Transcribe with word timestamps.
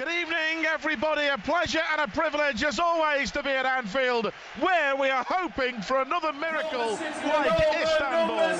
Good 0.00 0.08
evening, 0.18 0.64
everybody. 0.64 1.26
A 1.26 1.36
pleasure 1.36 1.82
and 1.92 2.00
a 2.00 2.08
privilege, 2.08 2.64
as 2.64 2.78
always, 2.78 3.30
to 3.32 3.42
be 3.42 3.50
at 3.50 3.66
Anfield, 3.66 4.32
where 4.58 4.96
we 4.96 5.10
are 5.10 5.26
hoping 5.28 5.82
for 5.82 6.00
another 6.00 6.32
miracle 6.32 6.98
like 7.26 7.60
Istanbul. 7.82 8.56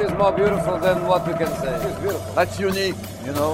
Is 0.00 0.12
more 0.12 0.32
beautiful 0.32 0.78
than 0.78 0.98
what 1.06 1.26
we 1.28 1.34
can 1.34 1.52
say. 1.60 1.74
It's 1.86 1.98
beautiful. 2.00 2.32
That's 2.34 2.58
unique, 2.58 2.96
you 3.26 3.32
know. 3.32 3.52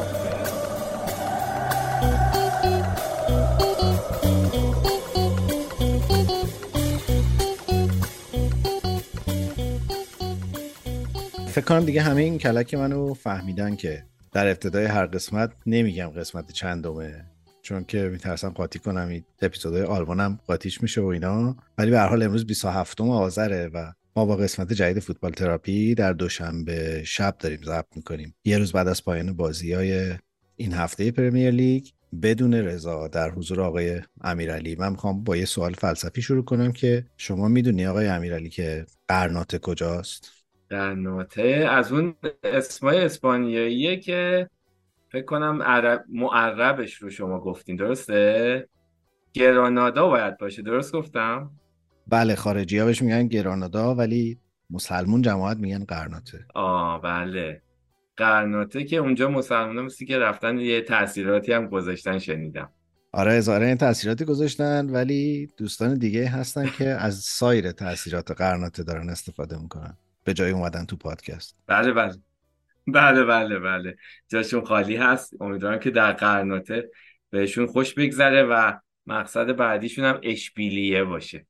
فکر 11.48 11.64
کنم 11.64 11.84
دیگه 11.84 12.02
همه 12.02 12.22
این 12.22 12.38
کلک 12.38 12.74
منو 12.74 13.14
فهمیدن 13.14 13.76
که 13.76 14.04
در 14.32 14.48
ابتدای 14.48 14.84
هر 14.84 15.06
قسمت 15.06 15.52
نمیگم 15.66 16.08
قسمت 16.08 16.52
چندمه 16.52 17.24
چون 17.62 17.84
که 17.84 18.08
میترسم 18.08 18.48
قاطی 18.48 18.78
کنم 18.78 19.08
این 19.08 19.24
اپیزودهای 19.42 19.82
آلبانم 19.82 20.38
قاطیش 20.46 20.82
میشه 20.82 21.00
و 21.00 21.06
اینا 21.06 21.56
ولی 21.78 21.90
به 21.90 21.98
هر 21.98 22.08
حال 22.08 22.22
امروز 22.22 22.46
27 22.46 23.00
آذره 23.00 23.70
و 23.74 23.92
ما 24.16 24.26
با 24.26 24.36
قسمت 24.36 24.72
جدید 24.72 24.98
فوتبال 24.98 25.30
تراپی 25.30 25.94
در 25.94 26.12
دوشنبه 26.12 27.02
شب 27.04 27.36
داریم 27.38 27.60
ضبط 27.64 27.96
می‌کنیم 27.96 28.34
یه 28.44 28.58
روز 28.58 28.72
بعد 28.72 28.88
از 28.88 29.04
پایان 29.04 29.32
بازی 29.32 29.72
های 29.72 30.14
این 30.56 30.72
هفته 30.72 31.10
پرمیر 31.10 31.50
لیگ 31.50 31.86
بدون 32.22 32.54
رضا 32.54 33.08
در 33.08 33.30
حضور 33.30 33.60
آقای 33.60 34.00
امیرعلی 34.20 34.76
من 34.76 34.90
می‌خوام 34.90 35.24
با 35.24 35.36
یه 35.36 35.44
سوال 35.44 35.72
فلسفی 35.72 36.22
شروع 36.22 36.44
کنم 36.44 36.72
که 36.72 37.04
شما 37.16 37.48
می‌دونی 37.48 37.86
آقای 37.86 38.06
امیرعلی 38.06 38.48
که 38.48 38.86
قرناطه 39.08 39.58
کجاست 39.58 40.32
قرناطه 40.70 41.42
از 41.70 41.92
اون 41.92 42.14
اسمای 42.42 43.00
اسپانیاییه 43.00 43.96
که 43.96 44.50
فکر 45.08 45.24
کنم 45.24 45.62
عرب 45.62 46.04
معربش 46.08 46.94
رو 46.94 47.10
شما 47.10 47.40
گفتین 47.40 47.76
درسته؟ 47.76 48.68
گرانادا 49.32 50.08
باید 50.08 50.38
باشه 50.38 50.62
درست 50.62 50.92
گفتم؟ 50.92 51.50
بله 52.08 52.34
خارجی 52.34 52.78
ها 52.78 52.86
بهش 52.86 53.02
میگن 53.02 53.26
گرانادا 53.26 53.94
ولی 53.94 54.38
مسلمون 54.70 55.22
جماعت 55.22 55.56
میگن 55.56 55.84
قرناطه. 55.84 56.46
آه 56.54 57.02
بله. 57.02 57.62
قرناطه 58.16 58.84
که 58.84 58.96
اونجا 58.96 59.30
مسلمان 59.30 59.84
مثل 59.84 60.04
که 60.04 60.18
رفتن 60.18 60.58
یه 60.58 60.80
تاثیراتی 60.80 61.52
هم 61.52 61.66
گذاشتن 61.66 62.18
شنیدم. 62.18 62.70
آره 63.12 63.32
اظهاره 63.32 63.66
این 63.66 63.76
تاثیراتی 63.76 64.24
گذاشتن 64.24 64.90
ولی 64.90 65.48
دوستان 65.56 65.98
دیگه 65.98 66.28
هستن 66.28 66.66
که 66.78 66.88
از 66.88 67.14
سایر 67.14 67.72
تاثیرات 67.72 68.30
قرناطه 68.30 68.82
دارن 68.82 69.10
استفاده 69.10 69.62
می‌کنن. 69.62 69.96
به 70.24 70.34
جای 70.34 70.50
اومدن 70.50 70.84
تو 70.84 70.96
پادکست. 70.96 71.56
بله 71.66 71.92
بله. 71.92 72.14
بله 72.86 73.24
بله 73.24 73.58
بله. 73.58 73.96
جاشون 74.28 74.64
خالی 74.64 74.96
هست. 74.96 75.34
امیدوارم 75.40 75.78
که 75.78 75.90
در 75.90 76.12
قرناطه 76.12 76.90
بهشون 77.30 77.66
خوش 77.66 77.94
بگذره 77.94 78.42
و 78.42 78.72
مقصد 79.06 79.56
بعدیشون 79.56 80.04
هم 80.04 80.20
اشبیلیه 80.22 81.04
باشه. 81.04 81.46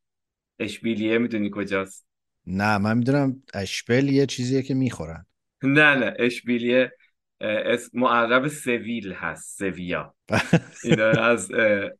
اشبیلیه 0.58 1.18
می‌دونی 1.18 1.50
کجاست؟ 1.54 2.06
نه 2.46 2.78
من 2.78 2.98
می‌دونم 2.98 3.42
اشبل 3.54 4.08
یه 4.08 4.26
چیزیه 4.26 4.62
که 4.62 4.74
می‌خورن. 4.74 5.26
نه 5.62 5.94
نه 5.94 6.14
اشبیلیه 6.18 6.92
معرب 7.94 8.48
سویل 8.48 9.12
هست 9.12 9.58
سویا. 9.58 10.14
اینا 10.84 11.04
از 11.04 11.50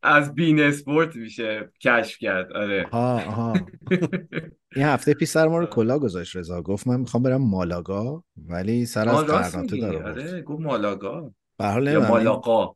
از 0.02 0.34
بین 0.34 0.60
اسپورت 0.60 1.16
میشه 1.16 1.70
کشف 1.80 2.18
کرد 2.18 2.52
آره. 2.52 2.86
ها 2.92 3.18
ها 3.18 3.54
این 4.76 4.84
هفته 4.84 5.14
پیش 5.14 5.28
سر 5.28 5.48
ما 5.48 5.58
رو 5.58 5.66
کلا 5.66 5.98
گذاشت 5.98 6.36
رضا 6.36 6.62
گفت 6.62 6.86
من 6.86 7.00
می‌خوام 7.00 7.22
برم 7.22 7.42
مالاگا 7.42 8.24
ولی 8.46 8.86
سر 8.86 9.08
از 9.08 9.24
قرناطه 9.24 9.76
داره. 9.76 10.04
آره 10.04 10.42
گفت. 10.42 10.60
مالاگا. 10.60 11.34
به 11.58 11.66
حال 11.66 11.98
مالاقا. 11.98 12.74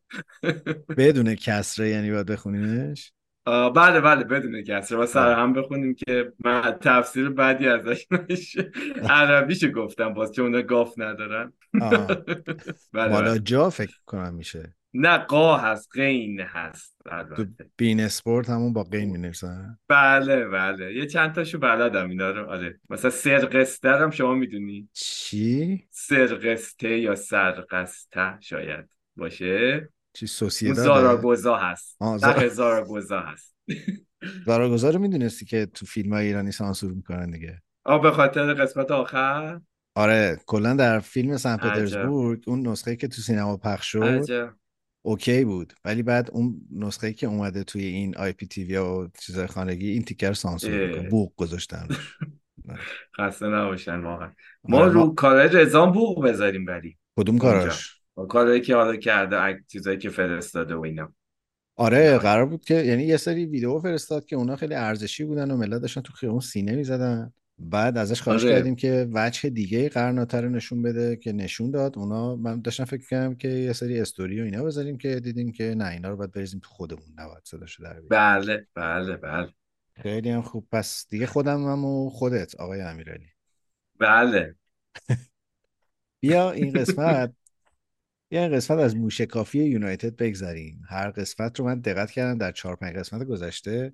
بدون 0.97 1.35
کسره 1.35 1.89
یعنی 1.89 2.11
باید 2.11 2.25
بخونیمش. 2.25 3.13
بله 3.45 4.01
بله 4.01 4.23
بدون 4.23 4.61
کسره 4.61 4.97
و 4.97 5.05
سر 5.05 5.33
هم 5.33 5.53
بخونیم 5.53 5.93
که 5.93 6.33
من 6.45 6.77
تفسیر 6.81 7.29
بعدی 7.29 7.67
ازش 7.67 8.07
نشه 8.29 8.71
عربیشو 9.09 9.71
گفتم 9.71 10.13
باز 10.13 10.31
چون 10.31 10.45
اونا 10.45 10.61
گاف 10.61 10.93
ندارن. 10.97 11.53
بله 11.73 12.15
بله. 12.93 13.07
مالاجا 13.07 13.69
فکر 13.69 13.95
کنم 14.05 14.33
میشه. 14.33 14.75
نه 14.93 15.17
قا 15.17 15.57
هست 15.57 15.89
غین 15.95 16.39
هست 16.39 16.97
تو 17.35 17.45
بین 17.77 17.99
اسپورت 17.99 18.49
همون 18.49 18.73
با 18.73 18.83
قین 18.83 19.09
می‌نویسن؟ 19.09 19.79
بله 19.87 20.45
بله. 20.45 20.93
یه 20.93 21.05
چند 21.05 21.33
تاشو 21.33 21.57
بلدم 21.57 22.09
اینا 22.09 22.31
رو. 22.31 22.49
آره. 22.49 22.79
مثلا 22.89 23.11
سرقسته 23.11 23.89
هم 23.89 24.09
شما 24.09 24.35
می‌دونی. 24.35 24.89
چی؟ 24.93 25.87
سرقسته 25.89 26.97
یا 26.97 27.15
سرقسته 27.15 28.37
شاید 28.39 28.85
باشه؟ 29.15 29.89
چی 30.13 30.27
سوسیداده؟ 30.27 30.81
زاراگوزا 30.81 31.57
هست 31.57 32.01
نه 32.01 32.47
زاراگوزا 32.47 33.19
هست 33.19 33.55
زاراگوزا 34.45 34.89
رو 34.89 34.99
می‌دونستی 34.99 35.45
که 35.45 35.65
تو 35.65 35.85
فیلم 35.85 36.13
های 36.13 36.25
ایرانی 36.27 36.51
سانسور 36.51 36.91
می‌کنن 36.91 37.31
دیگه 37.31 37.61
آه 37.85 38.01
به 38.01 38.11
خاطر 38.11 38.53
قسمت 38.53 38.91
آخر 38.91 39.61
آره 39.95 40.37
کلا 40.45 40.73
در 40.73 40.99
فیلم 40.99 41.37
سن. 41.37 41.57
پترزبورگ 41.57 42.43
اون 42.47 42.67
نسخه 42.67 42.95
که 42.95 43.07
تو 43.07 43.21
سینما 43.21 43.57
پخش 43.57 43.91
شد 43.91 44.03
عجب 44.03 44.53
OK 45.01 45.45
بود 45.45 45.73
ولی 45.85 46.03
بعد 46.03 46.31
اون 46.31 46.61
نسخه 46.71 47.13
که 47.13 47.27
اومده 47.27 47.63
توی 47.63 47.83
این 47.83 48.17
IPTV 48.17 48.77
و 48.77 49.07
چیزای 49.19 49.47
خانگی 49.47 49.89
این 49.89 50.03
تیکه 50.03 50.24
رو 50.24 50.33
سانسور. 50.33 50.87
می‌کنه 50.87 51.09
بوق 51.09 51.33
گذاشتن. 51.35 51.87
خسته 53.17 53.47
نباشن 53.47 53.99
واقعا 53.99 54.31
ما 54.63 54.77
آره، 54.77 54.91
رو 54.91 55.15
کارهای 55.15 55.47
رزان 55.47 55.91
بوق 55.91 56.25
بذاریم 56.25 56.65
ولی 56.67 56.97
کدوم. 57.17 57.37
کاراش 57.37 58.00
کارهایی 58.25 58.61
که 58.61 58.75
حالا 58.75 58.95
کرده 58.95 59.63
چیزایی 59.67 59.97
که 59.97 60.09
فرستاده 60.09 60.75
و 60.75 60.81
اینا. 60.81 61.13
آره 61.75 62.17
قرار 62.17 62.45
بود 62.45 62.65
که 62.65 62.73
یعنی 62.73 63.03
یه 63.03 63.17
سری 63.17 63.45
ویدیو 63.45 63.79
فرستاد 63.79 64.25
که 64.25 64.35
اونا 64.35 64.55
خیلی 64.55 64.73
ارزشی 64.73 65.23
بودن 65.23 65.51
و 65.51 65.57
ملت 65.57 65.81
داشتن 65.81 66.01
تو 66.01 66.13
خیابون 66.13 66.39
سینه 66.39 66.75
می‌زدن. 66.75 67.33
بعد 67.59 67.97
ازش 67.97 68.21
خواهش 68.21 68.43
آره. 68.43 68.53
کردیم 68.53 68.75
که 68.75 69.09
وجه 69.13 69.49
دیگه 69.49 69.89
قرناطه 69.89 70.41
رو 70.41 70.49
نشون 70.49 70.81
بده 70.81 71.15
که 71.15 71.31
نشون 71.31 71.71
داد. 71.71 71.97
اونا 71.97 72.35
من 72.35 72.61
داشتم 72.61 72.85
فکر 72.85 73.07
کردم 73.07 73.35
که 73.35 73.47
یه 73.47 73.73
سری 73.73 73.99
استوری 73.99 74.41
و 74.41 74.43
اینا 74.43 74.63
بذاریم 74.63 74.97
که 74.97 75.19
دیدیم 75.19 75.51
که 75.51 75.75
نه 75.77 75.85
اینا 75.85 76.09
رو 76.09 76.15
باید 76.15 76.31
بریزیم 76.31 76.59
تو 76.59 76.69
خودمون. 76.69 77.15
نباید 77.17 77.41
صداشو 77.43 77.83
در. 77.83 78.01
بله 78.09 78.67
بله 78.75 79.17
بله. 79.17 79.49
خیلی 79.93 80.29
هم 80.29 80.41
خوب. 80.41 80.67
پس 80.71 81.07
دیگه 81.09 81.25
خودم 81.25 81.63
هم 81.63 81.85
و 81.85 82.09
خودت 82.09 82.55
آقای 82.55 82.81
امیرعلی. 82.81 83.27
بله. 83.99 84.55
بیا 86.21 86.51
این 86.51 86.73
قسمت. 86.73 87.33
این 88.31 88.51
قسمت 88.51 88.79
از 88.79 88.95
موشکافی 88.95 89.63
یونایتد 89.63 90.15
بگذریم. 90.15 90.81
هر 90.89 91.09
قسمت 91.11 91.59
رو 91.59 91.65
من 91.65 91.79
دقت 91.79 92.11
کردم 92.11 92.37
در 92.37 92.51
چهار 92.51 92.75
پنج 92.75 92.95
قسمت 92.95 93.27
گذشته. 93.27 93.93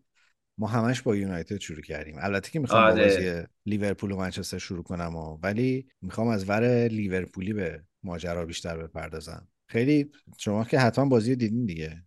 ما 0.58 0.68
همش 0.68 1.02
با 1.02 1.16
یونایتد 1.16 1.58
شروع 1.58 1.82
کردیم. 1.82 2.16
البته 2.20 2.52
که 2.52 2.60
می‌خوام 2.60 2.82
با 2.82 2.92
آره. 2.92 3.04
بازی 3.04 3.48
لیورپول 3.66 4.12
و 4.12 4.18
منچستر 4.18 4.58
شروع 4.58 4.84
کنم 4.84 5.16
و 5.16 5.38
ولی 5.44 5.88
می‌خوام 6.02 6.28
از 6.28 6.50
ور 6.50 6.88
لیورپولی 6.88 7.54
به 7.54 7.84
ماجرا 8.04 8.46
بیشتر 8.46 8.78
بپردازم. 8.78 9.48
خیلی 9.68 10.12
شما 10.38 10.64
که 10.64 10.80
حتما 10.80 11.06
بازی 11.06 11.30
رو 11.32 11.36
دیدین 11.36 11.66
دیگه. 11.66 12.04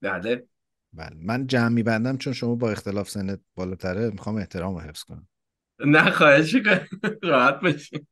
بله. 0.00 0.46
بله. 0.92 1.16
من 1.16 1.46
جمع 1.46 1.68
میبندم 1.68 2.16
چون 2.16 2.32
شما 2.32 2.54
با 2.54 2.70
اختلاف 2.70 3.10
سنت 3.10 3.40
بالاتره. 3.54 4.10
می‌خوام 4.10 4.36
احترام 4.36 4.74
رو 4.74 4.80
حفظ 4.80 5.02
کنم. 5.02 5.28
نه 5.86 6.10
خواهش. 6.10 6.56
راحت 7.22 7.60
باشین. 7.60 8.06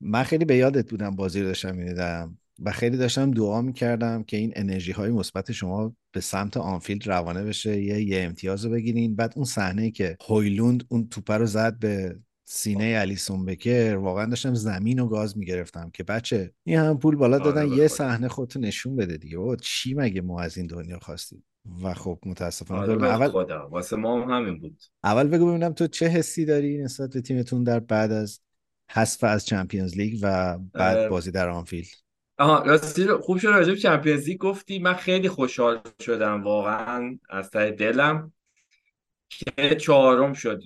من 0.00 0.22
خیلی 0.22 0.44
به 0.44 0.56
یادت 0.56 0.90
بودم 0.90 1.16
بازی 1.16 1.40
رو 1.40 1.46
داشتم 1.46 1.74
می‌دیدم. 1.74 2.38
و 2.62 2.72
خیلی 2.72 2.96
داشتم 2.96 3.30
دعا 3.30 3.62
می‌کردم 3.62 4.22
که 4.22 4.36
این 4.36 4.52
انرژی 4.56 4.92
های 4.92 5.10
مثبت 5.10 5.52
شما 5.52 5.96
به 6.12 6.20
سمت 6.20 6.56
آنفیلد 6.56 7.06
روانه 7.06 7.44
بشه 7.44 7.82
یه 7.82 8.02
یه 8.02 8.22
امتیاز 8.22 8.64
رو 8.64 8.70
بگیرین. 8.70 9.16
بعد 9.16 9.32
اون 9.36 9.44
صحنه 9.44 9.90
که 9.90 10.16
هویلوند 10.28 10.84
اون 10.88 11.08
توپه 11.08 11.36
رو 11.36 11.46
زد 11.46 11.78
به 11.78 12.18
سینه 12.44 12.96
الیسون 12.98 13.44
بکر 13.44 13.96
واقعا 13.96 14.26
داشتم 14.26 14.54
زمین 14.54 14.98
و 14.98 15.08
گاز 15.08 15.38
می‌گرفتم 15.38 15.90
که 15.90 16.02
بچه 16.02 16.52
این 16.64 16.78
هم 16.78 16.98
پول 16.98 17.16
بالا 17.16 17.36
آره 17.36 17.44
دادن 17.44 17.72
یه. 17.72 17.88
صحنه 17.88 18.28
خودتو 18.28 18.60
نشون 18.60 18.96
بده 18.96 19.16
دیگه. 19.16 19.38
بابا 19.38 19.56
چی 19.56 19.94
مگه 19.94 20.20
ما 20.20 20.40
از 20.40 20.58
این 20.58 20.66
دنیا 20.66 20.98
خواستیم؟ 20.98 21.44
و 21.82 21.94
خب 21.94 22.18
متاسفانه 22.26 22.80
آره 22.80 23.08
اول 23.08 23.28
خدا 23.28 23.68
واسه 23.68 23.96
ما 23.96 24.22
هم 24.22 24.30
همین 24.30 24.58
بود. 24.58 24.82
اول 25.04 25.28
بگو 25.28 25.46
ببینم 25.46 25.72
تو 25.72 25.86
چه 25.86 26.06
حسی 26.06 26.44
داری 26.44 26.78
نسبت 26.78 27.10
به 27.10 27.20
تیمتون 27.20 27.64
در 27.64 27.80
بعد 27.80 28.12
از 28.12 28.40
حذف 28.90 29.24
از 29.24 29.46
Champions 29.46 29.96
League 29.96 30.18
و 30.22 30.58
بعد 30.58 31.08
بازی 31.08 31.30
در 31.30 31.48
آنفیلد؟ 31.48 32.05
آها 32.38 32.62
راستی 32.62 33.06
خوب 33.06 33.38
شد 33.38 33.48
راجب 33.48 33.74
Champions 33.74 34.30
گفتی. 34.30 34.78
من 34.78 34.94
خیلی 34.94 35.28
خوشحال 35.28 35.80
شدم 36.00 36.42
واقعا. 36.42 37.18
از 37.30 37.50
ته 37.50 37.70
دلم. 37.70 38.32
که 39.28 39.74
چهارم 39.74 40.32
شد 40.32 40.62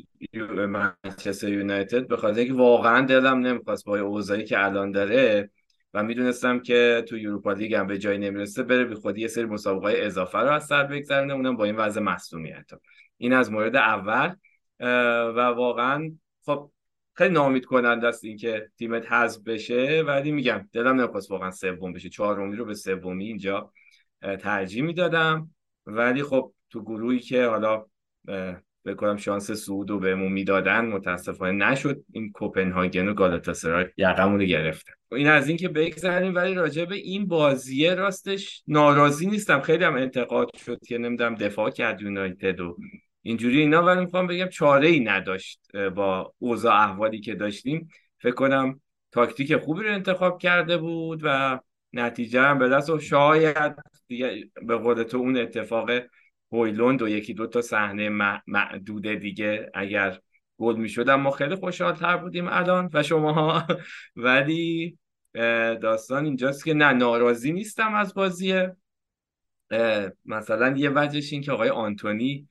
منچستر 0.68 1.48
یونایتد. 1.48 2.08
به 2.08 2.16
خاطر 2.16 2.38
اینکه 2.38 2.54
واقعا 2.54 3.06
دلم 3.06 3.38
نمی‌خواست 3.38 3.84
با 3.84 3.98
اوضاعی 3.98 4.44
که 4.44 4.64
الان 4.64 4.90
داره 4.90 5.50
و 5.94 6.02
می‌دونستم 6.02 6.60
که 6.60 7.04
تو 7.08 7.18
Europa 7.18 7.52
League 7.52 7.74
هم 7.74 7.86
به 7.86 7.98
جایی 7.98 8.18
نمی‌رسه 8.18 8.62
بره 8.62 8.84
بی 8.84 8.94
خودی 8.94 9.20
یه 9.20 9.28
سری 9.28 9.44
مسابقه 9.44 9.82
های 9.82 10.00
اضافه 10.00 10.38
رو 10.38 10.50
از 10.50 10.66
سر 10.66 10.84
بگذرونه. 10.84 11.32
اونم 11.34 11.56
با 11.56 11.64
این 11.64 11.76
وضع 11.76 12.00
مصدومیت 12.00 12.70
این 13.16 13.32
از 13.32 13.52
مورد 13.52 13.76
اول. 13.76 14.34
و 15.36 15.40
واقعا 15.40 16.12
خب 16.46 16.70
خیلی 17.20 17.34
نامید 17.34 17.64
کننده 17.64 18.06
است 18.06 18.24
اینکه 18.24 18.68
تیمت 18.78 19.12
حذف 19.12 19.42
بشه 19.42 20.04
ولی 20.06 20.32
میگم 20.32 20.68
دلم 20.72 21.00
نمی‌خواست 21.00 21.30
واقعا 21.30 21.50
سوم 21.50 21.92
بشه. 21.92 22.08
چهارمی 22.08 22.56
رو 22.56 22.64
به 22.64 22.74
سومی 22.74 23.26
اینجا 23.26 23.72
ترجیح 24.40 24.82
می‌دادم. 24.82 25.50
ولی 25.86 26.22
خب 26.22 26.52
تو 26.70 26.82
گروهی 26.82 27.18
که 27.18 27.46
حالا 27.46 27.86
بکنم 28.84 29.16
شانس 29.16 29.50
سعود 29.50 29.90
رو 29.90 29.98
بهمون 29.98 30.32
می‌دادن 30.32 30.86
متاسفانه 30.86 31.70
نشد. 31.70 32.04
این 32.12 32.32
کوپنهاگن 32.32 33.08
و 33.08 33.14
گالاتاسرای 33.14 33.86
یقمون 33.96 34.40
رو 34.40 34.46
گرفته 34.46 34.92
این 35.12 35.28
از 35.28 35.48
اینکه 35.48 35.68
بگذریم 35.68 36.34
ولی 36.34 36.54
راجع 36.54 36.84
به 36.84 36.94
این 36.94 37.26
بازیه 37.26 37.94
راستش 37.94 38.62
ناراضی 38.66 39.26
نیستم. 39.26 39.60
خیلی 39.60 39.84
هم 39.84 39.94
انتقاد 39.94 40.56
شد 40.56 40.78
که 40.86 40.98
نمی‌دونم 40.98 41.34
دفاع 41.34 41.70
کرد 41.70 42.02
یونایتد 42.02 42.60
و 42.60 42.76
اینجوری 43.22 43.60
اینا 43.60 43.82
ولی 43.82 44.00
می‌خوام 44.00 44.26
بگم 44.26 44.48
چاره 44.48 44.88
ای 44.88 45.00
نداشت 45.00 45.76
با 45.94 46.34
اوضاع 46.38 46.74
احوالی 46.74 47.20
که 47.20 47.34
داشتیم. 47.34 47.88
فکر 48.18 48.34
کنم 48.34 48.80
تاکتیک 49.12 49.56
خوبی 49.56 49.82
رو 49.82 49.94
انتخاب 49.94 50.38
کرده 50.38 50.76
بود 50.76 51.20
و 51.22 51.60
نتیجه 51.92 52.40
هم 52.40 52.58
به 52.58 52.68
دست 52.68 52.90
و 52.90 52.98
شاید 52.98 53.74
به 54.62 54.76
قول 54.76 55.02
تو 55.02 55.16
اون 55.16 55.36
اتفاق 55.36 55.90
هویلوند 56.52 57.02
و 57.02 57.08
یکی 57.08 57.34
دو 57.34 57.46
تا 57.46 57.62
صحنه 57.62 58.08
معدود 58.46 59.06
دیگه 59.06 59.70
اگر 59.74 60.18
گل 60.58 60.76
می‌شد. 60.76 61.10
ما 61.10 61.30
خیلی 61.30 61.54
خوشحال 61.54 61.94
تر 61.94 62.16
بودیم 62.16 62.48
الان 62.48 62.90
و 62.92 63.02
شماها 63.02 63.66
ولی 64.16 64.98
داستان 65.82 66.24
اینجاست 66.24 66.64
که 66.64 66.74
نه 66.74 66.92
ناراضی 66.92 67.52
نیستم 67.52 67.94
از 67.94 68.14
بازیه. 68.14 68.76
مثلا 70.24 70.76
یه 70.76 70.90
وجهش 70.94 71.32
این 71.32 71.42
که 71.42 71.52
آقای 71.52 71.68
آنتونی 71.68 72.48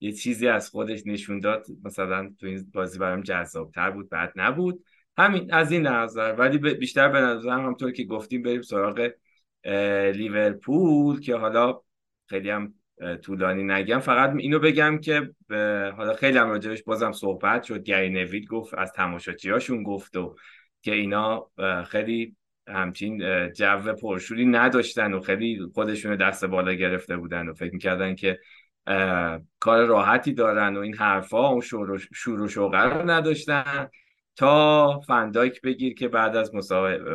یه 0.00 0.12
چیزی 0.12 0.48
از 0.48 0.70
خودش 0.70 1.02
نشون 1.06 1.40
داد. 1.40 1.66
مثلا 1.84 2.30
تو 2.40 2.46
این 2.46 2.70
بازی 2.74 2.98
برام 2.98 3.20
جذابتر 3.20 3.90
بود 3.90 4.08
بعد 4.08 4.32
نبود. 4.36 4.84
همین 5.18 5.54
از 5.54 5.72
این 5.72 5.86
نظر. 5.86 6.32
ولی 6.32 6.58
بیشتر 6.58 7.08
به 7.08 7.20
نظرم 7.20 7.66
همطور 7.66 7.92
که 7.92 8.04
گفتیم 8.04 8.42
بریم 8.42 8.62
سراغ 8.62 9.10
لیورپول 10.14 11.20
که 11.20 11.36
حالا 11.36 11.80
خیلی 12.26 12.50
هم 12.50 12.74
طولانی 13.22 13.64
نگم. 13.64 13.98
فقط 13.98 14.34
اینو 14.36 14.58
بگم 14.58 14.98
که 14.98 15.30
حالا 15.96 16.14
خیلی 16.14 16.38
هم 16.38 16.50
راجبش 16.50 16.82
بازم 16.82 17.12
صحبت 17.12 17.62
شد. 17.62 17.82
گری 17.82 18.10
نوید 18.10 18.46
گفت 18.46 18.74
از 18.74 18.92
تماشاچیاشون 18.92 19.82
گفت 19.82 20.16
و 20.16 20.36
که 20.82 20.94
اینا 20.94 21.50
خیلی 21.86 22.36
همچین 22.68 23.18
جو 23.52 23.92
پرشوری 23.92 24.46
نداشتن 24.46 25.12
و 25.14 25.20
خیلی 25.20 25.60
خودشون 25.74 26.16
دست 26.16 26.44
بالا 26.44 26.72
گرفته 26.72 27.16
بودن 27.16 27.48
و 27.48 27.54
فکر 27.54 27.72
می‌کردن 27.72 28.14
که 28.14 28.38
کار 29.60 29.84
راحتی 29.86 30.32
دارن 30.32 30.76
و 30.76 30.80
این 30.80 30.94
حرفا 30.94 31.48
اون 31.48 31.60
شور 32.12 32.40
و 32.40 32.48
شوقه 32.48 32.82
رو 32.82 33.10
نداشتن 33.10 33.88
تا 34.36 35.00
فندایک 35.00 35.60
بگیر 35.60 35.94
که 35.94 36.08
بعد 36.08 36.36
از 36.36 36.54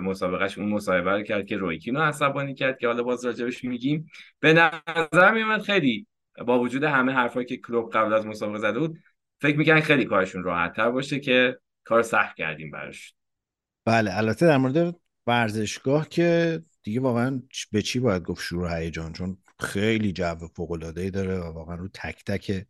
مسابقهش 0.02 0.58
اون 0.58 0.70
مصاحبه 0.70 1.12
رو 1.12 1.24
کرد 1.24 1.46
که 1.46 1.58
رویکینو 1.58 2.00
عصبانی 2.00 2.54
کرد 2.54 2.78
که 2.78 2.88
حالا 2.88 3.04
باز 3.04 3.26
راجبش 3.26 3.64
میگیم. 3.64 4.10
به 4.40 4.54
نظر 4.54 5.32
میومد 5.32 5.62
خیلی 5.62 6.08
با 6.46 6.60
وجود 6.60 6.84
همه 6.84 7.12
حرفایی 7.12 7.46
که 7.46 7.58
کلوب 7.58 7.94
قبل 7.94 8.14
از 8.14 8.28
مسابقه 8.28 8.58
زده 8.58 8.80
بود 8.80 9.00
فکر 9.42 9.58
می‌کنن 9.58 9.80
خیلی 9.80 10.06
کارشون 10.06 10.44
راحت 10.44 10.76
تر 10.76 10.92
باشه 10.92 11.20
که 11.20 11.60
کار 11.84 12.02
سخت 12.02 12.36
کردیم 12.36 12.72
براش. 12.72 13.14
بله 13.86 14.18
البته 14.18 14.46
در 14.46 14.58
مورد 14.58 14.96
ورزشگاه 15.28 16.10
که 16.10 16.62
دیگه 16.84 17.02
واقعا 17.02 17.42
به 17.72 17.82
چی 17.82 18.00
باید 18.00 18.24
گفت 18.24 18.44
شروع 18.44 18.80
هیجان؟ 18.80 19.14
چون 19.14 19.38
خیلی 19.64 20.12
جو 20.12 20.36
ای 20.98 21.12
داره 21.12 21.40
و 21.40 21.44
واقعا 21.44 21.76
رو 21.76 21.88
تک 21.94 22.26
تک 22.26 22.66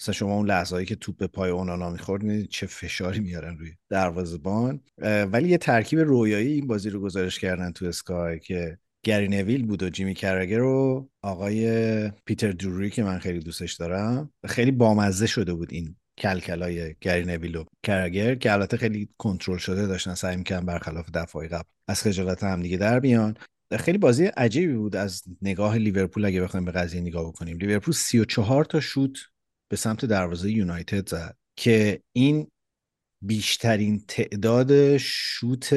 مثلا 0.00 0.12
شما 0.12 0.34
اون 0.34 0.46
لحظه 0.46 0.74
هایی 0.74 0.86
که 0.86 0.96
توپ 0.96 1.16
به 1.16 1.26
پای 1.26 1.50
اونانا 1.50 1.90
می‌خورد 1.90 2.44
چه 2.44 2.66
فشاری 2.66 3.20
میارن 3.20 3.58
روی 3.58 3.70
دروازه‌بان. 3.90 4.80
ولی 5.02 5.48
یه 5.48 5.58
ترکیب 5.58 5.98
رویایی 5.98 6.52
این 6.52 6.66
بازی 6.66 6.90
رو 6.90 7.00
گزارش 7.00 7.38
کردن 7.38 7.72
تو 7.72 7.86
اسکای 7.86 8.38
که 8.38 8.78
گری 9.04 9.28
نویل 9.28 9.66
بود 9.66 9.82
و 9.82 9.90
جیمی 9.90 10.14
کرگر 10.14 10.62
و 10.62 11.08
آقای 11.22 12.10
پیتر 12.10 12.52
دوری 12.52 12.90
که 12.90 13.02
من 13.02 13.18
خیلی 13.18 13.38
دوستش 13.38 13.72
دارم. 13.72 14.32
خیلی 14.46 14.70
بامزه 14.70 15.26
شده 15.26 15.54
بود 15.54 15.72
این 15.72 15.96
کلکلای 16.18 16.96
گری 17.00 17.24
نویل 17.24 17.56
و 17.56 17.64
کرگر 17.82 18.34
که 18.34 18.52
البته 18.52 18.76
خیلی 18.76 19.08
کنترل 19.18 19.58
شده 19.58 19.86
داشتن 19.86 20.14
سعی 20.14 20.36
می‌کنن 20.36 20.66
برخلاف 20.66 21.10
دفاعی 21.14 21.48
قبل 21.48 21.68
از 21.88 22.02
خجالت 22.02 22.44
هم 22.44 22.62
دیگه 22.62 22.76
در 22.76 23.00
بیان. 23.00 23.36
خیلی 23.76 23.98
بازی 23.98 24.24
عجیبی 24.24 24.74
بود 24.74 24.96
از 24.96 25.22
نگاه 25.42 25.76
لیورپول 25.76 26.24
اگه 26.24 26.40
بخوایم 26.40 26.64
به 26.64 26.72
قضیه 26.72 27.00
نگاه 27.00 27.28
بکنیم. 27.28 27.58
لیورپول 27.58 27.94
34 27.94 28.64
تا 28.64 28.80
شوت 28.80 29.18
به 29.68 29.76
سمت 29.76 30.04
دروازه 30.04 30.52
یونایتد 30.52 31.08
زد 31.08 31.36
که 31.56 32.02
این 32.12 32.48
بیشترین 33.22 34.04
تعداد 34.08 34.96
شوت 34.96 35.72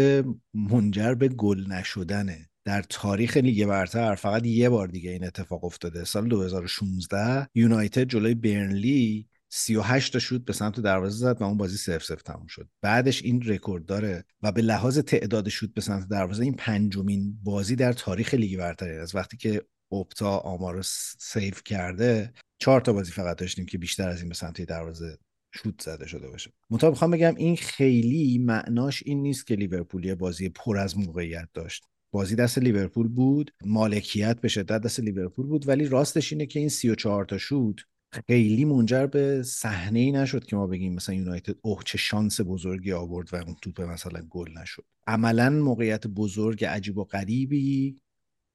منجر 0.54 1.14
به 1.14 1.28
گل 1.28 1.66
نشدنه. 1.68 2.50
در 2.66 2.82
تاریخ 2.82 3.38
لیگ 3.38 3.66
برتر 3.66 4.16
فقط 4.16 4.46
یه 4.46 4.70
بار 4.70 4.88
دیگه 4.88 5.12
این 5.12 5.24
اتفاق 5.24 5.64
افتاده. 5.64 6.04
سال 6.04 6.28
2016 6.28 7.48
یونایتد 7.56 8.04
جلوی 8.04 8.34
برنلی 8.34 9.28
38 9.58 10.14
تا 10.14 10.20
شوت 10.20 10.46
به 10.46 10.54
سمت 10.54 10.80
دروازه 10.80 11.18
زد 11.18 11.42
و 11.42 11.44
اون 11.44 11.58
بازی 11.58 11.78
0 11.78 12.00
0 12.00 12.16
تموم 12.16 12.48
شد. 12.48 12.70
بعدش 12.82 13.24
این 13.24 13.42
رکورد 13.42 13.86
داره 13.86 14.26
و 14.42 14.52
به 14.52 14.62
لحاظ 14.62 15.00
تعداد 15.00 15.50
شوت 15.50 15.74
به 15.74 15.82
سمت 15.82 16.08
دروازه 16.08 16.44
این 16.44 16.54
پنجمین 16.54 17.38
بازی 17.44 17.76
در 17.76 17.94
تاریخ 17.94 18.34
لیگ 18.34 18.58
برتر 18.58 19.00
از 19.00 19.16
وقتی 19.16 19.38
که 19.38 19.62
اپتا 19.92 20.38
آمار 20.38 20.74
رو 20.74 20.82
سیف 21.20 21.64
کرده 21.64 22.34
چهار 22.60 22.82
تا 22.82 22.94
بازی 22.94 23.12
فقط 23.12 23.38
داشتیم 23.38 23.66
که 23.66 23.78
بیشتر 23.78 24.10
از 24.10 24.20
این 24.20 24.30
به 24.30 24.36
سمت 24.36 24.62
دروازه 24.62 25.18
شوت 25.54 25.82
زده 25.82 26.08
شده 26.08 26.30
باشه. 26.30 26.52
مطابق 26.70 26.94
می‌خوام 26.94 27.12
بگم 27.12 27.36
این 27.36 27.56
خیلی 27.56 28.38
معناش 28.38 29.04
این 29.06 29.22
نیست 29.22 29.48
که 29.48 29.56
لیورپول 29.56 30.06
یه 30.06 30.16
بازی 30.16 30.50
پر 30.50 30.78
از 30.78 30.98
موقعیت 30.98 31.50
داشت. 31.54 31.86
بازی 32.12 32.36
دست 32.36 32.58
لیورپول 32.58 33.08
بود 33.08 33.52
مالکیت 33.66 34.42
به 34.42 34.48
شدت 34.48 34.82
دست 34.82 35.00
لیورپول 35.00 35.46
بود 35.46 35.68
ولی 35.68 35.86
راستش 35.86 36.32
اینه 36.34 36.46
که 36.46 36.60
این 36.60 36.70
34 36.70 37.26
تا 37.26 37.38
شوت 37.38 37.76
خیلی 38.28 38.66
منجر 38.66 39.06
به 39.06 39.44
صحنه 39.44 40.00
ای 40.00 40.12
نشد 40.12 40.44
که 40.44 40.56
ما 40.56 40.68
بگیم 40.68 40.94
مثلا 40.94 41.16
یونایتد 41.16 41.56
اوه 41.62 41.82
چه 41.86 41.98
شانس 41.98 42.42
بزرگی 42.42 42.92
آورد 42.92 43.34
و 43.34 43.36
اون 43.36 43.56
توپ 43.62 43.82
مثلا 43.82 44.22
گل 44.30 44.52
نشد. 44.62 44.86
عملا 45.08 45.50
موقعیت 45.50 46.08
بزرگ 46.08 46.66
عجیب 46.66 46.98
و 46.98 47.04
غریبی 47.04 48.00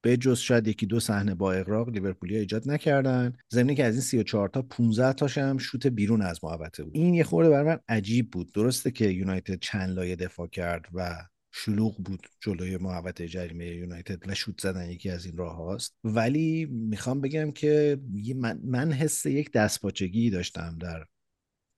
به 0.03 0.17
جز 0.17 0.39
شاید 0.39 0.69
یکی 0.69 0.87
دو 0.87 1.01
صحنه 1.01 1.35
با 1.35 1.53
اقراق 1.53 1.89
لیورپولی 1.89 2.37
ایجاد 2.37 2.71
نکردن. 2.71 3.37
زمینی 3.49 3.75
که 3.75 3.85
از 3.85 3.95
این 3.95 4.03
34 4.03 4.49
تا 4.49 4.63
15 4.63 5.13
تاش 5.13 5.39
هم 5.39 5.59
شوت 5.59 5.87
بیرون 5.87 6.23
از 6.23 6.45
محوطه 6.45 6.85
بود. 6.85 6.97
این 6.97 7.15
یه 7.15 7.25
خورده 7.25 7.51
برای 7.51 7.67
من 7.67 7.79
عجیب 7.89 8.31
بود. 8.31 8.53
درسته 8.53 8.91
که 8.91 9.07
یونایتد 9.07 9.59
چند 9.59 9.91
لایه 9.91 10.17
دفاع 10.17 10.47
کرد 10.47 10.87
و 10.93 11.17
شلوغ 11.53 11.97
بود 11.97 12.27
جلوی 12.41 12.77
محوطه 12.77 13.29
جریمه 13.29 13.67
یونایتد 13.67 14.29
و 14.29 14.35
شوت 14.35 14.61
زدن 14.61 14.91
یکی 14.91 15.11
از 15.11 15.27
این 15.27 15.37
راه 15.37 15.57
هاست. 15.57 15.97
ولی 16.05 16.67
می‌خوام 16.67 17.21
بگم 17.21 17.53
که 17.53 18.01
من, 18.37 18.61
من 18.65 18.93
حس 18.93 19.27
یک 19.27 19.53
دستپاچگی 19.53 20.31
داشتم 20.31 20.79
در 20.81 21.07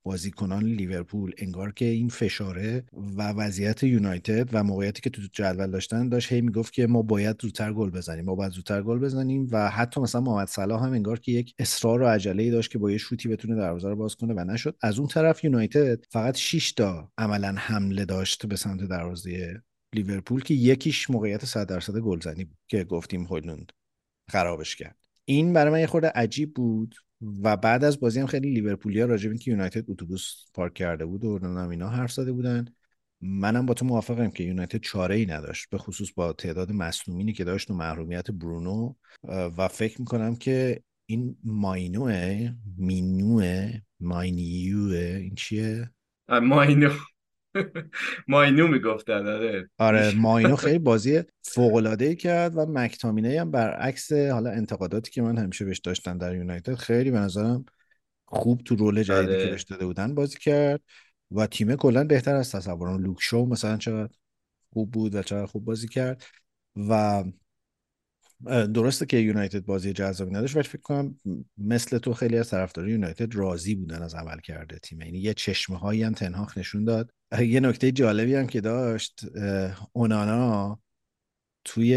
بازیکنان 0.03 0.65
لیورپول 0.65 1.33
انگار 1.39 1.73
که 1.73 1.85
این 1.85 2.09
فشاره 2.09 2.85
و 3.17 3.29
وضعیت 3.33 3.83
یونایتد 3.83 4.49
و 4.53 4.65
موقعیتی 4.65 5.01
که 5.01 5.11
تو 5.11 5.23
جدول 5.33 5.71
داشتن 5.71 6.09
داشت 6.09 6.33
هی 6.33 6.41
می‌گفت 6.41 6.73
که 6.73 6.87
ما 6.87 7.03
باید 7.03 7.43
زودتر 7.43 7.73
گل 7.73 7.91
بزنیم 7.91 8.25
ما 8.25 8.35
باید 8.35 8.53
زودتر 8.53 8.83
گل 8.83 8.99
بزنیم 8.99 9.49
و 9.51 9.71
حتی 9.71 10.01
مثلا 10.01 10.21
محمد 10.21 10.49
صلاح 10.49 10.85
هم 10.85 10.93
انگار 10.93 11.19
که 11.19 11.33
یک 11.33 11.55
اصرار 11.59 12.03
و 12.03 12.07
عجله 12.07 12.51
داشت 12.51 12.71
که 12.71 12.79
با 12.79 12.91
یه 12.91 12.99
شوتی 12.99 13.29
بتونه 13.29 13.55
دروازه 13.57 13.89
رو 13.89 13.97
باز 13.97 14.17
کنه 14.17 14.35
و 14.35 14.45
نشد. 14.45 14.77
از 14.81 14.99
اون 14.99 15.09
طرف 15.09 15.45
یونایتد 15.45 16.05
فقط 16.11 16.37
6 16.37 16.73
تا 16.73 17.13
عملا 17.19 17.55
حمله 17.59 18.05
داشت 18.05 18.47
به 18.47 18.57
سمت 18.57 18.85
دروازه 18.85 19.63
لیورپول 19.95 20.43
که 20.43 20.55
یکیش 20.55 21.11
موقعیت 21.11 21.45
100 21.45 21.67
درصد 21.67 21.99
گلزنی 21.99 22.45
بود 22.45 22.59
که 22.69 22.85
گفتیم 22.85 23.25
هولند 23.25 23.73
خرابش 24.31 24.77
کرد. 24.77 24.97
این 25.25 25.53
برای 25.53 25.73
من 25.73 25.81
یه 25.81 25.87
خورده 25.87 26.09
عجیب 26.15 26.55
بود. 26.55 26.95
و 27.43 27.57
بعد 27.57 27.85
از 27.85 28.01
بازی 28.01 28.21
هم 28.21 28.27
خیلی 28.27 28.51
لیورپولیا 28.51 29.07
راجع 29.07 29.25
به 29.25 29.31
اینکه 29.31 29.51
یونایتد 29.51 29.91
اتوبوس 29.91 30.35
پارک 30.55 30.75
کرده 30.75 31.05
بود 31.05 31.25
و 31.25 31.39
نمی‌دونم 31.39 31.69
اینا 31.69 31.89
حرف 31.89 32.13
زده 32.13 32.33
بودن. 32.33 32.65
منم 33.21 33.67
با 33.67 33.75
تو 33.75 33.85
موافقم 33.85 34.31
که 34.31 34.45
یونایتد 34.45 34.81
چاره 34.81 35.15
ای 35.15 35.27
نداشت 35.27 35.71
به 35.71 35.79
خصوص 35.79 36.13
با 36.17 36.33
تعداد 36.33 36.73
مصدومینی 36.73 37.33
که 37.33 37.45
داشت 37.45 37.71
و 37.71 37.75
محرومیت 37.75 38.31
برونو. 38.31 38.95
و 39.59 39.69
فکر 39.69 40.01
می‌کنم 40.01 40.37
که 40.37 40.83
این 41.07 41.37
ماینوه 41.45 42.51
مینوه 42.79 43.73
ماینیوه 44.01 45.19
این 45.21 45.35
چیه؟ 45.35 45.91
ماینو. 46.29 46.91
ماینو 48.29 48.69
می‌گفتن 48.69 49.27
آره. 49.27 49.71
آره 49.79 50.13
ماینو 50.17 50.57
خیلی 50.57 50.79
بازی 50.79 51.23
فوق 51.43 51.75
العاده 51.75 52.15
کرد 52.15 52.57
و 52.57 52.67
مکتامینه 52.67 53.41
هم 53.41 53.51
برعکس 53.51 54.13
حالا 54.13 54.51
انتقاداتی 54.51 55.11
که 55.11 55.23
من 55.23 55.39
همیشه 55.39 55.65
بهش 55.65 55.79
داشتم 55.79 56.19
در 56.19 56.35
یونایتد 56.35 56.75
خیلی 56.75 57.11
به 57.11 57.19
نظرم 57.19 57.65
خوب 58.25 58.61
تو 58.65 58.77
رول 58.77 59.03
جدیدی 59.03 59.33
آره. 59.33 59.45
که 59.45 59.51
بهش 59.51 59.63
داده 59.63 59.87
بودن 59.87 60.15
بازی 60.15 60.39
کرد 60.39 60.81
و 61.31 61.47
تیم 61.47 61.77
کلا 61.77 62.05
بهتر 62.05 62.35
از 62.35 62.53
تصورم. 62.53 63.03
لوک 63.03 63.17
شو 63.21 63.45
مثلا 63.45 63.77
چقدر 63.77 64.13
خوب 64.73 64.91
بود 64.91 65.15
و 65.15 65.23
چقدر 65.23 65.47
خوب 65.47 65.65
بازی 65.65 65.89
کرد 65.89 66.25
و 66.77 67.25
درسته 68.75 69.07
که 69.07 69.17
یونایتد 69.17 69.65
بازی 69.65 69.93
جذابی 69.93 70.31
نداشت 70.31 70.57
ولی 70.57 70.69
فکر 70.69 70.83
کنم 70.83 71.17
مثل 71.59 71.99
تو 71.99 72.15
خیلی 72.15 72.39
از 72.39 72.51
طرفداران 72.51 72.91
یونایتد 72.91 73.35
راضی 73.35 73.75
بودن 73.75 74.03
از 74.03 74.15
عمل 74.15 74.39
کرده 74.39 74.79
تیم. 74.79 75.01
یعنی 75.01 75.19
یه 75.19 75.35
چشمه 75.35 75.79
هایی 75.79 76.03
هم 76.03 76.13
تنهاخ 76.13 76.59
نشون 76.59 76.85
داد. 76.85 77.13
یه 77.41 77.61
نکته 77.61 77.93
جالبی 77.93 78.35
هم 78.35 78.47
که 78.47 78.61
داشت 78.61 79.25
اونانا 79.93 80.79
توی 81.65 81.97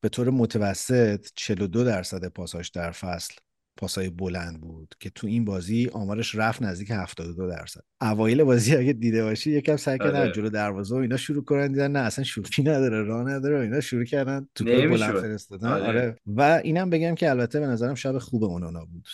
به 0.00 0.08
طور 0.08 0.30
متوسط 0.30 1.26
42 1.34 1.84
درصد 1.84 2.28
پاساش 2.28 2.68
در 2.68 2.90
فصل 2.90 3.34
پاسای 3.76 4.10
بلند 4.10 4.60
بود 4.60 4.94
که 5.00 5.10
تو 5.10 5.26
این 5.26 5.44
بازی 5.44 5.90
آمارش 5.92 6.34
رفت 6.34 6.62
نزدیک 6.62 6.90
72 6.90 7.48
درصد 7.50 7.80
اوایل 8.00 8.44
بازی 8.44 8.76
اگه 8.76 8.92
دیده 8.92 9.24
باشی 9.24 9.50
یکم 9.50 9.76
سعی 9.76 9.98
کردن 9.98 10.20
آره. 10.20 10.32
جلو 10.32 10.50
دروازه 10.50 10.94
و 10.94 10.98
اینا 10.98 11.16
شروع 11.16 11.44
کردن 11.44 11.72
دیدن 11.72 11.90
نه 11.90 11.98
اصلا 11.98 12.24
شوخی 12.24 12.62
نداره 12.62 13.02
راه 13.02 13.30
نداره 13.30 13.58
و 13.58 13.60
اینا 13.60 13.80
شروع 13.80 14.04
کردن 14.04 14.48
تو. 14.54 14.64
بلند 14.64 15.20
فرستادن 15.20 15.68
آره. 15.68 15.86
آره. 15.86 16.16
و 16.26 16.60
اینم 16.64 16.90
بگم 16.90 17.14
که 17.14 17.30
البته 17.30 17.60
به 17.60 17.66
نظرم 17.66 17.94
شب 17.94 18.18
خوب 18.18 18.44
اونانا 18.44 18.84
بود 18.84 19.08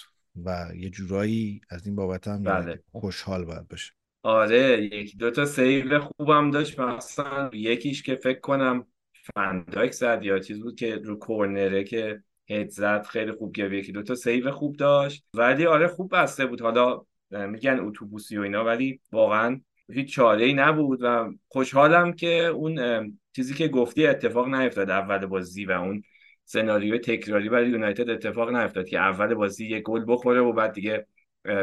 و 0.45 0.71
یه 0.77 0.91
جورایی 0.91 1.61
از 1.71 1.87
این 1.87 1.97
بابت 1.97 2.29
هم 2.29 2.43
بله. 2.43 2.83
خوشحال 2.93 3.45
باید 3.45 3.69
باشه 3.69 3.96
آره 4.27 4.83
یکی 4.83 5.17
دو 5.17 5.31
تا 5.31 5.45
save 5.45 5.99
خوبم 6.01 6.51
داشت 6.51 6.81
مثلا 6.81 7.51
یکیش 7.53 8.03
که 8.03 8.15
فکر 8.15 8.41
کنم 8.41 8.87
فن‌دایک 9.35 9.93
زد 9.93 10.21
یا 10.23 10.39
چیز 10.39 10.61
بود 10.61 10.77
که 10.77 10.97
رو 10.97 11.17
کورنره 11.19 11.85
که 11.85 12.23
هد 12.51 12.69
زد 12.69 13.07
خیلی 13.07 13.33
خوب 13.33 13.53
گرفت. 13.53 13.73
یکی 13.73 13.93
دو 13.93 14.03
تا 14.03 14.15
save 14.15 14.51
خوب 14.51 14.77
داشت. 14.77 15.25
ولی 15.35 15.67
آره 15.67 15.89
خوب 15.89 16.15
بسته 16.15 16.47
بود. 16.47 16.61
حالا 16.61 17.03
میگن 17.31 17.81
اتوبوسی 17.81 18.39
و 18.39 18.41
اینا 18.41 18.65
ولی 18.65 19.01
واقعا 19.13 19.61
هیچ 19.93 20.15
چاره 20.15 20.45
ای 20.45 20.55
نبود 20.55 20.99
و 21.03 21.33
خوشحالم 21.49 22.13
که 22.13 22.45
اون 22.45 23.19
چیزی 23.37 23.55
که 23.55 23.69
گفتی 23.69 24.07
اتفاق 24.07 24.49
نیفتاد. 24.49 24.91
اول 24.91 25.27
بازی 25.27 25.65
و 25.65 25.73
اون 25.73 26.03
سناریو 26.45 26.99
تکراری 26.99 27.49
برای 27.49 27.71
یونایتد 27.71 28.11
اتفاق 28.11 28.51
نیفتاد 28.51 28.89
که 28.89 28.99
اول 28.99 29.35
بازی 29.35 29.67
یه 29.67 29.81
گل 29.81 30.05
بخوره 30.09 30.41
و 30.41 30.53
بعد 30.53 30.73
دیگه 30.73 31.07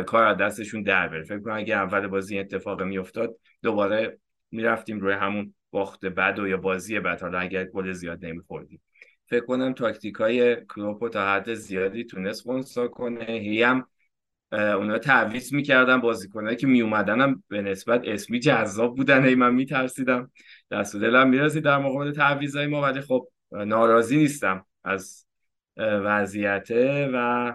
کار 0.05 0.23
از 0.23 0.37
دستشون 0.37 0.83
در 0.83 1.07
بره. 1.07 1.23
فکر 1.23 1.39
کنم 1.39 1.55
اگه 1.55 1.75
اول 1.75 2.07
بازی 2.07 2.39
اتفاق 2.39 2.83
میافتاد 2.83 3.35
دوباره 3.61 4.19
می‌رفتیم 4.51 4.99
روی 4.99 5.13
همون 5.13 5.53
باخت 5.71 6.05
بد 6.05 6.39
و 6.39 6.47
یا 6.47 6.57
بازی 6.57 6.99
بد. 6.99 7.21
حالا 7.21 7.39
اگر 7.39 7.65
گل 7.65 7.91
زیاد 7.91 8.25
نمیخوردیم. 8.25 8.81
فکر 9.25 9.45
کنم 9.45 9.73
تاکتیک 9.73 10.15
های 10.15 10.55
کلوپ 10.55 11.09
تا 11.09 11.33
حد 11.33 11.53
زیادی 11.53 12.03
تونست 12.03 12.41
خونسا 12.41 12.87
کنه. 12.87 13.25
هی 13.25 13.63
هم 13.63 13.87
اونا 14.51 14.97
تعویض 14.97 15.53
می‌کردن 15.53 16.01
بازیکنایی 16.01 16.57
که 16.57 16.67
میومدن 16.67 17.21
هم 17.21 17.43
به 17.47 17.61
نسبت 17.61 18.01
اسمی 18.05 18.39
جذاب 18.39 18.95
بودن. 18.95 19.25
هی 19.25 19.35
من 19.35 19.53
میترسیدم. 19.55 20.31
دست 20.71 20.95
و 20.95 20.99
دلم 20.99 21.29
می‌لرزید 21.29 21.63
در 21.63 21.77
مقابل 21.77 22.11
تعویضای 22.11 22.67
ما. 22.67 22.81
ولی 22.81 23.01
خب 23.01 23.27
ناراضی 23.51 24.17
نیستم 24.17 24.65
از 24.83 25.25
وضعیته 25.77 27.09
و 27.13 27.53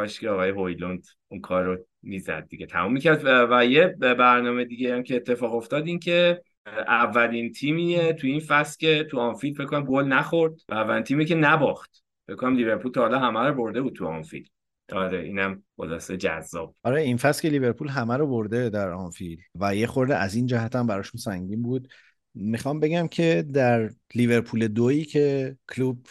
کاش 0.00 0.20
که 0.20 0.28
آقای 0.28 0.50
هویلوند 0.50 1.06
اون 1.28 1.40
کار 1.40 1.64
رو 1.64 1.78
می‌زد 2.02 2.46
دیگه. 2.48 2.66
تموم 2.66 2.92
می‌کرد 2.92 3.24
و, 3.24 3.46
و 3.50 3.64
یه 3.64 3.86
برنامه 3.98 4.64
دیگه 4.64 4.94
هم 4.94 5.02
که 5.02 5.16
اتفاق 5.16 5.54
افتاد 5.54 5.86
این 5.86 5.98
که 5.98 6.42
اولین 6.86 7.52
تیمیه 7.52 8.12
تو 8.12 8.26
این 8.26 8.40
فصل 8.40 8.76
که 8.80 9.04
تو 9.10 9.18
آنفیلد 9.18 9.56
فکر 9.56 9.66
کنم 9.66 9.84
گل 9.84 10.04
نخورد 10.04 10.52
و 10.68 10.74
اولین 10.74 11.02
تیمی 11.02 11.24
که 11.24 11.34
نباخت. 11.34 12.04
فکر 12.26 12.36
کنم 12.36 12.56
لیورپول 12.56 12.92
تا 12.92 13.00
حالا 13.00 13.18
همه 13.18 13.48
رو 13.48 13.54
برده 13.54 13.82
بود 13.82 13.92
تو 13.92 14.06
آنفیلد. 14.06 14.46
آره 14.92 15.20
اینم 15.20 15.62
خلاصه 15.76 16.16
جذاب. 16.16 16.74
آره 16.82 17.00
این 17.00 17.16
فصل 17.16 17.42
که 17.42 17.48
لیورپول 17.48 17.88
همه 17.88 18.16
رو 18.16 18.26
برده 18.26 18.68
در 18.68 18.90
آنفیلد 18.90 19.38
و 19.60 19.76
یه 19.76 19.86
خورده 19.86 20.16
از 20.16 20.34
این 20.34 20.46
جهت 20.46 20.76
هم 20.76 20.86
براشون 20.86 21.18
سنگین 21.18 21.62
بود. 21.62 21.88
می‌خوام 22.34 22.80
بگم 22.80 23.08
که 23.08 23.44
در 23.54 23.90
لیورپول 24.14 24.68
دویی 24.68 25.04
که 25.04 25.56
کلوب 25.74 26.06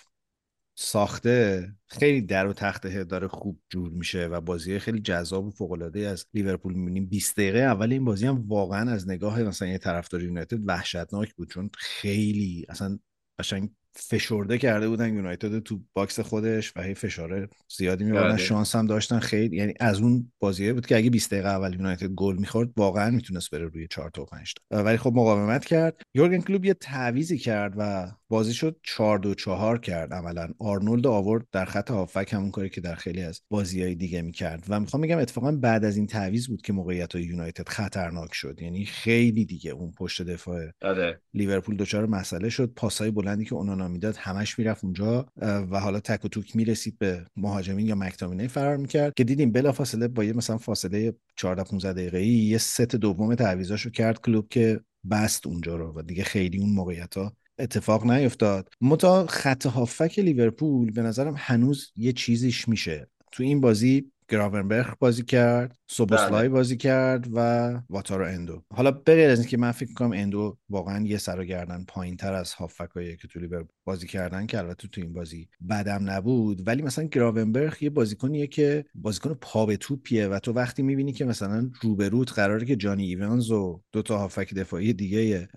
ساخته. 0.81 1.67
خیلی 1.87 2.21
در 2.21 2.47
و 2.47 2.53
تخته 2.53 3.03
داره 3.03 3.27
خوب 3.27 3.59
جور 3.69 3.89
میشه 3.89 4.27
و 4.27 4.41
بازی 4.41 4.79
خیلی 4.79 4.99
جذاب 4.99 5.45
و 5.45 5.49
فوق 5.49 5.71
العاده 5.71 6.07
از 6.07 6.25
لیورپول 6.33 6.73
می‌بینیم. 6.73 7.05
20 7.05 7.35
دقیقه 7.35 7.59
اول 7.59 7.91
این 7.91 8.05
بازی 8.05 8.25
هم 8.27 8.47
واقعا 8.47 8.91
از 8.91 9.09
نگاه 9.09 9.43
مثلا 9.43 9.67
یه 9.67 9.77
طرفدار 9.77 10.23
یونایتد 10.23 10.59
وحشتناک 10.67 11.33
بود 11.33 11.49
چون 11.49 11.69
خیلی 11.77 12.65
اصلا 12.69 12.99
قشنگ 13.39 13.69
فشرده 14.01 14.57
کرده 14.57 14.89
بودن 14.89 15.13
یونایتد 15.13 15.59
تو 15.59 15.79
box 15.93 16.19
خودش 16.19 16.73
و 16.75 16.81
هی 16.81 16.93
فشاره 16.93 17.49
زیادی 17.77 18.03
میوردن 18.03 18.29
بله. 18.29 18.37
شانس 18.37 18.75
هم 18.75 18.87
داشتن 18.87 19.19
خیلی. 19.19 19.57
یعنی 19.57 19.73
از 19.79 19.99
اون 19.99 20.31
بازیه 20.39 20.73
بود 20.73 20.85
که 20.85 20.97
اگه 20.97 21.09
20 21.09 21.31
دقیقه 21.31 21.49
اول 21.49 21.73
یونایتد 21.73 22.07
گل 22.07 22.37
می‌خورد 22.37 22.69
واقعا 22.77 23.09
می‌تونست 23.09 23.51
بره 23.51 23.65
روی 23.65 23.87
4 23.87 24.09
تا 24.09 24.21
و 24.21 24.25
5 24.25 24.53
تا. 24.53 24.83
ولی 24.83 24.97
خب 24.97 25.13
مقاومت 25.15 25.65
کرد. 25.65 26.01
یورگن 26.13 26.41
کلوب 26.41 26.65
یه 26.65 26.73
تعویضی 26.73 27.37
کرد 27.37 27.73
و 27.77 28.11
بازی 28.29 28.53
شد 28.53 28.79
4 28.83 29.19
2 29.19 29.35
4 29.35 29.79
کرد 29.79 30.13
عملا. 30.13 30.47
آرنولد 30.59 31.07
آورد 31.07 31.45
در 31.51 31.65
خط 31.65 31.91
هافک 31.91 32.29
همون 32.33 32.51
کاری 32.51 32.69
که 32.69 32.81
در 32.81 32.95
خیلی 32.95 33.21
از 33.21 33.41
بازیهای 33.49 33.95
دیگه 33.95 34.21
می‌کرد. 34.21 34.65
و 34.69 34.79
می‌خوام 34.79 35.01
بگم 35.01 35.17
اتفاقا 35.17 35.51
بعد 35.51 35.85
از 35.85 35.97
این 35.97 36.07
تعویض 36.07 36.47
بود 36.47 36.61
که 36.61 36.73
موقعیت 36.73 37.15
های 37.15 37.23
یونایتد 37.23 37.69
خطرناک 37.69 38.33
شد. 38.33 38.61
یعنی 38.61 38.85
خیلی 38.85 39.45
دیگه 39.45 39.71
اون 39.71 39.91
پشت 39.91 40.21
دفاع 40.21 40.61
آره. 40.81 41.21
لیورپول 41.33 41.77
دچار 41.77 42.05
مسئله 42.05 42.49
شد. 42.49 42.73
پاسای 42.75 43.11
بلندی 43.11 43.45
که 43.45 43.55
اونانا 43.55 43.87
می‌داد 43.89 44.15
همش 44.15 44.59
می‌رفت 44.59 44.83
اونجا 44.83 45.25
و 45.41 45.79
حالا 45.79 45.99
تک 45.99 46.25
و 46.25 46.27
توک 46.27 46.55
می‌رسید 46.55 46.97
به 46.97 47.25
مهاجمین 47.37 47.87
یا 47.87 47.95
مکتامینه 47.95 48.47
فرار 48.47 48.77
می‌کرد. 48.77 49.13
که 49.13 49.23
دیدیم 49.23 49.51
بلافاصله 49.51 50.07
با 50.07 50.23
یه 50.23 50.33
مثلا 50.33 50.57
فاصله 50.57 51.13
14 51.35 51.63
15 51.63 51.93
دقیقه‌ای 51.93 52.27
یه 52.27 52.57
ست 52.57 52.95
دوم 52.95 53.35
تعویضاشو 53.35 53.89
کرد 53.89 54.21
کلوب 54.21 54.47
که 54.49 54.79
بست 55.11 55.47
اونجا 55.47 55.75
رو 55.75 55.93
و 55.95 56.01
دیگه 56.01 56.23
خیلی 56.23 56.57
اون 56.57 56.69
موقعیت 56.69 57.17
ها 57.17 57.33
اتفاق 57.59 58.11
نیفتاد. 58.11 58.69
منتها 58.81 59.25
خط 59.25 59.65
هافک 59.65 60.19
لیورپول 60.19 60.91
به 60.91 61.01
نظرم 61.01 61.33
هنوز 61.37 61.91
یه 61.95 62.13
چیزیش 62.13 62.67
میشه. 62.67 63.07
تو 63.31 63.43
این 63.43 63.61
بازی 63.61 64.11
گراونبرگ 64.29 64.97
بازی 64.99 65.23
کرد 65.23 65.77
سوبوسلای 65.87 66.31
بله. 66.31 66.49
بازی 66.49 66.77
کرد 66.77 67.27
و 67.33 67.71
واتارو 67.89 68.25
اندو. 68.25 68.63
حالا 68.73 68.91
بغیر 68.91 69.29
از 69.29 69.39
اینکه 69.39 69.57
من 69.57 69.71
فکر 69.71 69.93
کنم 69.93 70.11
اندو 70.13 70.57
واقعا 70.69 71.05
یه 71.05 71.17
سر 71.17 71.39
و 71.39 71.43
گردن 71.43 71.85
پایین 71.87 72.17
تر 72.17 72.33
از 72.33 72.53
هافکایی 72.53 73.17
که 73.17 73.27
تو 73.27 73.39
لیور 73.39 73.65
بازی 73.85 74.07
کردن 74.07 74.45
که 74.45 74.57
البته 74.57 74.87
تو 74.87 75.01
این 75.01 75.13
بازی 75.13 75.49
بدم 75.69 76.09
نبود. 76.09 76.67
ولی 76.67 76.81
مثلا 76.81 77.05
گراونبرگ 77.05 77.83
یه 77.83 77.89
بازیکنیه 77.89 78.47
که 78.47 78.85
بازیکن 78.95 79.33
پا 79.33 79.65
به 79.65 79.77
توپیه 79.77 80.27
و 80.27 80.39
تو 80.39 80.53
وقتی 80.53 80.81
می‌بینی 80.81 81.13
که 81.13 81.25
مثلا 81.25 81.69
روبروت 81.81 82.33
قراره 82.33 82.65
که 82.65 82.75
جانی 82.75 83.03
ایونز 83.03 83.51
و 83.51 83.81
دو 83.91 84.01
تا 84.01 84.17
هافک 84.17 84.53
دفاعی 84.53 84.93
دیگه 84.93 85.49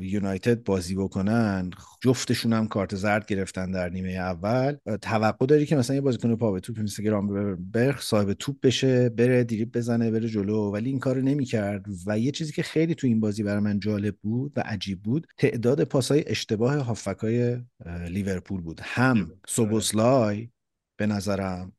یونایتد 0.00 0.64
بازی 0.64 0.94
بکنن 0.94 1.70
جفتشون 2.00 2.52
هم 2.52 2.68
کارت 2.68 2.94
زرد 2.94 3.26
گرفتن 3.26 3.70
در 3.70 3.88
نیمه 3.88 4.10
اول. 4.10 4.76
توقع 5.02 5.46
داری 5.46 5.66
که 5.66 5.76
مثلا 5.76 5.96
یه 5.96 6.02
بازیکن 6.02 6.36
پا 6.36 6.52
به 6.52 6.60
توپ 6.60 6.80
مثل 6.80 7.02
گرانبرگ 7.02 7.98
صاحب 8.18 8.32
توپ 8.32 8.60
بشه 8.60 9.08
بره 9.08 9.44
دریبل 9.44 9.78
بزنه 9.78 10.10
بره 10.10 10.28
جلو. 10.28 10.70
ولی 10.70 10.90
این 10.90 10.98
کارو 10.98 11.22
نمی‌کرد. 11.22 11.84
و 12.06 12.18
یه 12.18 12.30
چیزی 12.30 12.52
که 12.52 12.62
خیلی 12.62 12.94
تو 12.94 13.06
این 13.06 13.20
بازی 13.20 13.42
برای 13.42 13.60
من 13.60 13.80
جالب 13.80 14.16
بود 14.22 14.52
و 14.56 14.60
عجیب 14.60 15.02
بود 15.02 15.26
تعداد 15.36 15.84
پاسای 15.84 16.24
اشتباه 16.26 16.76
هافکای 16.76 17.58
لیورپول 18.08 18.60
بود. 18.60 18.80
هم 18.82 19.30
سوبوسلای 19.48 20.48
به 20.98 21.06
نظرم 21.06 21.72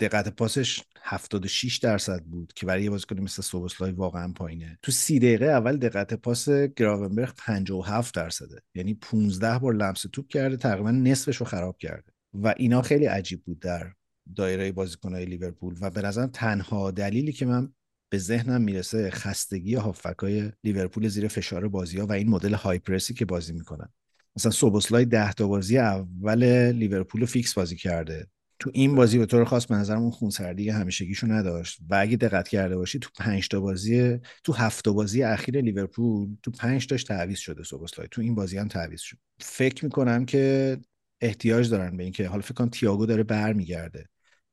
دقت 0.00 0.28
پاسش 0.28 0.82
76 1.02 1.78
درصد 1.78 2.22
بود 2.22 2.52
که 2.52 2.66
برای 2.66 2.82
یه 2.82 2.90
بازیکن 2.90 3.20
مثل 3.20 3.42
سوبوسلای 3.42 3.92
واقعا 3.92 4.32
پایینه. 4.32 4.78
تو 4.82 4.92
سی 4.92 5.18
دقیقه 5.18 5.46
اول 5.46 5.76
دقت 5.76 6.14
پاس 6.14 6.48
گراونبرگ 6.48 7.32
57 7.38 8.14
درصده. 8.14 8.62
یعنی 8.74 8.94
15 8.94 9.58
بار 9.58 9.74
لمس 9.74 10.02
توپ 10.12 10.28
کرده 10.28 10.56
تقریبا 10.56 10.90
نصفش 10.90 11.36
رو 11.36 11.46
خراب 11.46 11.78
کرده. 11.78 12.12
و 12.34 12.54
اینا 12.56 12.82
خیلی 12.82 13.06
عجیب 13.06 13.44
بود 13.44 13.60
در 13.60 13.92
دایره 14.36 14.72
بازیکنهای 14.72 15.24
لیورپول 15.24 15.74
و 15.80 15.90
به 15.90 16.02
نظرم 16.02 16.26
تنها 16.26 16.90
دلیلی 16.90 17.32
که 17.32 17.46
من 17.46 17.72
به 18.08 18.18
ذهنم 18.18 18.62
می‌رسه 18.62 19.10
خستگی 19.10 19.74
هافکای 19.74 20.52
لیورپول 20.64 21.08
زیر 21.08 21.28
فشار 21.28 21.68
بازی 21.68 21.98
ها 21.98 22.06
و 22.06 22.12
این 22.12 22.28
مدل 22.28 22.54
های 22.54 22.78
پرسی 22.78 23.14
که 23.14 23.24
بازی 23.24 23.52
می‌کنن. 23.52 23.88
مثلا 24.36 24.50
سوبوسلای 24.50 25.04
ده 25.04 25.32
تا 25.32 25.48
بازی 25.48 25.78
اول 25.78 26.72
لیورپول 26.72 27.20
رو 27.20 27.26
فیکس 27.26 27.54
بازی 27.54 27.76
کرده. 27.76 28.26
تو 28.58 28.70
این 28.74 28.94
بازی 28.94 29.18
به 29.18 29.26
طور 29.26 29.44
خاص 29.44 29.66
به 29.66 29.74
نظرم 29.74 30.02
اون 30.02 30.10
خونسردی 30.10 30.70
همیشگیشو 30.70 31.26
نداشت. 31.26 31.78
و 31.90 31.94
اگه 31.94 32.16
دقت 32.16 32.48
کرده 32.48 32.76
باشی 32.76 32.98
تو 32.98 33.10
پنج 33.18 33.48
تا 33.48 33.60
بازی 33.60 34.18
تو 34.44 34.52
هفت 34.52 34.88
بازی 34.88 35.22
اخیر 35.22 35.60
لیورپول 35.60 36.36
تو 36.42 36.50
پنج 36.50 36.86
تاش 36.86 37.04
تعویض 37.04 37.38
شده 37.38 37.62
سوبوسلای. 37.62 38.08
تو 38.10 38.20
این 38.22 38.34
بازی 38.34 38.58
هم 38.58 38.68
تعویض 38.68 39.00
شد. 39.00 39.16
فکر 39.40 39.84
می‌کنم 39.84 40.24
که 40.24 40.76
احتیاج 41.20 41.70
دارن 41.70 41.96
به 41.96 42.02
اینکه 42.02 42.28
حالا 42.28 42.42
فکر 42.42 42.54
کنم 42.54 42.68
تییاگو 42.68 43.06
داره 43.06 43.22
برمیگرده. 43.22 44.06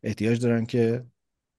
احتیاج 0.04 0.40
دارن 0.40 0.66
که 0.66 1.06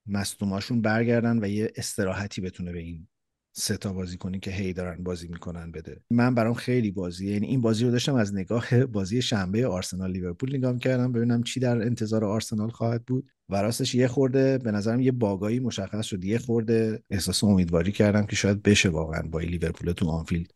مصدوماشون 0.07 0.81
برگردن 0.81 1.45
و 1.45 1.49
یه 1.49 1.73
استراحتی 1.77 2.41
بتونه 2.41 2.73
به 2.73 2.79
این 2.79 3.09
سه 3.57 3.77
تا 3.77 3.93
بازی 3.93 4.17
کنی 4.17 4.39
که 4.39 4.51
هی 4.51 4.73
دارن 4.73 5.03
بازی 5.03 5.29
می‌کنن 5.29 5.73
بده. 5.73 6.01
من 6.11 6.35
برام 6.35 6.55
خیلی 6.55 6.91
بازی 6.91 7.33
یعنی 7.33 7.47
این 7.47 7.61
بازی 7.61 7.85
رو 7.85 7.91
داشتم 7.91 8.15
از 8.15 8.35
نگاه 8.35 8.87
بازی 8.87 9.23
شنبه 9.23 9.67
آرسنال 9.67 10.11
لیورپول 10.11 10.57
نگاه 10.57 10.79
کردم 10.79 11.13
ببینم 11.13 11.43
چی 11.43 11.61
در 11.61 11.83
انتظار 11.83 12.25
آرسنال 12.25 12.71
خواهد 12.71 13.05
بود 13.05 13.31
و 13.49 13.63
راستش 13.63 13.95
یه 13.95 14.09
خورده 14.09 14.59
به 14.59 14.71
نظرم 14.71 15.01
یه 15.01 15.13
bug 15.13 15.41
ایی 15.41 15.61
مشخص 15.61 16.07
شد. 16.07 16.25
یه 16.25 16.39
خورده 16.39 17.03
احساس 17.11 17.45
امیدواری 17.45 17.93
کردم 17.93 18.27
که 18.27 18.37
شاید 18.37 18.63
بشه 18.63 18.89
واقعا 18.89 19.23
با 19.23 19.41
لیورپول 19.41 19.93
تو 19.93 20.09
آنفیلد 20.09 20.51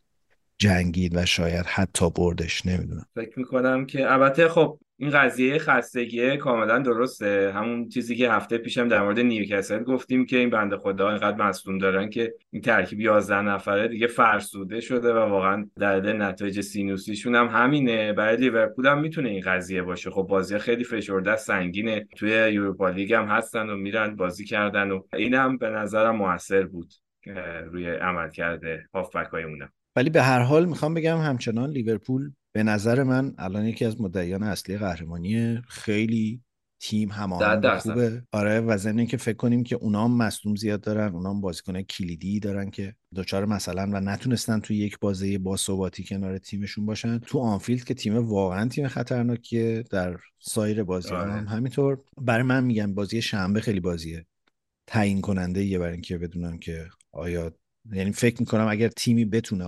جنگید 0.57 1.15
و 1.15 1.25
شاید 1.25 1.65
حتی 1.65 2.09
بردش. 2.09 2.65
نمی‌دونم. 2.65 3.05
فکر 3.15 3.39
می‌کنم 3.39 3.85
که 3.85 4.11
البته 4.11 4.49
خب 4.49 4.79
این 5.01 5.09
قضیه 5.09 5.57
خستگی 5.57 6.37
کاملا 6.37 6.79
درسته. 6.79 7.51
همون 7.55 7.89
چیزی 7.89 8.15
که 8.15 8.31
هفته 8.31 8.57
پیشم 8.57 8.87
در 8.87 9.01
مورد 9.01 9.19
نیوکاسل 9.19 9.83
گفتیم 9.83 10.25
که 10.25 10.37
این 10.37 10.49
بنده 10.49 10.77
خدا 10.77 11.09
اینقدر 11.09 11.37
مصدوم 11.37 11.77
دارن 11.77 12.09
که 12.09 12.33
این 12.51 12.61
ترکیب 12.61 12.99
11 12.99 13.41
نفره 13.41 13.87
دیگه 13.87 14.07
فرسوده 14.07 14.81
شده 14.81 15.13
و 15.13 15.17
واقعا 15.17 15.69
در 15.79 15.99
دل 15.99 16.21
نتایج 16.21 16.61
سینوسیشون 16.61 17.35
هم 17.35 17.47
همینه. 17.47 18.13
برای 18.13 18.37
لیورپول 18.37 18.87
هم 18.87 18.99
می‌تونه 19.01 19.29
این 19.29 19.41
قضیه 19.45 19.81
باشه. 19.81 20.09
خب 20.09 20.23
بازی 20.23 20.57
خیلی 20.57 20.83
فشرده 20.83 21.35
سنگینه. 21.35 22.07
توی 22.15 22.31
یوروپا 22.31 22.89
لیگ 22.89 23.13
هم 23.13 23.25
هستن 23.25 23.69
و 23.69 23.75
میرن 23.75 24.15
بازی 24.15 24.45
کردن 24.45 24.91
و 24.91 25.01
این 25.13 25.33
هم 25.33 25.57
به 25.57 25.69
نظرم 25.69 26.15
موثر 26.15 26.63
بود 26.63 26.93
روی 27.71 27.89
عمل 27.89 28.29
کرده 28.29 28.87
هافبک 28.93 29.29
ولی 29.95 30.09
به 30.09 30.21
هر 30.21 30.39
حال 30.39 30.65
می‌خوام 30.65 30.93
بگم 30.93 31.17
همچنان 31.17 31.69
لیورپول 31.69 32.31
به 32.59 32.63
نظر 32.63 33.03
من 33.03 33.33
الان 33.37 33.65
یکی 33.65 33.85
از 33.85 34.01
مدعیان 34.01 34.43
اصلی 34.43 34.77
قهرمانی 34.77 35.61
خیلی 35.67 36.41
تیم 36.79 37.11
هماهنگ 37.11 37.77
خوبه. 37.77 38.23
آره 38.31 38.59
و 38.59 38.77
ضمن 38.77 39.05
که 39.05 39.17
فکر 39.17 39.35
کنیم 39.35 39.63
که 39.63 39.75
اونا 39.75 40.03
هم 40.03 40.17
مصدوم 40.17 40.55
زیاد 40.55 40.81
دارن 40.81 41.13
اونا 41.13 41.29
هم 41.29 41.41
بازیکن 41.41 41.81
کلیدی 41.81 42.39
دارن 42.39 42.69
که 42.69 42.95
دچار 43.15 43.45
مثلا 43.45 43.89
و 43.93 43.99
نتونستن 43.99 44.59
تو 44.59 44.73
یک 44.73 44.99
بازی 44.99 45.37
با 45.37 45.57
ثباتی 45.57 46.03
کنار 46.03 46.37
تیمشون 46.37 46.85
باشن. 46.85 47.19
تو 47.19 47.39
آنفیلد 47.39 47.83
که 47.83 47.93
تیم 47.93 48.17
واقعا 48.17 48.67
تیم 48.67 48.87
خطرناکیه 48.87 49.83
در 49.91 50.17
سایر 50.39 50.83
بازی 50.83 51.09
آره. 51.09 51.31
هم 51.31 51.47
همینطور. 51.47 51.97
برای 52.21 52.43
من 52.43 52.63
میگم 52.63 52.93
بازی 52.93 53.21
شنبه 53.21 53.61
خیلی 53.61 53.79
بازیه. 53.79 54.25
تعیین 54.87 55.21
کننده 55.21 55.63
یه 55.63 55.79
برای 55.79 55.93
اینکه 55.93 56.17
بدونم 56.17 56.57
که 56.57 56.87
آیا 57.11 57.53
یعنی 57.91 58.11
فکر 58.11 58.35
می‌کنم 58.39 58.67
اگر 58.67 58.87
تیمی 58.87 59.25
بتونه 59.25 59.65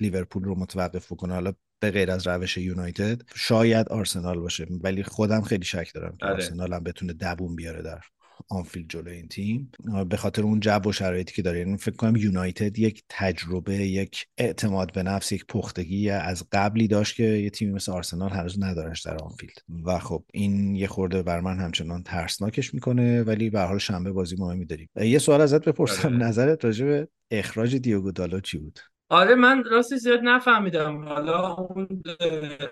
لیورپول 0.00 0.44
رو 0.44 0.58
متوقف 0.58 1.12
بکنه 1.12 1.34
حالا 1.34 1.52
به 1.82 1.90
غیر 1.90 2.10
از 2.10 2.26
روش 2.26 2.56
یونایتد 2.56 3.22
شاید 3.34 3.88
آرسنال 3.88 4.40
باشه 4.40 4.66
ولی 4.82 5.02
خودم 5.02 5.40
خیلی 5.42 5.64
شک 5.64 5.90
دارم 5.94 6.16
که 6.16 6.26
آره. 6.26 6.34
آرسنال 6.34 6.72
هم 6.72 6.82
بتونه 6.82 7.12
دووم 7.12 7.56
بیاره 7.56 7.82
در 7.82 8.00
آنفیلد 8.48 8.88
جلو 8.88 9.10
این 9.10 9.28
تیم. 9.28 9.72
به 10.08 10.16
خاطر 10.16 10.42
اون 10.42 10.60
جو 10.60 10.80
و 10.88 10.92
شرایطی 10.92 11.34
که 11.34 11.42
داره 11.42 11.58
یعنی 11.58 11.76
فکر 11.76 11.96
کنم 11.96 12.16
یونایتد 12.16 12.78
یک 12.78 13.02
تجربه 13.08 13.74
یک 13.74 14.26
اعتماد 14.38 14.92
به 14.92 15.02
نفس 15.02 15.32
یک 15.32 15.46
پختگی 15.46 16.10
از 16.10 16.44
قبلی 16.52 16.88
داشت 16.88 17.16
که 17.16 17.24
یه 17.24 17.50
تیمی 17.50 17.72
مثل 17.72 17.92
آرسنال 17.92 18.30
هنوز 18.30 18.62
ندارش 18.62 19.02
در 19.02 19.16
آنفیلد. 19.16 19.54
و 19.84 19.98
خب 19.98 20.24
این 20.32 20.74
یه 20.74 20.86
خورده 20.86 21.22
بر 21.22 21.40
من 21.40 21.58
همچنان 21.58 22.02
ترسناکش 22.02 22.74
می‌کنه 22.74 23.22
ولی 23.22 23.50
به 23.50 23.60
حال 23.60 23.78
شنبه 23.78 24.12
بازی 24.12 24.36
مهمی 24.38 24.66
داریم. 24.66 24.88
یه 24.96 25.18
سوال 25.18 25.40
ازت 25.40 25.64
بپرسم. 25.64 26.08
آره. 26.08 26.16
نظرت 26.16 26.64
راجع 26.64 26.86
به 26.86 27.08
اخراج 27.30 27.76
دیوگو 27.76 28.12
دالو 28.12 28.40
چی 28.40 28.58
بود؟ 28.58 28.78
آره 29.12 29.34
من 29.34 29.64
راستی 29.64 29.96
زیاد 29.96 30.20
نفهمیدم. 30.22 31.04
حالا 31.04 31.54
اون 31.54 32.02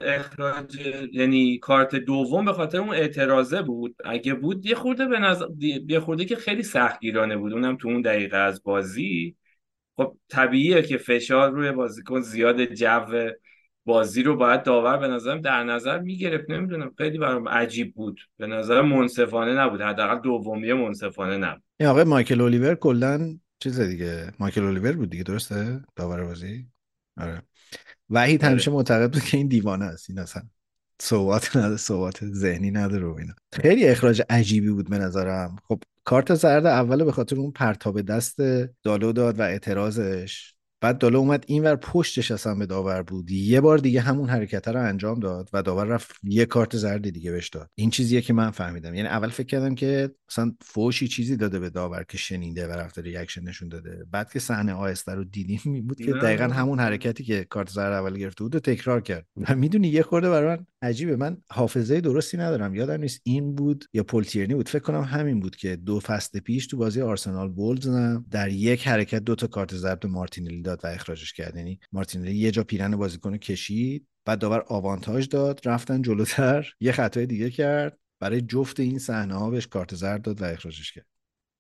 اخراج 0.00 0.78
یعنی 1.12 1.58
کارت 1.58 1.96
دوم 1.96 2.44
به 2.44 2.52
خاطر 2.52 2.78
اون 2.78 2.88
اعتراضه 2.88 3.62
بود. 3.62 3.96
اگه 4.04 4.34
بود 4.34 4.66
یه 4.66 4.74
خورده 4.74 5.06
به 5.06 5.18
نظر 5.18 5.46
یه 5.88 6.00
خورده 6.00 6.24
که 6.24 6.36
خیلی 6.36 6.62
سختگیرانه 6.62 7.36
بود. 7.36 7.52
اونم 7.52 7.76
تو 7.76 7.88
اون 7.88 8.00
دقیقه 8.00 8.36
از 8.36 8.62
بازی. 8.62 9.36
خب 9.96 10.16
طبیعیه 10.28 10.82
که 10.82 10.96
فشار 10.96 11.50
روی 11.50 11.72
بازیکن 11.72 12.20
زیاد 12.20 12.64
جو 12.64 13.30
بازی 13.84 14.22
رو 14.22 14.36
باید 14.36 14.62
داور 14.62 14.96
به 14.96 15.08
نظرم 15.08 15.40
در 15.40 15.64
نظر 15.64 15.98
می‌گرفت. 15.98 16.50
نمی‌دونم 16.50 16.92
خیلی 16.98 17.18
برام 17.18 17.48
عجیب 17.48 17.94
بود. 17.94 18.20
به 18.36 18.46
نظر 18.46 18.82
منصفانه 18.82 19.54
نبود. 19.54 19.80
حداقل 19.80 20.20
دومیه 20.20 20.74
منصفانه 20.74 21.36
نبود. 21.36 21.62
این 21.80 21.88
آقای 21.88 22.04
مایکل 22.04 22.40
الیور 22.40 22.74
کلا 22.74 23.38
چیز 23.60 23.80
دیگه 23.80 24.32
مایکل 24.38 24.64
الیور 24.64 24.92
بود 24.92 25.10
دیگه 25.10 25.22
درسته؟ 25.22 25.80
داور 25.96 26.24
بازی؟ 26.24 26.66
آره. 27.16 27.42
وحید 28.10 28.44
آره. 28.44 28.50
همیشه 28.50 28.70
معتقد 28.70 29.12
بود 29.12 29.22
که 29.22 29.36
این 29.36 29.48
دیوانه 29.48 29.84
است 29.84 30.10
این 30.10 30.18
اصلا 30.18 30.42
صحبت 31.00 31.56
نداره 31.56 31.76
صحبت 31.76 32.24
ذهنی 32.24 32.70
نداره 32.70 33.06
و 33.06 33.14
اینا. 33.18 33.34
خیلی 33.52 33.88
اخراج 33.88 34.22
عجیبی 34.30 34.70
بود 34.70 34.90
به 34.90 34.98
نظرم. 34.98 35.56
خب 35.68 35.82
کارت 36.04 36.34
زرد 36.34 36.66
اول 36.66 37.04
به 37.04 37.12
خاطر 37.12 37.36
اون 37.36 37.50
پرتاب 37.50 38.00
دست 38.00 38.36
دالو 38.82 39.12
داد 39.12 39.38
و 39.38 39.42
اعتراضش 39.42 40.54
بعد 40.80 40.98
دالو 40.98 41.18
اومد 41.18 41.44
اینور 41.46 41.76
پشتش 41.76 42.30
اصلا 42.30 42.54
به 42.54 42.66
داور 42.66 43.02
بود. 43.02 43.30
یه 43.30 43.60
بار 43.60 43.78
دیگه 43.78 44.00
همون 44.00 44.28
حرکت 44.28 44.68
رو 44.68 44.82
انجام 44.82 45.20
داد 45.20 45.50
و 45.52 45.62
داور 45.62 45.84
رفت 45.84 46.16
یه 46.22 46.46
کارت 46.46 46.76
زرد 46.76 47.10
دیگه 47.10 47.32
بهش 47.32 47.48
داد. 47.48 47.70
این 47.74 47.90
چیزیه 47.90 48.20
که 48.20 48.32
من 48.32 48.50
فهمیدم. 48.50 48.94
یعنی 48.94 49.08
اول 49.08 49.28
فکر 49.28 49.46
کردم 49.46 49.74
که 49.74 50.10
مثلا 50.30 50.52
فوشی 50.60 51.08
چیزی 51.08 51.36
داده 51.36 51.58
به 51.58 51.70
داور 51.70 52.04
که 52.08 52.18
شنیده 52.18 52.66
و 52.66 52.70
رفته 52.70 53.02
reaction 53.02 53.42
نشون 53.42 53.68
داده. 53.68 54.04
بعد 54.10 54.32
که 54.32 54.38
صحنه 54.38 54.72
آهسته 54.72 55.14
رو 55.14 55.24
دیدیم 55.24 55.86
بود 55.88 55.98
که 55.98 56.12
دقیقا 56.12 56.44
همون 56.44 56.80
حرکتی 56.80 57.24
که 57.24 57.44
کارت 57.44 57.70
زرد 57.70 57.92
اول 57.92 58.18
گرفته 58.18 58.44
بود 58.44 58.54
و 58.54 58.60
تکرار 58.60 59.00
کرد. 59.00 59.26
و 59.36 59.54
می‌دونی 59.54 59.88
یه 59.88 60.02
خورده 60.02 60.30
برای 60.30 60.56
من 60.56 60.66
عجیبه. 60.82 61.16
من 61.16 61.36
حافظه 61.50 62.00
درستی 62.00 62.36
ندارم. 62.36 62.74
یادم 62.74 63.00
نیست 63.00 63.20
این 63.24 63.54
بود 63.54 63.84
یا 63.92 64.02
پول 64.02 64.22
تیرنی 64.22 64.54
بود. 64.54 64.68
فکر 64.68 64.82
کنم 64.82 65.02
همین 65.02 65.40
بود 65.40 65.56
که 65.56 65.76
دو 65.76 66.00
فصل 66.00 66.40
پیش 66.40 66.66
تو 66.66 66.76
بازی 66.76 67.00
آرسنال 67.00 67.48
وولز 67.48 67.88
در 68.30 68.48
یک 68.48 68.88
حرکت 68.88 69.18
دو 69.24 69.34
تا 69.34 69.46
کارت 69.46 69.76
زرد 69.76 70.06
مارتینلی 70.06 70.62
داد 70.70 70.84
و 70.84 70.86
اخراجش 70.86 71.32
کرد. 71.32 71.56
یعنی 71.56 71.80
مارتینلی 71.92 72.34
یه 72.34 72.50
جا 72.50 72.64
پیرن 72.64 72.96
بازیکن 72.96 73.36
کشید 73.36 74.06
بعد 74.24 74.38
داور 74.38 74.64
آوانتاژ 74.68 75.28
داد 75.28 75.60
رفتن 75.64 76.02
جلوتر 76.02 76.72
یه 76.80 76.92
خطای 76.92 77.26
دیگه 77.26 77.50
کرد. 77.50 77.98
برای 78.20 78.40
جفت 78.40 78.80
این 78.80 78.98
صحنه 78.98 79.34
ها 79.34 79.50
بهش 79.50 79.66
کارت 79.66 79.94
زرد 79.94 80.22
داد 80.22 80.42
و 80.42 80.44
اخراجش 80.44 80.92
کرد. 80.92 81.06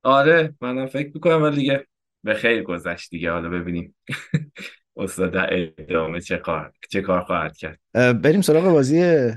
آره 0.02 0.54
منم 0.60 0.86
فکر 0.86 1.10
می‌کنم 1.14 1.42
ولی 1.42 1.56
دیگه 1.56 1.86
به 2.24 2.34
خیر 2.34 2.62
گذشت 2.62 3.10
دیگه. 3.10 3.30
حالا 3.30 3.48
ببینیم 3.48 3.96
استاد 4.96 5.36
ادامه 5.78 6.20
چه 6.20 6.36
کار 6.36 6.72
چه 6.90 7.02
کار 7.02 7.20
خواهد 7.20 7.56
کرد. 7.56 7.80
بریم 7.94 8.40
سراغ 8.40 8.64
بازی 8.64 9.30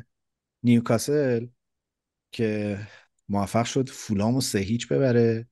نیوکاسل 0.64 1.48
که 2.32 2.80
موفق 3.30 3.66
شد 3.66 3.90
فولام 3.90 4.36
و 4.36 4.42
سه 4.42 4.60
هیچ 4.60 4.88
ببره. 4.88 5.48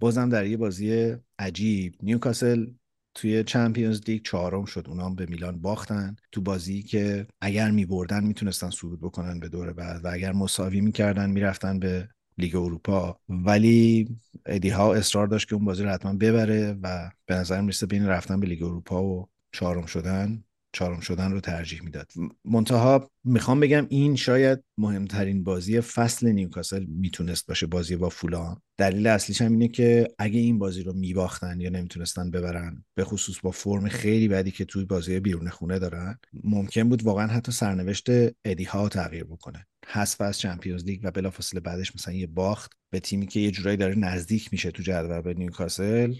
بازم 0.00 0.28
در 0.28 0.46
یه 0.46 0.56
بازی 0.56 1.16
عجیب. 1.38 1.94
نیوکاسل 2.02 2.66
توی 3.16 3.44
چمپیونز 3.44 4.00
لیگ 4.08 4.22
چهارم 4.22 4.64
شد. 4.64 4.84
اونام 4.88 5.14
به 5.14 5.26
میلان 5.26 5.60
باختن. 5.60 6.16
تو 6.32 6.40
بازی 6.40 6.82
که 6.82 7.26
اگر 7.40 7.70
میبردن 7.70 8.24
می‌تونستن 8.24 8.70
صعود 8.70 9.00
بکنن 9.00 9.40
به 9.40 9.48
دور 9.48 9.72
بعد 9.72 10.04
و 10.04 10.08
اگر 10.12 10.32
مساوی 10.32 10.80
می‌کردن 10.80 11.30
می‌رفتن 11.30 11.78
به 11.78 12.08
لیگ 12.38 12.56
اروپا. 12.56 13.20
ولی 13.28 14.08
ادی 14.46 14.68
هاو 14.68 14.94
اصرار 14.94 15.26
داشت 15.26 15.48
که 15.48 15.54
اون 15.54 15.64
بازی 15.64 15.82
رو 15.82 15.90
حتما 15.90 16.12
ببره 16.12 16.78
و 16.82 17.10
به 17.26 17.34
نظر 17.34 17.60
می‌رسه 17.60 17.86
بین 17.86 18.06
رفتن 18.06 18.40
به 18.40 18.46
لیگ 18.46 18.62
اروپا 18.62 19.04
و 19.04 19.28
چهارم 19.52 19.86
شدن 19.86 20.44
چهارم 20.76 21.00
شدن 21.00 21.32
رو 21.32 21.40
ترجیح 21.40 21.82
می‌داد. 21.82 22.12
منتها 22.44 23.10
می‌خوام 23.24 23.60
بگم 23.60 23.86
این 23.88 24.16
شاید 24.16 24.64
مهمترین 24.78 25.44
بازی 25.44 25.80
فصل 25.80 26.28
نیوکاسل 26.28 26.84
می‌تونست 26.84 27.46
باشه 27.46 27.66
بازی 27.66 27.96
با 27.96 28.08
فولام 28.08 28.62
دلیل 28.78 29.06
اصلیش 29.06 29.42
هم 29.42 29.52
اینه 29.52 29.68
که 29.68 30.08
اگه 30.18 30.40
این 30.40 30.58
بازی 30.58 30.82
رو 30.82 30.92
میباختن 30.92 31.60
یا 31.60 31.70
نمی‌تونستن 31.70 32.30
ببرن 32.30 32.84
به 32.94 33.04
خصوص 33.04 33.40
با 33.42 33.50
فرم 33.50 33.88
خیلی 33.88 34.28
بدی 34.28 34.50
که 34.50 34.64
توی 34.64 34.84
بازی 34.84 35.20
بیرون 35.20 35.48
خونه 35.48 35.78
دارن 35.78 36.18
ممکن 36.44 36.88
بود 36.88 37.02
واقعا 37.02 37.26
حتی 37.26 37.52
سرنوشت 37.52 38.06
ادی 38.44 38.64
ها 38.64 38.88
تغییر 38.88 39.24
بکنه. 39.24 39.66
حذف 39.86 40.20
از 40.20 40.38
چمپیونز 40.38 40.84
لیگ 40.84 41.00
و 41.02 41.10
بلافاصله 41.10 41.60
بعدش 41.60 41.94
مثلا 41.94 42.14
یه 42.14 42.26
باخت 42.26 42.72
به 42.90 43.00
تیمی 43.00 43.26
که 43.26 43.40
یه 43.40 43.50
جورایی 43.50 43.76
داره 43.76 43.94
نزدیک 43.94 44.48
میشه 44.52 44.70
تو 44.70 44.82
جدول 44.82 45.20
به 45.20 45.34
نیوکاسل. 45.34 46.14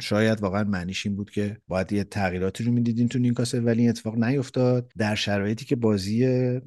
شاید 0.00 0.40
واقعا 0.40 0.64
معنیش 0.64 1.06
این 1.06 1.16
بود 1.16 1.30
که 1.30 1.56
باید 1.68 1.92
یه 1.92 2.04
تغییراتی 2.04 2.64
رو 2.64 2.72
می‌دیدین 2.72 3.08
تو 3.08 3.18
نیوکاسل 3.18 3.64
ولی 3.64 3.80
این 3.80 3.90
اتفاق 3.90 4.24
نیفتاد. 4.24 4.92
در 4.98 5.14
شرایطی 5.14 5.64
که 5.64 5.76
بازی 5.76 6.60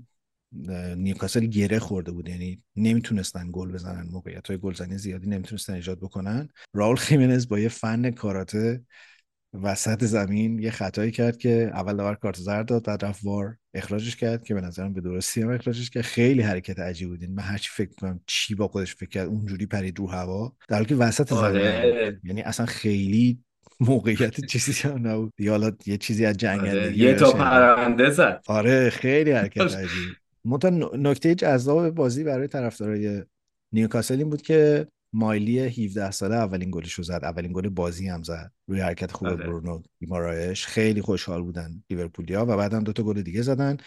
نیوکاسل 0.95 1.45
گره 1.45 1.79
خورده 1.79 2.11
بود 2.11 2.29
یعنی 2.29 2.63
نمی‌تونستن 2.75 3.49
گل 3.51 3.71
بزنن 3.71 4.07
موقعیت 4.11 4.47
های 4.47 4.57
گلزنی 4.57 4.97
زیادی 4.97 5.29
نمی‌تونستن 5.29 5.73
ایجاد 5.73 5.99
بکنن. 5.99 6.49
راول 6.73 6.95
خیمنز 6.95 7.47
با 7.47 7.59
یه 7.59 7.69
فن 7.69 8.11
کاراته 8.11 8.83
وسط 9.53 10.03
زمین 10.03 10.59
یه 10.59 10.71
خطایی 10.71 11.11
کرد 11.11 11.37
که 11.37 11.71
اول 11.73 11.97
داور 11.97 12.15
کارت 12.15 12.37
زرد 12.37 12.67
داد 12.67 12.85
بعد 12.85 13.05
رفت 13.05 13.23
وار. 13.23 13.57
اخراجش 13.73 14.15
کرد 14.15 14.43
که 14.43 14.53
به 14.53 14.61
نظرم 14.61 14.93
به 14.93 15.01
درستی 15.01 15.41
هم 15.41 15.49
اخراجش 15.49 15.89
کرد. 15.89 16.03
خیلی 16.03 16.41
حرکت 16.41 16.79
عجیب 16.79 17.09
بود 17.09 17.29
من 17.29 17.43
هرچی 17.43 17.69
فکر 17.73 17.89
کنم 18.01 18.19
چی 18.27 18.55
با 18.55 18.67
خودش 18.67 18.95
فکر 18.95 19.09
کرد 19.09 19.27
اونجوری 19.27 19.65
پرید 19.65 19.99
رو 19.99 20.07
هوا. 20.07 20.53
در 20.67 20.75
حالی 20.75 20.87
که 20.87 20.95
وسط 20.95 21.33
آره. 21.33 22.19
یعنی 22.23 22.41
اصلا 22.41 22.65
خیلی 22.65 23.39
موقعیت 23.79 24.45
چیزی 24.45 24.87
هم 24.87 25.07
نبود. 25.07 25.33
حالا 25.47 25.71
یه 25.85 25.97
چیزی 25.97 26.25
از 26.25 26.43
آره. 26.43 26.97
یه 26.97 27.13
تا 27.13 27.31
پرنده 27.31 28.09
زد. 28.09 28.41
آره 28.47 28.89
خیلی 28.89 29.31
حرکت 29.31 29.61
عجیب. 29.75 30.15
منتها 30.45 30.69
نکته 30.97 31.35
جذاب 31.35 31.89
بازی 31.89 32.23
برای 32.23 32.47
طرفدارای 32.47 33.23
نیوکاسل 33.73 34.17
این 34.17 34.29
بود 34.29 34.41
که 34.41 34.87
مایلی 35.13 35.59
17 35.59 36.11
ساله 36.11 36.35
اولین 36.35 36.71
گلش 36.71 36.93
رو 36.93 37.03
زد. 37.03 37.19
اولین 37.23 37.53
گل 37.53 37.69
بازی 37.69 38.07
هم 38.07 38.23
زد. 38.23 38.51
روی 38.67 38.79
حرکت 38.79 39.11
خوب 39.11 39.27
آره. 39.27 39.37
برونو 39.37 39.81
گیمارایش 39.99 40.65
خیلی 40.65 41.01
خوشحال 41.01 41.41
بودن 41.41 41.83
لیورپولیا 41.89 42.43
و 42.45 42.57
بعدم 42.57 42.83
دوتا 42.83 43.03
گل 43.03 43.21
دیگه 43.21 43.41
زدن. 43.41 43.77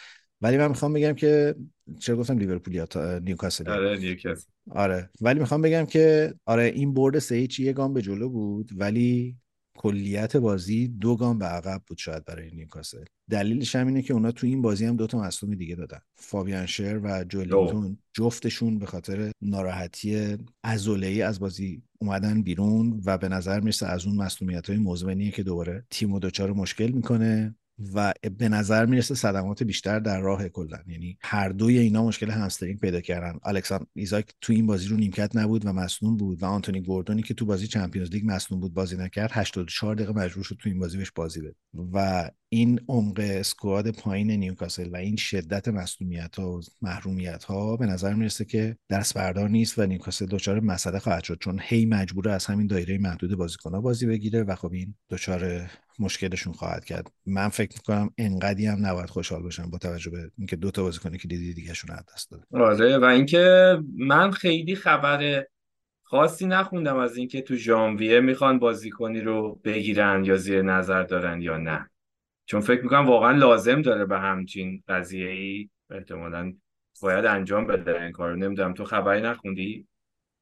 ولی 0.40 0.56
من 0.58 0.68
می‌خوام 0.68 0.92
بگم 0.92 1.12
که 1.12 1.54
چرا 1.98 2.16
گفتم 2.16 2.38
لیورپولیا 2.38 2.86
تا 2.86 3.18
نیوکاسل. 3.18 3.70
آره 3.70 3.98
نیوکاسل. 3.98 4.50
آره. 4.70 5.10
ولی 5.20 5.40
می‌خوام 5.40 5.62
بگم 5.62 5.86
که 5.86 6.34
آره 6.44 6.62
این 6.64 6.94
برد 6.94 7.18
سه 7.18 7.34
هیچ 7.34 7.60
یه 7.60 7.72
گام 7.72 7.94
به 7.94 8.02
جلو 8.02 8.28
بود. 8.28 8.70
ولی 8.76 9.36
کلیت 9.78 10.36
بازی 10.36 10.88
دو 10.88 11.16
گام 11.16 11.38
به 11.38 11.44
عقب 11.44 11.82
بود 11.86 11.98
شاید 11.98 12.24
برای 12.24 12.50
نیوکاسل. 12.50 13.04
دلیلش 13.30 13.76
هم 13.76 13.86
اینه 13.86 14.02
که 14.02 14.14
اونا 14.14 14.32
تو 14.32 14.46
این 14.46 14.62
بازی 14.62 14.84
هم 14.84 14.96
دوتا 14.96 15.18
مصدوم 15.18 15.54
دیگه 15.54 15.74
دادن. 15.74 15.98
فابیان 16.14 16.66
شر 16.66 17.00
و 17.02 17.24
جولینتون 17.24 17.98
جفتشون 18.12 18.78
به 18.78 18.86
خاطر 18.86 19.30
ناراحتی 19.42 20.38
ای 20.86 21.22
از 21.22 21.40
بازی 21.40 21.82
اومدن 21.98 22.42
بیرون 22.42 23.02
و 23.04 23.18
به 23.18 23.28
نظر 23.28 23.60
می‌رسه 23.60 23.86
از 23.86 24.06
اون 24.06 24.16
مصدومیت 24.16 24.70
های 24.70 24.78
مزمنیه 24.78 25.30
که 25.30 25.42
دوباره 25.42 25.86
تیم 25.90 26.12
و 26.12 26.18
دچار 26.18 26.52
مشکل 26.52 26.90
می‌کنه. 26.90 27.54
و 27.94 28.12
به 28.38 28.48
نظر 28.48 28.86
می‌رسه 28.86 29.14
صدمات 29.14 29.62
بیشتر 29.62 29.98
در 29.98 30.20
راه 30.20 30.48
کلا. 30.48 30.78
یعنی 30.86 31.18
هر 31.20 31.48
دوی 31.48 31.78
اینا 31.78 32.04
مشکل 32.04 32.30
همسترینگ 32.30 32.78
پیدا 32.80 33.00
کردن. 33.00 33.38
الکساندر 33.44 33.86
ایزاک 33.94 34.32
تو 34.40 34.52
این 34.52 34.66
بازی 34.66 34.88
رو 34.88 34.96
نیمکت 34.96 35.36
نبود 35.36 35.66
و 35.66 35.72
مصدوم 35.72 36.16
بود 36.16 36.42
و 36.42 36.46
آنتونی 36.46 36.80
گوردونی 36.80 37.22
که 37.22 37.34
تو 37.34 37.46
بازی 37.46 37.66
چمپیونز 37.66 38.10
لیگ 38.10 38.22
مصدوم 38.26 38.60
بود 38.60 38.74
بازی 38.74 38.96
نکرد 38.96 39.30
84 39.32 39.94
دقیقه 39.94 40.12
مجبور 40.12 40.44
شد 40.44 40.56
تو 40.60 40.68
این 40.68 40.78
بازی 40.78 40.98
بهش 40.98 41.10
بازی 41.10 41.40
بده. 41.40 41.54
و 41.92 42.30
این 42.48 42.80
عمق 42.88 43.20
اسکواد 43.20 43.90
پایین 43.90 44.30
نیوکاسل 44.30 44.90
و 44.92 44.96
این 44.96 45.16
شدت 45.16 45.68
مصونیت 45.68 46.38
و 46.38 46.60
محرومیت 46.82 47.44
ها 47.44 47.76
به 47.76 47.86
نظر 47.86 48.14
می‌رسه 48.14 48.44
که 48.44 48.76
دست 48.90 49.14
بردار 49.14 49.48
نیست 49.48 49.78
و 49.78 49.86
نیوکاسل 49.86 50.26
دچار 50.26 50.60
مسئله 50.60 50.98
خواهد 50.98 51.24
شد. 51.24 51.38
چون 51.40 51.58
هی 51.62 51.86
مجبوره 51.86 52.32
از 52.32 52.46
همین 52.46 52.66
دایره 52.66 52.98
محدود 52.98 53.36
بازیکنها 53.36 53.80
بازی 53.80 54.06
بگیره 54.06 54.42
و 54.42 54.54
خب 54.54 54.72
این 54.72 54.94
دچار 55.10 55.70
مشکلشون 55.98 56.52
خواهد 56.52 56.84
کرد. 56.84 57.12
من 57.26 57.48
فکر 57.48 57.72
می‌کنم 57.76 58.10
انقدی 58.18 58.66
هم 58.66 58.86
نباید 58.86 59.10
خوشحال 59.10 59.42
باشم 59.42 59.70
با 59.70 59.78
توجه 59.78 60.10
به 60.10 60.30
اینکه 60.38 60.56
دو 60.56 60.70
تا 60.70 60.82
بازیکن 60.82 61.16
که 61.16 61.28
دیدی 61.28 61.54
دیگهشون 61.54 61.90
از 61.90 62.04
دست 62.14 62.30
داده 62.30 62.44
آره 62.52 62.98
و 62.98 63.04
اینکه 63.04 63.76
من 63.96 64.30
خیلی 64.30 64.76
خبر 64.76 65.44
خاصی 66.02 66.46
نخوندم 66.46 66.96
از 66.96 67.16
اینکه 67.16 67.42
تو 67.42 67.56
ژانویه 67.56 68.20
می‌خوان 68.20 68.58
بازیکنی 68.58 69.20
رو 69.20 69.60
بگیرن 69.64 70.24
یا 70.24 70.36
زیر 70.36 70.62
نظر 70.62 71.02
دارن 71.02 71.42
یا 71.42 71.56
نه. 71.56 71.90
چون 72.46 72.60
فکر 72.60 72.82
می‌کنم 72.82 73.06
واقعا 73.06 73.32
لازم 73.32 73.82
داره 73.82 74.04
به 74.04 74.18
همچین 74.18 74.82
قضیه 74.88 75.28
ای 75.28 75.68
احتمالا 75.90 76.52
باید 77.02 77.24
انجام 77.24 77.66
بده. 77.66 78.02
این 78.02 78.12
کارو 78.12 78.36
نمی‌دونم. 78.36 78.74
تو 78.74 78.84
خبری 78.84 79.22
نخوندی؟ 79.22 79.86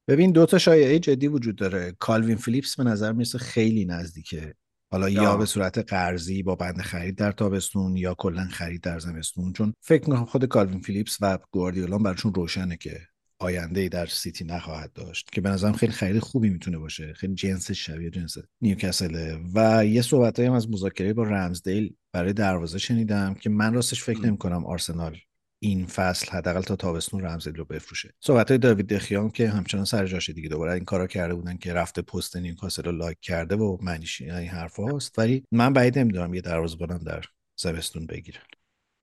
ببین 0.08 0.32
دو 0.32 0.46
تا 0.46 0.58
شایعه 0.58 0.98
جدی 0.98 1.28
وجود 1.28 1.56
داره. 1.56 1.92
کالوین 1.98 2.36
فیلیپس 2.36 2.76
به 2.76 2.84
نظر 2.84 3.12
می‌رسه 3.12 3.38
خیلی 3.38 3.84
نزدیکه 3.84 4.54
حالا 4.92 5.08
یا, 5.08 5.22
یا. 5.22 5.36
به 5.36 5.46
صورت 5.46 5.78
قرضی 5.78 6.42
با 6.42 6.54
بند 6.54 6.80
خرید 6.80 7.16
در 7.16 7.32
تابستون 7.32 7.96
یا 7.96 8.14
کلا 8.14 8.48
خرید 8.50 8.80
در 8.80 8.98
زمستون 8.98 9.52
چون 9.52 9.74
فکر 9.80 10.10
می‌کنم 10.10 10.24
خود 10.24 10.44
کالوین 10.44 10.80
فیلیپس 10.80 11.18
و 11.20 11.38
گواردیولا 11.50 11.98
براشون 11.98 12.34
روشنه 12.34 12.76
که 12.76 13.00
آینده 13.38 13.80
ای 13.80 13.88
در 13.88 14.06
سیتی 14.06 14.44
نخواهد 14.44 14.92
داشت 14.92 15.30
که 15.32 15.40
به 15.40 15.50
نظرم 15.50 15.72
خیلی 15.72 15.92
خرید 15.92 16.18
خوبی 16.18 16.50
می‌تونه 16.50 16.78
باشه 16.78 17.12
خیلی 17.12 17.34
جنس 17.34 17.70
شبیه 17.70 18.10
جنس 18.10 18.36
نیوکاسله 18.60 19.40
و 19.54 19.86
یه 19.86 20.02
صحبت 20.02 20.40
هم 20.40 20.52
از 20.52 20.70
مذاکره 20.70 21.12
با 21.12 21.22
رمزدیل 21.22 21.94
برای 22.12 22.32
دروازه 22.32 22.78
شنیدم 22.78 23.34
که 23.34 23.50
من 23.50 23.74
راستش 23.74 24.02
فکر 24.02 24.26
نمی 24.26 24.38
کنم 24.38 24.66
آرسنال 24.66 25.16
این 25.64 25.86
فصل 25.86 26.32
حداقل 26.32 26.60
تا 26.60 26.76
تابستون 26.76 27.24
رمزدیل 27.24 27.56
رو 27.56 27.64
بفروشه. 27.64 28.14
صحبت 28.20 28.48
های 28.50 28.58
داوید 28.58 28.94
دخیام 28.94 29.30
که 29.30 29.48
همچنان 29.48 29.84
سر 29.84 30.06
جاشه 30.06 30.32
دیگه 30.32 30.48
دوباره 30.48 30.72
این 30.72 30.84
کارا 30.84 31.06
کرده 31.06 31.34
بودن 31.34 31.56
که 31.56 31.74
رفته 31.74 32.02
پست 32.02 32.36
نیوکاسل 32.36 32.82
رو 32.82 32.92
لایک 32.92 33.18
کرده 33.20 33.56
و 33.56 33.78
معنیش 33.82 34.20
این 34.20 34.30
حرف 34.30 34.76
هاست 34.76 35.18
ولی 35.18 35.44
من 35.52 35.72
بعید 35.72 35.98
نمی‌دونم 35.98 36.34
یه 36.34 36.40
دروازه‌بانم 36.40 36.98
در 36.98 37.24
زمستون 37.56 38.06
بگیرن 38.06 38.42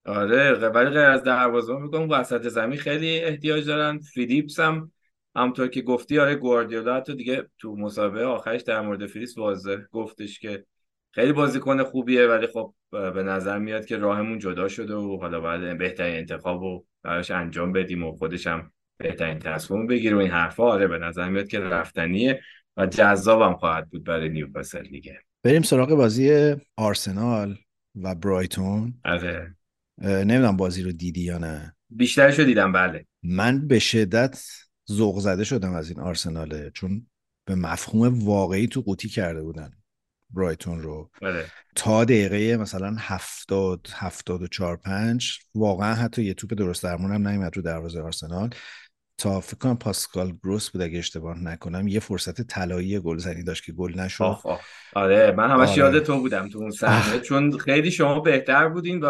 آره 0.06 0.54
ولی 0.54 0.90
غیر 0.90 1.00
از 1.00 1.24
دروازه 1.24 1.74
میگم 1.74 2.10
وسط 2.10 2.48
زمین 2.48 2.78
خیلی 2.78 3.20
احتیاج 3.20 3.66
دارن. 3.66 4.00
فیلیپس 4.00 4.60
هم 4.60 4.92
همطور 5.36 5.68
که 5.68 5.82
گفتی 5.82 6.20
آره 6.20 6.36
گواردیولا 6.36 6.96
حتی 6.96 7.16
دیگه 7.16 7.50
تو 7.58 7.76
مسابقه 7.76 8.24
آخرش 8.24 8.62
در 8.62 8.82
مورد 8.82 9.08
فیلیپس 9.08 9.38
واضح 9.38 9.78
گفتش 9.92 10.40
که 10.40 10.66
خیلی 11.12 11.34
بازیکن 11.34 11.84
خوبیه 11.84 12.28
ولی 12.28 12.48
خب 12.48 12.74
به 12.92 13.24
نظر 13.24 13.60
میاد 13.60 13.86
که 13.86 13.98
راهمون 13.98 14.40
جدا 14.40 14.68
شده 14.68 14.96
و 14.96 15.18
حالا 15.22 15.40
باید 15.40 15.78
بهترین 15.78 16.16
انتخاب 16.16 16.62
رو 16.62 16.86
براش 17.04 17.32
انجام 17.32 17.72
بدیم 17.72 18.04
و 18.04 18.12
خودش 18.12 18.48
هم 18.48 18.72
بهترین 18.98 19.40
تصمیم 19.40 19.88
بگیره 19.88 20.16
و 20.16 20.20
این 20.20 20.32
حرفا. 20.32 20.64
آره 20.64 20.88
به 20.88 20.98
نظر 20.98 21.30
میاد 21.30 21.48
که 21.48 21.60
رفتنیه 21.60 22.42
و 22.78 22.86
جذابم 22.86 23.54
خواهد 23.54 23.90
بود 23.90 24.04
برای 24.04 24.30
نیوکاسل 24.30 24.84
دیگه. 24.84 25.20
بریم 25.44 25.62
سراغ 25.62 25.90
بازی 25.90 26.56
آرسنال 26.78 27.56
و 27.96 28.16
برایتون. 28.16 28.94
آره. 29.06 29.56
نمی‌دونم 30.02 30.58
بازی 30.58 30.84
رو 30.84 30.92
دیدی 30.92 31.22
یا 31.22 31.38
نه. 31.38 31.76
بیشترشو 31.90 32.44
دیدم 32.44 32.72
بله. 32.72 33.06
من 33.24 33.68
به 33.68 33.80
شدت 33.80 34.44
ذوق 34.92 35.20
زده 35.20 35.44
شدم 35.44 35.74
از 35.74 35.90
این 35.90 36.00
آرسناله 36.00 36.72
چون 36.74 37.08
به 37.46 37.56
مفهوم 37.56 38.20
واقعی 38.26 38.68
تو 38.68 38.82
قوطی 38.82 39.10
کرده 39.10 39.42
بودن. 39.42 39.72
برایتون 40.30 40.82
رو 40.82 41.12
بله. 41.22 41.46
تا 41.76 42.06
دقیقه 42.06 42.58
مثلا 42.58 42.96
هفتاد 43.00 43.88
هفتاد 43.94 44.42
و 44.42 44.48
چار 44.48 44.78
پنج 44.78 45.40
واقعا 45.56 45.94
حتی 45.94 46.24
یه 46.24 46.34
توپ 46.34 46.54
درست 46.54 46.84
درمون 46.84 47.12
هم 47.12 47.28
نیمد 47.28 47.56
رو 47.56 47.62
دروازه 47.62 48.02
آرسنال 48.02 48.50
تا 49.18 49.40
فکر 49.40 49.58
کنم 49.58 49.78
پاسکال 49.78 50.32
گروس 50.44 50.70
بود 50.70 50.82
اگه 50.82 51.00
اشتباه 51.00 51.44
نکنم 51.44 51.88
یه 51.88 52.00
فرصت 52.00 52.42
طلایی 52.42 53.00
گلزنی 53.00 53.44
داشت 53.44 53.66
که 53.66 53.72
گل 53.72 54.00
نشد 54.00 54.24
آخ 54.24 54.46
آخ. 54.46 54.62
آره 54.94 55.32
من 55.32 55.50
همش 55.50 55.70
آره. 55.70 55.78
یاد 55.78 56.00
تو 56.04 56.20
بودم 56.20 56.50
تو 56.50 56.60
اون 56.60 56.72
صحنه 56.72 57.20
چون 57.20 57.58
خیلی 57.58 57.92
شما 57.92 58.20
بهتر 58.20 58.70
بودین 58.70 59.00
و 59.00 59.06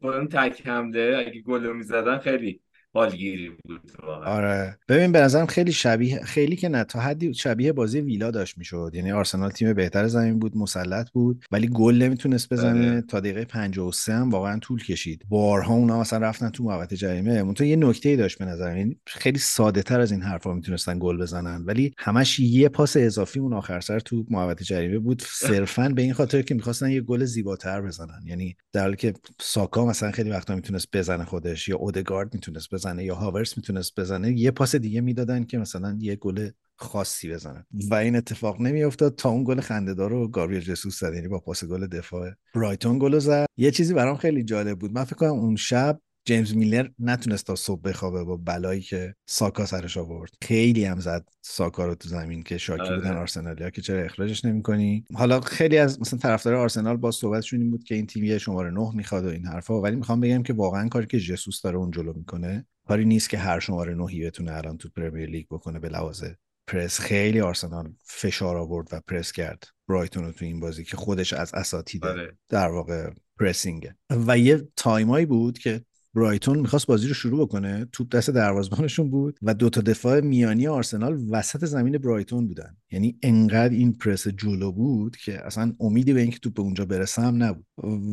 اون 0.00 0.28
تک 0.28 0.66
حمله 0.66 1.24
اگه 1.26 1.40
گل 1.40 1.76
می‌زدن 1.76 2.18
خیلی 2.18 2.60
حالگیری 2.94 3.50
بود 3.50 3.80
واقعا. 4.02 4.34
آره. 4.34 4.78
ببین 4.88 5.12
به 5.12 5.20
نظرم 5.20 5.46
خیلی 5.46 5.72
شبیه 5.72 6.20
خیلی 6.24 6.56
که 6.56 6.68
نه 6.68 6.84
تا 6.84 7.00
حدی 7.00 7.34
شبیه 7.34 7.72
بازی 7.72 8.00
ویلا 8.00 8.30
داشت 8.30 8.58
می‌شد. 8.58 8.90
یعنی 8.94 9.12
آرسنال 9.12 9.50
تیم 9.50 9.72
بهتر 9.72 10.06
زمین 10.06 10.38
بود 10.38 10.56
مسلط 10.56 11.10
بود 11.10 11.44
ولی 11.50 11.68
گل 11.68 11.94
نمی‌تونست 12.02 12.52
بزنه. 12.52 12.90
آره. 12.90 13.00
تا 13.00 13.20
دقیقه 13.20 13.44
53 13.44 14.14
هم 14.14 14.30
واقعا 14.30 14.58
طول 14.58 14.84
کشید. 14.84 15.22
بارها 15.28 15.74
اونا 15.74 16.00
مثلا 16.00 16.18
رفتن 16.18 16.50
تو 16.50 16.64
محوطه 16.64 16.96
جریمه. 16.96 17.32
اون 17.32 17.54
یه 17.60 17.76
نکته 17.76 18.08
ای 18.08 18.16
داشت 18.16 18.38
به 18.38 18.44
نظرم. 18.44 18.76
یعنی 18.76 18.96
خیلی 19.06 19.38
ساده 19.38 19.82
تر 19.82 20.00
از 20.00 20.12
این 20.12 20.22
حرفا 20.22 20.54
می‌تونستن 20.54 20.98
گل 20.98 21.18
بزنن. 21.18 21.64
ولی 21.66 21.94
همش 21.98 22.40
یه 22.40 22.68
پاس 22.68 22.96
اضافی 22.96 23.40
اون 23.40 23.52
آخر 23.52 23.80
سر 23.80 24.00
تو 24.00 24.24
محوطه 24.30 24.64
جریمه 24.64 24.98
بود. 24.98 25.22
صرفا 25.26 25.88
به 25.88 26.02
این 26.02 26.12
خاطر 26.12 26.42
که 26.42 26.54
می‌خواستن 26.54 26.90
یه 26.90 27.00
گل 27.00 27.24
زیباتر 27.24 27.80
بزنن. 27.80 28.20
یعنی 28.26 28.56
در 28.72 28.82
حالی 28.82 28.96
که 28.96 29.12
ساکا 29.40 29.86
مثلا 29.86 30.10
خیلی 30.10 30.30
وقتا 30.30 30.54
می‌تونست 30.54 30.88
بزنه 30.92 31.24
خودش 31.24 31.68
یا 31.68 31.76
اودگارد 31.76 32.34
می‌تونست 32.34 32.70
بزنه. 32.74 32.81
یا 32.86 33.14
هاورس 33.14 33.56
می‌تونست 33.56 34.00
بزنه 34.00 34.32
یه 34.32 34.50
پاس 34.50 34.76
دیگه 34.76 35.00
می‌دادن 35.00 35.44
که 35.44 35.58
مثلا 35.58 35.96
یه 36.00 36.16
گل 36.16 36.50
خاصی 36.76 37.30
بزنن 37.30 37.66
و 37.90 37.94
این 37.94 38.16
اتفاق 38.16 38.60
نمیافتاد 38.60 39.16
تا 39.16 39.30
اون 39.30 39.44
گل 39.44 39.60
خندهدار 39.60 40.10
رو 40.10 40.28
گابریل 40.28 40.60
جسوس 40.60 41.00
زد 41.00 41.14
یعنی 41.14 41.28
با 41.28 41.38
پاس 41.38 41.64
گل 41.64 41.86
دفاع 41.86 42.30
برایتون 42.54 42.98
گل 42.98 43.18
زد. 43.18 43.46
یه 43.56 43.70
چیزی 43.70 43.94
برام 43.94 44.16
خیلی 44.16 44.44
جالب 44.44 44.78
بود. 44.78 44.92
من 44.92 45.04
فکر 45.04 45.16
کنم 45.16 45.30
اون 45.30 45.56
شب 45.56 46.00
جیمز 46.24 46.56
میلنر 46.56 46.88
نتونست 46.98 47.46
تا 47.46 47.54
صبح 47.54 47.82
بخوابه 47.82 48.24
با 48.24 48.36
بلایی 48.36 48.80
که 48.80 49.14
ساکا 49.26 49.66
سرش 49.66 49.96
آورد. 49.96 50.30
خیلی 50.42 50.84
هم 50.84 51.00
زد 51.00 51.28
ساکا 51.40 51.86
رو 51.86 51.94
تو 51.94 52.08
زمین 52.08 52.42
که 52.42 52.58
شاکی 52.58 52.82
آره. 52.82 52.96
بودن 52.96 53.16
آرسنالیا 53.16 53.70
که 53.70 53.82
چرا 53.82 54.02
اخراجش 54.02 54.44
نمی‌کنی. 54.44 55.04
حالا 55.14 55.40
خیلی 55.40 55.78
از 55.78 56.00
مثلا 56.00 56.18
طرفدار 56.18 56.54
آرسنال 56.54 56.96
با 56.96 57.10
صحبتشون 57.10 57.60
این 57.60 57.70
بود 57.70 57.84
که 57.84 57.94
این 57.94 58.06
تیم 58.06 58.24
یه 58.24 58.38
شماره 58.38 58.70
نه 58.70 58.90
می‌خواد 58.94 59.24
و 59.24 59.28
این 59.28 59.46
حرفا 59.46 59.80
ولی 59.80 59.96
می‌خوام 59.96 60.20
بگم 60.20 60.42
که 60.42 60.52
واقعا 60.52 60.88
کاری 60.88 61.06
که 61.06 61.20
جسوس 61.20 61.62
داره 61.62 61.76
اون 61.76 61.90
جلو 61.90 62.12
می‌کنه 62.12 62.66
کاری 62.88 63.04
نیست 63.04 63.30
که 63.30 63.38
هر 63.38 63.60
شماره 63.60 63.94
نهی 63.94 64.26
بتونه 64.26 64.52
الان 64.52 64.78
تو 64.78 64.88
پرمیر 64.96 65.30
لیگ 65.30 65.46
بکنه 65.50 65.78
به 65.78 65.88
لحاظ 65.88 66.24
پرس 66.66 67.00
خیلی 67.00 67.40
آرسنال 67.40 67.92
فشار 68.04 68.56
آورد 68.56 68.88
و 68.92 69.00
پرس 69.00 69.32
کرد 69.32 69.64
برایتون 69.88 70.24
رو 70.24 70.32
تو 70.32 70.44
این 70.44 70.60
بازی 70.60 70.84
که 70.84 70.96
خودش 70.96 71.32
از 71.32 71.54
اساتید 71.54 72.06
آره. 72.06 72.38
در 72.48 72.68
واقع 72.68 73.10
pressing 73.38 73.90
ه 73.90 73.96
و 74.26 74.38
یه 74.38 74.68
تایمایی 74.76 75.26
بود 75.26 75.58
که 75.58 75.84
برایتون 76.14 76.58
می‌خواست 76.58 76.86
بازی 76.86 77.08
رو 77.08 77.14
شروع 77.14 77.46
بکنه 77.46 77.86
توپ 77.92 78.08
دست 78.08 78.30
دروازبانشون 78.30 79.10
بود 79.10 79.38
و 79.42 79.54
دو 79.54 79.70
تا 79.70 79.80
دفاع 79.80 80.20
میانی 80.20 80.66
آرسنال 80.66 81.26
وسط 81.30 81.64
زمین 81.64 81.98
برایتون 81.98 82.46
بودن. 82.46 82.76
یعنی 82.90 83.18
انقدر 83.22 83.74
این 83.74 83.92
پرس 83.92 84.28
جلو 84.28 84.72
بود 84.72 85.16
که 85.16 85.46
اصلا 85.46 85.72
امیدی 85.80 86.12
به 86.12 86.20
اینکه 86.20 86.38
توپ 86.38 86.54
به 86.54 86.62
اونجا 86.62 86.84
برسه 86.84 87.22
نبود. 87.22 87.66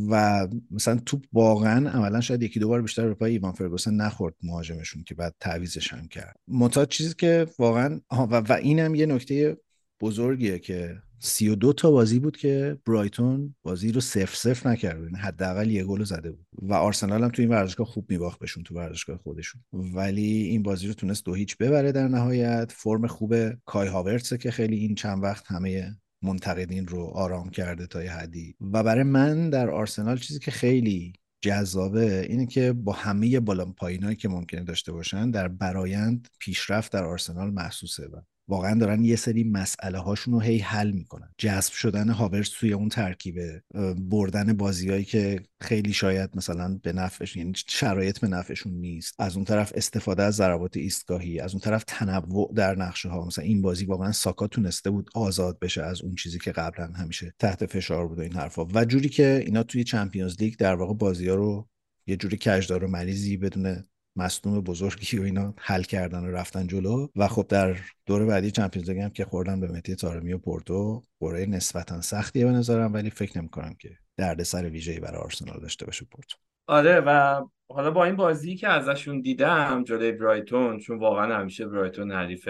و 0.10 0.48
مثلا 0.72 1.00
توپ 1.06 1.24
واقعا 1.34 1.90
عملا 1.90 2.22
شاید 2.22 2.44
یکی 2.44 2.60
دو 2.60 2.68
بار 2.68 2.82
بیشتر 2.82 3.08
به 3.08 3.14
پای 3.14 3.32
ایوان 3.32 3.52
فرگوسن 3.52 3.94
نخورد 3.94 4.36
مهاجمشون 4.44 5.04
که 5.04 5.16
بعد 5.16 5.36
تعویضش 5.40 5.94
هم 5.94 6.08
کرد. 6.08 6.36
منتها 6.48 6.86
چیزی 6.86 7.14
که 7.18 7.48
واقعا 7.60 8.00
و, 8.12 8.38
و 8.50 8.54
اینم 8.54 8.96
یه 8.96 9.06
نکته 9.06 9.58
بزرگیه 10.02 10.60
که 10.60 11.02
32 11.20 11.74
تا 11.74 11.92
بازی 11.92 12.20
بود 12.20 12.38
که 12.38 12.78
برایتون 12.86 13.56
بازی 13.64 13.92
رو 13.92 14.02
سف 14.02 14.36
سف 14.36 14.66
نکرد 14.66 15.04
یعنی 15.04 15.18
حداقل 15.18 15.70
یه 15.70 15.84
گل 15.84 16.04
زده 16.04 16.32
بود. 16.32 16.46
و 16.62 16.74
آرسنال 16.74 17.24
هم 17.24 17.30
تو 17.30 17.42
این 17.42 17.52
ورزشگاه 17.52 17.88
خوب 17.88 18.12
میباخت 18.12 18.40
بهشون 18.40 18.64
تو 18.64 18.76
ورزشگاه 18.76 19.18
خودشون. 19.18 19.62
ولی 19.74 20.32
این 20.32 20.64
بازی 20.64 20.88
رو 20.88 20.94
تونست 20.94 21.26
دو 21.26 21.34
هیچ 21.34 21.58
ببره 21.58 21.92
در 21.92 22.08
نهایت. 22.08 22.72
فرم 22.76 23.08
خوب 23.08 23.50
کای 23.66 23.88
هاورتسه 23.88 24.38
که 24.38 24.52
خیلی 24.52 24.76
این 24.76 24.96
چند 24.96 25.24
وقت 25.24 25.52
همه 25.52 25.98
منتقدین 26.22 26.88
رو 26.88 27.04
آرام 27.04 27.50
کرده 27.50 27.88
تا 27.88 28.04
یه 28.04 28.12
حدی. 28.12 28.56
و 28.62 28.84
برای 28.84 29.04
من 29.04 29.50
در 29.50 29.70
آرسنال 29.70 30.18
چیزی 30.18 30.40
که 30.40 30.52
خیلی 30.52 31.14
جذابه 31.42 32.26
اینه 32.30 32.46
که 32.46 32.74
با 32.74 32.94
همه 32.94 33.40
بالا 33.40 33.66
پایینایی 33.66 34.16
که 34.16 34.30
ممکنه 34.30 34.64
داشته 34.64 34.92
باشن 34.92 35.32
در 35.32 35.48
برایند 35.48 36.28
پیشرفت 36.40 36.92
در 36.92 37.04
آرسنال 37.04 37.50
محسوسه 37.50 38.08
و 38.08 38.22
واقعا 38.50 38.80
دارن 38.80 39.04
یه 39.04 39.16
سری 39.16 39.44
مسئله 39.44 39.98
هاشون 39.98 40.34
رو 40.34 40.40
هی 40.40 40.58
حل 40.58 40.92
می‌کنن. 40.92 41.30
جذب 41.38 41.74
شدن 41.74 42.10
هاورس 42.10 42.50
توی 42.50 42.74
اون 42.74 42.90
ترکیبه. 42.90 43.64
بردن 43.98 44.54
بازیایی 44.54 45.04
که 45.04 45.40
خیلی 45.62 45.94
شاید 45.94 46.30
مثلا 46.34 46.80
به 46.84 46.94
نفعش 46.94 47.36
یعنی 47.36 47.54
شرایط 47.68 48.20
به 48.20 48.28
نفعشون 48.28 48.74
نیست. 48.74 49.16
از 49.20 49.36
اون 49.36 49.46
طرف 49.46 49.72
استفاده 49.76 50.24
از 50.24 50.36
ضربات 50.36 50.78
ایستگاهی 50.78 51.40
از 51.40 51.54
اون 51.54 51.62
طرف 51.62 51.84
تنوع 51.88 52.54
در 52.56 52.76
نقشه 52.76 53.10
ها 53.10 53.26
مثلا 53.26 53.46
این 53.46 53.62
بازی 53.62 53.86
واقعا 53.86 54.12
ساکا 54.12 54.48
تونسته 54.48 54.90
بود 54.90 55.10
آزاد 55.16 55.60
بشه 55.60 55.84
از 55.84 56.02
اون 56.02 56.16
چیزی 56.16 56.40
که 56.40 56.52
قبلا 56.52 56.88
همیشه 56.88 57.34
تحت 57.40 57.66
فشار 57.66 58.08
بود 58.08 58.20
این 58.20 58.34
حرفا. 58.34 58.66
و 58.66 58.86
جوری 58.86 59.10
که 59.10 59.44
اینا 59.46 59.64
توی 59.64 59.84
چمپیونز 59.84 60.42
لیگ 60.42 60.56
در 60.56 60.76
واقع 60.76 60.94
بازی 60.94 61.30
ها 61.30 61.36
رو 61.36 61.70
یه 62.08 62.18
جوری 62.18 62.38
کجدار 62.38 62.84
و 62.84 62.88
مریضی 62.88 63.38
بدون 63.38 63.84
مصدوم 64.16 64.62
بزرگی 64.62 65.18
و 65.18 65.22
اینا 65.22 65.54
حل 65.58 65.84
کردن 65.84 66.20
و 66.20 66.32
رفتن 66.32 66.68
جلو. 66.68 67.08
و 67.16 67.28
خب 67.28 67.46
در 67.50 67.76
دور 68.06 68.26
بعدی 68.26 68.52
چمپیونز 68.52 68.90
لیگ 68.90 69.00
هم 69.00 69.10
که 69.10 69.26
خوردن 69.26 69.60
به 69.60 69.72
مهدی 69.72 69.96
تارمی 69.96 70.34
و 70.34 70.38
پورتو 70.38 71.02
قرعه 71.20 71.46
نسبتا 71.46 72.02
سختیه 72.02 72.46
به 72.46 72.52
نظرم 72.52 72.94
ولی 72.94 73.10
فکر 73.10 73.38
نمی‌کنم 73.38 73.74
که 73.80 73.98
دردسر 74.18 74.70
ویژه‌ای 74.70 75.00
برای 75.00 75.22
آرسنال 75.22 75.60
داشته 75.60 75.86
باشه 75.86 76.06
پورتو. 76.12 76.38
آره 76.68 77.00
و 77.00 77.42
حالا 77.70 77.92
با 77.92 78.06
این 78.06 78.16
بازی 78.16 78.56
که 78.56 78.68
ازشون 78.68 79.22
دیدم 79.22 79.84
جلوی 79.84 80.12
برایتون 80.12 80.80
چون 80.80 81.00
واقعا 81.00 81.36
همیشه 81.40 81.68
برایتون 81.68 82.12
حریف 82.12 82.50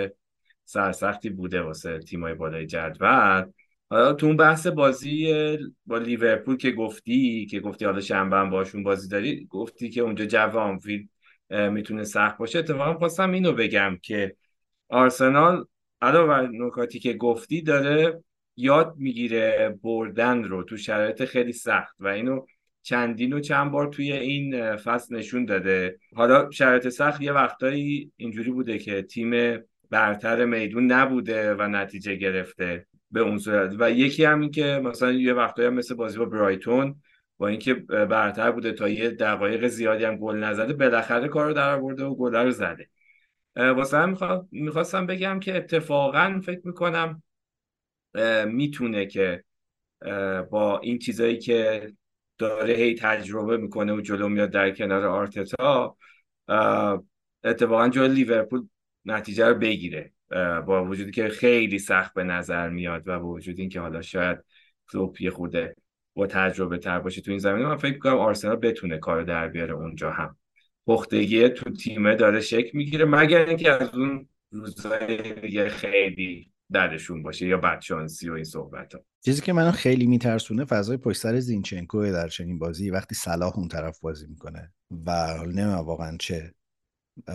سرسختی 0.66 1.30
بوده 1.30 1.62
واسه 1.62 2.00
تیمای 2.00 2.34
بالای 2.34 2.66
جدول. 2.66 3.46
حالا 3.90 4.14
تو 4.14 4.26
اون 4.26 4.38
بحث 4.38 4.68
بازی 4.68 5.34
با 5.86 5.98
لیورپول 5.98 6.58
که 6.58 6.72
گفتی 6.72 7.46
که 7.46 7.60
گفتی 7.60 7.86
حالا 7.86 8.02
شنبه 8.02 8.38
هم 8.38 8.50
باشون 8.50 8.84
بازی 8.84 9.08
داری 9.08 9.46
گفتی 9.50 9.90
که 9.90 10.02
اونجا 10.02 10.26
جو 10.26 10.58
آنفیلد 10.58 11.10
می‌تونه 11.50 12.04
سخت 12.04 12.38
باشه. 12.38 12.60
اتفاقا 12.60 12.94
خواستم 12.94 13.32
اینو 13.32 13.52
بگم 13.52 13.98
که 14.02 14.36
آرسنال 14.90 15.66
علاوه 16.02 16.28
بر 16.28 16.48
نکاتی 16.48 17.00
که 17.00 17.14
گفتی 17.14 17.62
داره 17.62 18.24
یاد 18.56 18.94
می‌گیره 18.98 19.78
بردن 19.84 20.44
رو 20.44 20.64
تو 20.64 20.78
شرایط 20.78 21.26
خیلی 21.26 21.54
سخت 21.54 21.96
و 22.00 22.08
اینو 22.08 22.46
چندین 22.82 23.34
و 23.34 23.40
چند 23.40 23.72
بار 23.72 23.88
توی 23.88 24.12
این 24.12 24.76
فصل 24.76 25.16
نشون 25.16 25.46
داده. 25.46 26.00
حالا 26.16 26.52
شرایط 26.52 26.90
سخت 26.90 27.22
یه 27.22 27.32
وقتایی 27.32 28.12
اینجوری 28.18 28.52
بوده 28.52 28.78
که 28.78 29.02
تیم 29.02 29.60
برتر 29.90 30.46
میدون 30.46 30.92
نبوده 30.92 31.54
و 31.54 31.68
نتیجه 31.68 32.16
گرفته 32.16 32.86
به 33.12 33.20
اون 33.20 33.38
صورت. 33.38 33.76
و 33.80 33.92
یکی 33.92 34.26
هم 34.26 34.40
این 34.40 34.52
که 34.52 34.82
مثلا 34.84 35.12
یه 35.12 35.34
وقتایی 35.34 35.68
هم 35.68 35.74
مثل 35.74 35.96
بازی 35.96 36.18
با 36.18 36.26
برایتون 36.26 36.96
با 37.40 37.48
اینکه 37.48 37.74
برتر 37.74 38.52
بوده 38.52 38.72
تا 38.72 38.90
یه 38.90 39.10
دقایق 39.10 39.68
زیادی 39.68 40.04
هم 40.04 40.16
گل 40.16 40.36
نزده 40.36 40.74
بالاخره 40.74 41.28
کار 41.28 41.46
رو 41.46 41.54
در 41.54 41.76
آورده 41.76 42.04
و 42.04 42.16
گل 42.16 42.36
رو 42.36 42.52
زده. 42.52 42.90
واسه 43.56 43.98
هم 43.98 44.18
می‌خواستم 44.52 45.06
بگم 45.06 45.40
که 45.40 45.58
اتفاقا 45.58 46.42
فکر 46.46 46.62
می‌کنم 46.64 47.24
می‌تونه 48.46 49.06
که 49.06 49.44
با 50.50 50.80
این 50.84 51.00
چیزایی 51.00 51.38
که 51.38 51.92
داره 52.38 52.74
هی 52.74 52.96
تجربه 52.96 53.58
می‌کنه 53.58 53.94
و 53.94 54.02
جلو 54.02 54.30
میاد 54.30 54.50
در 54.50 54.72
کنار 54.72 55.06
آرتتا 55.06 55.98
اتفاقا 57.44 57.90
جلو 57.90 58.14
لیورپول 58.14 58.68
نتیجه 59.06 59.48
رو 59.48 59.56
بگیره. 59.56 60.14
با 60.66 60.86
وجودی 60.86 61.12
که 61.12 61.30
خیلی 61.30 61.80
سخت 61.80 62.14
به 62.14 62.24
نظر 62.24 62.70
میاد 62.70 63.04
و 63.06 63.20
با 63.20 63.28
وجود 63.28 63.60
اینکه 63.60 63.80
حالا 63.80 64.02
شاید 64.02 64.40
کلوب 64.92 65.22
یه 65.22 65.32
خورده 65.32 65.76
با 66.20 66.28
تجربه 66.28 66.78
تر 66.78 67.00
باشه 67.00 67.22
تو 67.22 67.32
این 67.32 67.40
زمینه 67.40 67.68
من 67.68 67.78
فکر 67.78 67.98
کنم 67.98 68.18
آرسنال 68.18 68.56
بتونه 68.56 68.98
کار 68.98 69.24
در 69.24 69.48
بیاره 69.48 69.74
اونجا 69.74 70.12
هم. 70.12 70.38
پختگی 70.88 71.50
تو 71.50 71.70
تیمه 71.70 72.16
داره 72.16 72.42
شکل 72.42 72.70
می‌گیره 72.74 73.06
مگر 73.06 73.46
اینکه 73.46 73.72
از 73.72 73.90
اون 73.94 74.28
روزای 74.52 75.70
خیلی 75.70 76.52
دردشون 76.72 77.24
باشه 77.24 77.48
یا 77.48 77.58
بدشانسی 77.58 78.30
و 78.30 78.34
این 78.34 78.44
صحبت 78.44 78.94
ها 78.94 79.02
چیزی 79.26 79.42
که 79.42 79.54
منو 79.54 79.72
خیلی 79.72 80.08
میترسونه 80.08 80.66
فضای 80.66 80.98
پشت 80.98 81.22
سر 81.22 81.40
زینچنکو 81.40 82.12
در 82.12 82.28
چنین 82.28 82.60
بازی 82.60 82.90
وقتی 82.90 83.16
صلاح 83.16 83.58
اون 83.58 83.68
طرف 83.68 84.00
بازی 84.00 84.28
می‌کنه 84.28 84.74
و 85.06 85.38
نمی‌دونم 85.44 85.74
واقعا 85.74 86.18
چه 86.20 86.54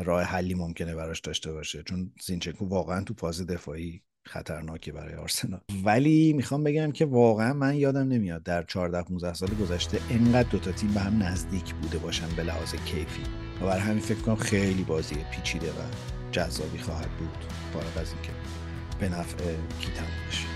راه 0.04 0.22
حلی 0.22 0.54
ممکنه 0.54 0.94
براش 0.94 1.20
داشته 1.20 1.52
باشه 1.52 1.82
چون 1.82 2.12
زینچنکو 2.22 2.66
واقعا 2.66 3.04
تو 3.04 3.14
فاز 3.14 3.46
دفاعی 3.46 4.02
خطرناکی 4.26 4.92
برای 4.92 5.14
آرسنال. 5.14 5.60
ولی 5.84 6.32
می‌خوام 6.32 6.64
بگم 6.64 6.92
که 6.92 7.04
واقعا 7.04 7.52
من 7.52 7.76
یادم 7.76 8.08
نمیاد 8.08 8.42
در 8.42 8.62
14 8.62 9.02
15 9.02 9.34
سال 9.34 9.48
گذشته 9.48 10.00
انقدر 10.10 10.48
دوتا 10.48 10.72
تیم 10.72 10.94
به 10.94 11.00
هم 11.00 11.22
نزدیک 11.22 11.74
بوده 11.74 11.98
باشن 11.98 12.28
به 12.36 12.42
لحاظ 12.42 12.74
کیفی. 12.74 13.22
و 13.60 13.66
برای 13.66 13.80
همین 13.80 14.00
فکر 14.00 14.18
کنم 14.18 14.36
خیلی 14.36 14.82
بازی 14.84 15.16
پیچیده 15.32 15.70
و 15.70 15.80
جذابی 16.32 16.78
خواهد 16.78 17.10
بود. 17.10 17.44
فارغ 17.72 17.98
از 17.98 18.12
اینکه 18.12 18.30
به 19.00 19.08
نفع 19.08 19.36
کی 19.80 19.92
تموم 19.92 20.10
بشه. 20.28 20.46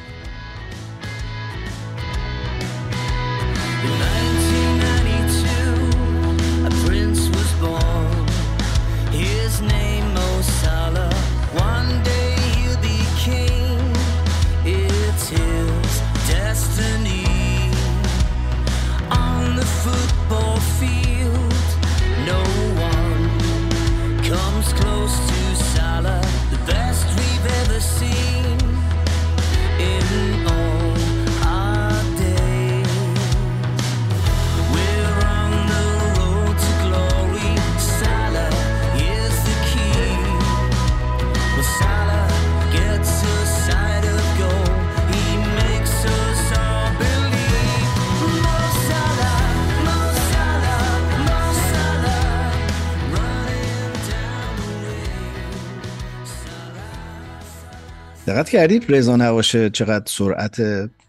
دقت 58.29 58.51
کردید 58.51 58.85
رضا 58.89 59.17
نباشه 59.17 59.71
چقدر 59.71 60.05
سرعت 60.07 60.61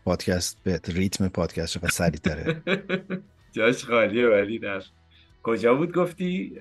پادکست 0.05 0.57
به 0.63 0.81
ریتم 0.87 1.27
پادکست 1.27 1.73
چقدر 1.73 1.89
سریعتره؟ 1.89 2.61
جاش 3.55 3.85
خالیه 3.85 4.27
ولی 4.27 4.59
در 4.59 4.81
کجا 5.43 5.75
بود 5.75 5.93
گفتی؟ 5.93 6.53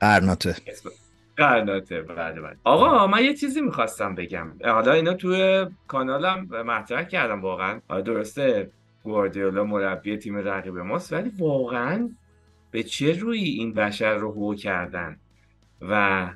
قرناطه. 0.00 0.56
اسم- 0.66 0.90
قرناطه. 1.36 2.02
بله 2.02 2.40
بله. 2.40 2.56
آقا 2.64 3.06
من 3.06 3.24
یه 3.24 3.34
چیزی 3.34 3.60
می‌خواستم 3.60 4.14
بگم. 4.14 4.52
حالا 4.64 4.92
اینا 4.92 5.14
توی 5.14 5.66
کانالم 5.86 6.46
مطرح 6.66 7.02
کردم 7.02 7.40
واقعا. 7.40 7.80
درسته 7.88 8.70
گواردیولا 9.04 9.64
مربی 9.64 10.16
تیم 10.16 10.36
رقیب 10.36 10.78
ماست 10.78 11.12
ولی 11.12 11.32
واقعا 11.38 12.10
به 12.70 12.82
چه 12.82 13.12
روی 13.12 13.38
این 13.44 13.72
بشر 13.74 14.14
رو 14.14 14.32
هو 14.32 14.54
کردن؟ 14.54 15.16
و 15.80 16.26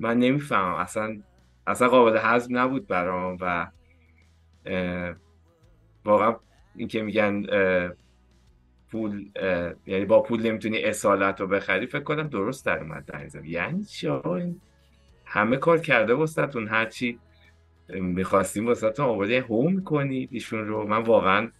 من 0.00 0.18
نمی‌فهمم. 0.18 0.74
اصلا 0.74 1.16
اصلا 1.66 1.88
قابل 1.88 2.18
هضم 2.22 2.58
نبود 2.58 2.86
برام 2.86 3.38
و 3.40 3.66
واقعا 6.04 6.36
این 6.76 6.88
که 6.88 7.02
میگن 7.02 7.46
پول 8.90 9.30
یعنی 9.86 10.04
با 10.04 10.22
پول 10.22 10.46
نمی‌تونی 10.46 10.82
اصالت 10.82 11.40
رو 11.40 11.46
بخری 11.46 11.86
فکر 11.86 12.02
کنم 12.02 12.28
درست 12.28 12.66
در 12.66 12.78
اومد 12.78 13.04
در 13.04 13.18
این. 13.18 13.44
یعنی 13.44 13.84
چی 13.84 14.08
همه 15.24 15.56
کار 15.56 15.78
کرده 15.78 16.14
واسهتون 16.14 16.68
هرچی 16.68 17.18
می‌خواستیم 17.88 18.66
واسهتون 18.66 19.06
آورده 19.06 19.40
هوم 19.40 19.84
کنید 19.84 20.28
ایشون 20.32 20.66
رو. 20.66 20.86
من 20.86 21.02
واقعا 21.02 21.50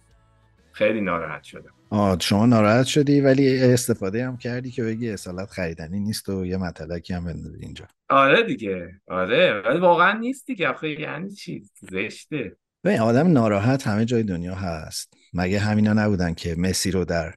خیلی 0.71 1.01
ناراحت 1.01 1.43
شدم. 1.43 1.73
آه 1.89 2.17
شما 2.19 2.45
ناراحت 2.45 2.85
شدی 2.85 3.21
ولی 3.21 3.63
استفاده 3.63 4.25
هم 4.25 4.37
کردی 4.37 4.71
که 4.71 4.83
بگی 4.83 5.09
اصالت 5.09 5.49
خریدنی 5.49 5.99
نیست 5.99 6.29
و 6.29 6.45
یه 6.45 6.57
مطلقی 6.57 7.13
هم 7.13 7.25
بندازی 7.25 7.57
اینجا. 7.61 7.87
آره 8.09 8.43
دیگه. 8.43 9.01
آره. 9.07 9.61
ولی 9.65 9.79
واقعا 9.79 10.19
نیست 10.19 10.47
دیگه. 10.47 10.67
آخه 10.67 11.01
یعنی 11.01 11.31
چی؟ 11.31 11.63
زشته. 11.91 12.55
ببین 12.83 12.99
آدم 12.99 13.31
ناراحت 13.31 13.87
همه 13.87 14.05
جای 14.05 14.23
دنیا 14.23 14.55
هست. 14.55 15.13
مگه 15.33 15.59
همینا 15.59 15.93
نبودن 15.93 16.33
که 16.33 16.55
مسی 16.57 16.91
رو 16.91 17.05
در 17.05 17.33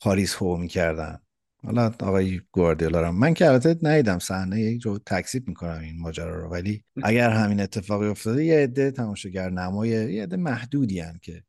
پاریس 0.00 0.34
هو 0.34 0.56
می‌کردن؟ 0.56 1.18
حالا 1.64 1.92
آقای 2.00 2.40
گواردیولا 2.52 3.00
رو. 3.00 3.12
من 3.12 3.34
که 3.34 3.46
البته 3.46 3.76
ندیدم 3.82 4.18
صحنه 4.18 4.60
یک 4.60 4.82
رو 4.82 4.98
تکذیب 5.06 5.48
می‌کنم 5.48 5.80
این 5.80 6.00
ماجرا 6.00 6.40
رو 6.42 6.48
ولی 6.48 6.84
اگر 7.02 7.30
همین 7.30 7.60
اتفاقی 7.60 8.06
افتاده 8.06 8.44
یه 8.44 8.58
عده 8.58 8.90
تماشاگر 8.90 9.50
نمای 9.50 9.88
یه 9.88 10.22
عده 10.22 10.36
محدودی 10.36 11.00
هن 11.00 11.18
که 11.22 11.42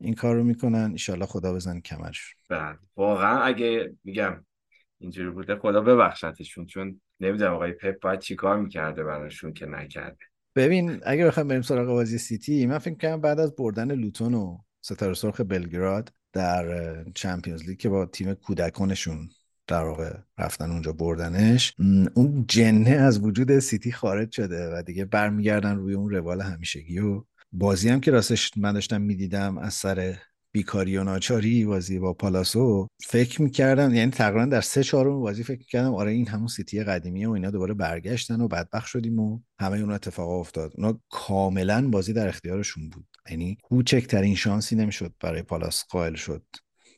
این 0.00 0.14
کار 0.14 0.36
رو 0.36 0.44
می‌کنن. 0.44 0.78
انشالله 0.78 1.26
خدا 1.26 1.52
بزن 1.52 1.80
کمرش 1.80 2.34
بله. 2.48 2.78
واقعا 2.96 3.42
اگه 3.42 3.94
میگم 4.04 4.44
اینجوری 4.98 5.30
بوده 5.30 5.56
خدا 5.56 5.80
ببخشتشون 5.80 6.66
چون 6.66 7.00
نمی‌دونم 7.20 7.52
آقای 7.52 7.72
پپ 7.72 8.00
باید 8.00 8.20
چیکار 8.20 8.60
می‌کرده 8.60 9.04
براشون 9.04 9.52
که 9.52 9.66
نکرده. 9.66 10.24
ببین 10.56 11.00
اگه 11.06 11.26
بخوام 11.26 11.48
بریم 11.48 11.62
سراغ 11.62 11.86
بازی 11.86 12.18
سیتی 12.18 12.66
من 12.66 12.78
فکر 12.78 12.94
کنم 12.94 13.20
بعد 13.20 13.40
از 13.40 13.54
بردن 13.56 13.92
لوتون 13.94 14.34
و 14.34 14.58
ستاره 14.80 15.14
سرخ 15.14 15.40
بلگراد 15.40 16.12
در 16.32 17.04
چمپیونز 17.14 17.68
لیگ 17.68 17.78
که 17.78 17.88
با 17.88 18.06
تیم 18.06 18.34
کودکانشون 18.34 19.28
در 19.66 19.84
واقع 19.84 20.16
رفتن 20.38 20.70
اونجا 20.70 20.92
بردنش 20.92 21.74
اون 22.14 22.44
جنه 22.48 22.90
از 22.90 23.24
وجود 23.24 23.58
سیتی 23.58 23.92
خارج 23.92 24.32
شده 24.32 24.74
و 24.74 24.82
دیگه 24.82 25.04
برمیگردن 25.04 25.76
روی 25.76 25.94
اون 25.94 26.10
روال 26.10 26.40
همیشگی 26.40 26.98
و 26.98 27.24
بازی 27.52 27.88
هم 27.88 28.00
که 28.00 28.10
راستش 28.10 28.50
من 28.56 28.72
داشتم 28.72 29.00
می‌دیدم 29.00 29.58
از 29.58 29.74
سر 29.74 30.16
بیکاری 30.52 30.96
و 30.96 31.04
ناچاری 31.04 31.64
بازی 31.64 31.98
با 31.98 32.14
پالاسو 32.14 32.86
فکر 33.06 33.42
می‌کردم 33.42 33.94
یعنی 33.94 34.10
تقریبا 34.10 34.44
در 34.44 34.60
سه 34.60 34.82
چهارم 34.82 35.20
بازی 35.20 35.44
فکر 35.44 35.58
می‌کردم 35.58 35.94
آره 35.94 36.12
این 36.12 36.28
همون 36.28 36.46
سیتی 36.46 36.84
قدیمیه 36.84 37.28
و 37.28 37.30
اینا 37.30 37.50
دوباره 37.50 37.74
برگشتن 37.74 38.40
و 38.40 38.48
بدبخ 38.48 38.86
شدیم 38.86 39.18
و 39.18 39.40
همه 39.60 39.78
اون 39.78 39.92
اتفاق 39.92 40.30
افتاد. 40.30 40.72
اونا 40.76 41.00
کاملا 41.10 41.88
بازی 41.88 42.12
در 42.12 42.28
اختیارشون 42.28 42.90
بود. 42.90 43.06
یعنی 43.30 43.58
کوچکترین 43.62 44.34
شانسی 44.34 44.76
نمی‌شد 44.76 45.14
برای 45.20 45.42
پالاس 45.42 45.84
قائل 45.90 46.14
شد. 46.14 46.44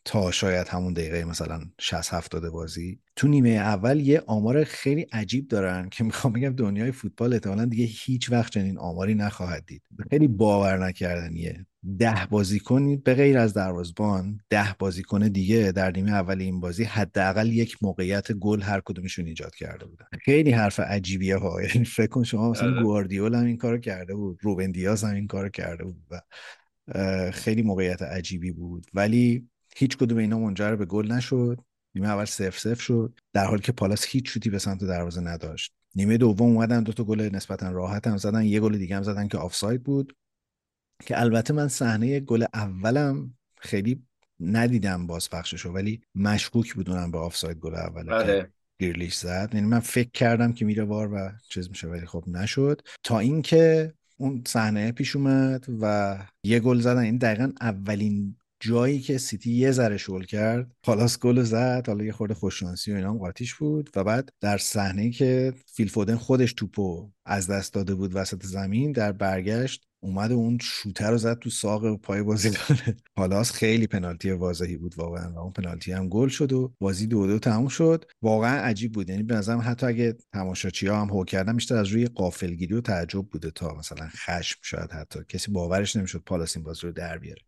تا 0.05 0.31
شاید 0.31 0.69
همون 0.69 0.93
دقیقه 0.93 1.25
مثلا 1.25 1.61
60 1.79 2.15
70 2.15 2.49
بازی. 2.49 3.01
تو 3.17 3.29
نیمه 3.29 3.51
اول 3.51 4.01
یه 4.01 4.23
آمار 4.27 4.65
خیلی 4.65 5.07
عجیب 5.13 5.49
دارن 5.49 5.89
که 5.89 6.05
می‌خوام 6.05 6.33
بگم 6.33 6.57
دنیای 6.57 6.93
فوتبال 6.93 7.33
احتمالا 7.33 7.65
دیگه 7.65 7.85
هیچ 7.85 8.33
وقت 8.33 8.53
چنین 8.53 8.79
آماری 8.79 9.15
نخواهد 9.15 9.65
دید. 9.67 9.83
خیلی 10.11 10.29
باور 10.29 10.87
نکردنیه 10.87 11.67
ده 11.99 12.27
بازیکن 12.31 12.97
به 12.97 13.15
غیر 13.15 13.39
از 13.39 13.55
دروازبان 13.55 14.41
ده 14.51 14.75
بازیکن 14.79 15.29
دیگه 15.29 15.73
در 15.73 15.91
نیمه 15.91 16.13
اول 16.13 16.41
این 16.41 16.61
بازی 16.61 16.85
حداقل 16.85 17.53
یک 17.53 17.83
موقعیت 17.83 18.33
گل 18.33 18.63
هر 18.63 18.81
کدومشون 18.85 19.27
ایجاد 19.27 19.55
کرده 19.55 19.87
بودن. 19.87 20.05
خیلی 20.25 20.51
حرف 20.51 20.81
عجیبیه 20.81 21.37
ها. 21.37 21.63
یعنی 21.63 21.85
فکر 21.85 22.07
کن 22.07 22.23
شما 22.23 22.51
مثلا 22.51 22.83
گواردیول 22.83 23.35
هم 23.35 23.45
این 23.45 23.57
کارو 23.57 23.79
کرده 23.79 24.15
بود 24.15 24.39
روبن 24.43 24.71
دیاز 24.71 25.05
هم 25.05 25.15
این 25.15 25.27
کارو 25.27 25.49
کرده 25.49 25.85
بود 25.85 26.03
و 26.11 26.21
خیلی 27.31 27.63
موقعیت 27.63 28.03
عجیبی 28.03 28.53
بود. 28.53 28.87
ولی 28.95 29.49
هیچ 29.77 29.97
کدوم 29.97 30.19
اینا 30.19 30.39
منجر 30.39 30.77
به 30.77 30.87
گل 30.87 31.13
نشد. 31.13 31.61
نیمه 31.95 32.09
اول 32.09 32.25
سف 32.25 32.59
سف 32.59 32.81
شد. 32.81 33.19
در 33.33 33.45
حالی 33.45 33.63
که 33.63 33.73
پالاس 33.73 34.05
هیچ 34.05 34.31
شوتی 34.31 34.51
به 34.51 34.59
سمت 34.59 34.85
دروازه 34.85 35.21
نداشت. 35.21 35.73
نیمه 35.95 36.17
دوم 36.17 36.47
اومدن 36.47 36.83
دو 36.83 36.93
تا 36.93 37.05
گل 37.05 37.21
نسبتا 37.21 37.71
راحت 37.71 38.07
هم 38.07 38.17
زدن. 38.17 38.45
یه 38.45 38.61
گل 38.61 38.79
دیگه 38.79 38.97
هم 38.97 39.03
زدن 39.03 39.29
که 39.29 39.39
آفساید 39.39 39.83
بود. 39.83 40.17
که 41.05 41.21
البته 41.21 41.55
من 41.55 41.69
صحنه 41.69 42.21
گل 42.21 42.45
اولم 42.55 43.35
خیلی 43.59 44.03
ندیدم 44.41 45.07
بازپخششو 45.07 45.71
ولی 45.71 46.03
مشکوک 46.15 46.75
بودم 46.75 47.11
به 47.11 47.19
آفساید 47.19 47.59
گل 47.59 47.75
اول 47.75 48.13
آره. 48.13 48.53
گریلیش 48.79 49.15
زد. 49.15 49.51
یعنی 49.53 49.67
من 49.67 49.81
فکر 49.81 50.11
کردم 50.11 50.53
که 50.53 50.65
میره 50.65 50.85
VAR 50.85 51.13
و 51.13 51.33
چیز 51.49 51.69
میشه 51.69 51.89
ولی 51.89 52.07
خب 52.07 52.25
نشد. 52.27 52.83
تا 53.03 53.19
اینکه 53.19 53.95
اون 54.17 54.43
صحنه 54.47 54.93
پیش 54.93 55.17
اومد 55.17 55.67
و 55.81 56.19
یه 56.43 56.61
گل 56.61 56.81
زدن. 56.81 57.03
این 57.03 57.17
دقیقا 57.17 57.53
اولین 57.61 58.37
جایی 58.63 59.01
که 59.01 59.19
سیتی 59.19 59.53
یه 59.53 59.73
ذره 59.73 59.97
شل 59.97 60.23
کرد 60.23 60.71
پالاس 60.83 61.19
گل 61.19 61.43
زد 61.43 61.85
حالا 61.87 62.05
یه 62.05 62.13
خورده 62.13 62.35
خوششانسی 62.35 62.93
و 62.93 62.97
اینا 62.97 63.15
قاطیش 63.15 63.55
بود 63.55 63.91
و 63.97 64.05
بعد 64.05 64.29
در 64.41 64.59
صحنه 64.59 65.11
که 65.11 65.55
فیل 65.67 65.89
فودن 65.89 66.17
خودش 66.17 66.53
توپو 66.53 67.11
از 67.25 67.47
دست 67.47 67.75
داده 67.75 67.95
بود 67.95 68.17
وسط 68.17 68.45
زمین 68.45 68.93
در 68.93 69.13
برگشت 69.13 69.87
اومد 70.03 70.33
و 70.33 70.35
اون 70.35 70.59
شوته 70.63 71.11
رو 71.11 71.19
زد 71.19 71.39
تو 71.39 71.51
ساق 71.51 72.01
پای 72.01 72.23
بازیکن 72.23 72.77
پالاس. 73.17 73.53
خیلی 73.53 73.87
پنالتی 73.87 74.31
واضحی 74.31 74.77
بود 74.77 74.99
واقعا 74.99 75.33
و 75.33 75.39
اون 75.39 75.53
پنالتی 75.53 75.93
هم 75.93 76.09
گل 76.09 76.29
شد 76.29 76.53
و 76.53 76.73
بازی 76.81 77.07
دو 77.07 77.27
دو 77.27 77.39
تموم 77.39 77.69
شد. 77.69 78.05
واقعا 78.23 78.61
عجیب 78.61 78.93
بود. 78.93 79.11
یعنی 79.11 79.23
به 79.23 79.35
نظرم 79.35 79.61
حتی 79.65 79.87
اگه 79.87 80.17
تماشاچی 80.33 80.87
ها 80.87 81.01
هم 81.01 81.09
هو 81.09 81.25
کردن 81.25 81.57
بیشتر 81.57 81.77
از 81.77 81.89
روی 81.89 82.07
قافلگیری 82.07 82.75
و 82.75 82.81
تعجب 82.81 83.23
بوده 83.23 83.51
تا 83.51 83.75
مثلا 83.75 84.09
خشم 84.09 84.59
شاید 84.63 84.91
حتی. 84.91 85.21
کسی 85.29 85.53
باورش 85.53 85.97
نمی‌شد 85.97 86.23
پالاس 86.27 86.57
این 86.57 86.65
بازی 86.65 86.87
رو 86.87 86.93
در 86.93 87.19
بیاره. 87.19 87.43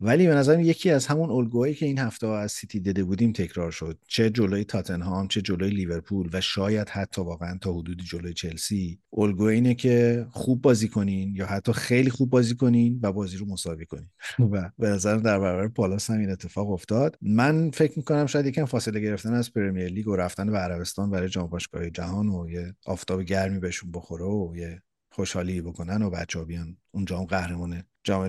ولی 0.00 0.26
به 0.26 0.34
نظرم 0.34 0.60
یکی 0.60 0.90
از 0.90 1.06
همون 1.06 1.30
الگوهایی 1.30 1.74
که 1.74 1.86
این 1.86 1.98
هفته 1.98 2.26
از 2.26 2.52
سیتی 2.52 2.80
دیده 2.80 3.04
بودیم 3.04 3.32
تکرار 3.32 3.70
شد. 3.70 3.98
چه 4.08 4.30
جلوی 4.30 4.64
تاتنهام 4.64 5.28
چه 5.28 5.42
جلوی 5.42 5.70
لیورپول 5.70 6.28
و 6.32 6.40
شاید 6.40 6.88
حتی 6.88 7.22
واقعا 7.22 7.58
تا 7.60 7.72
حدودی 7.72 8.04
جلوی 8.04 8.34
چلسی. 8.34 8.98
الگو 9.16 9.44
اینه 9.44 9.74
که 9.74 10.26
خوب 10.30 10.62
بازی 10.62 10.88
کنین 10.88 11.36
یا 11.36 11.46
حتی 11.46 11.72
خیلی 11.72 12.10
خوب 12.10 12.30
بازی 12.30 12.54
کنین 12.54 13.00
و 13.02 13.12
بازی 13.12 13.36
رو 13.36 13.46
مساوی 13.46 13.86
کنین. 13.86 14.08
و 14.52 14.70
به 14.78 14.88
نظرم 14.88 15.22
در 15.22 15.38
برابر 15.38 15.68
پالاس 15.68 16.10
هم 16.10 16.18
این 16.18 16.30
اتفاق 16.30 16.70
افتاد. 16.70 17.18
من 17.22 17.70
فکر 17.70 17.92
می‌کنم 17.98 18.26
شاید 18.26 18.46
یکم 18.46 18.64
فاصله 18.64 19.00
گرفتن 19.00 19.34
از 19.34 19.52
پرمیر 19.52 19.88
لیگ 19.88 20.08
و 20.08 20.16
رفتن 20.16 20.50
به 20.50 20.58
عربستان 20.58 21.10
برای 21.10 21.28
جام 21.28 21.46
باشگاه 21.46 21.90
جهان 21.90 22.28
و 22.28 22.50
یه 22.50 22.74
آفتاب 22.86 23.22
گرمی 23.22 23.58
بهشون 23.58 23.92
بخوره 23.92 24.24
و 24.24 24.56
یه 24.56 24.82
خوشحالی 25.18 25.60
بکنن 25.60 26.02
و 26.02 26.10
بچه 26.10 26.44
بیان 26.44 26.76
اونجا 26.90 27.18
هم 27.18 27.24
قهرمان 27.24 27.82
جام 28.04 28.28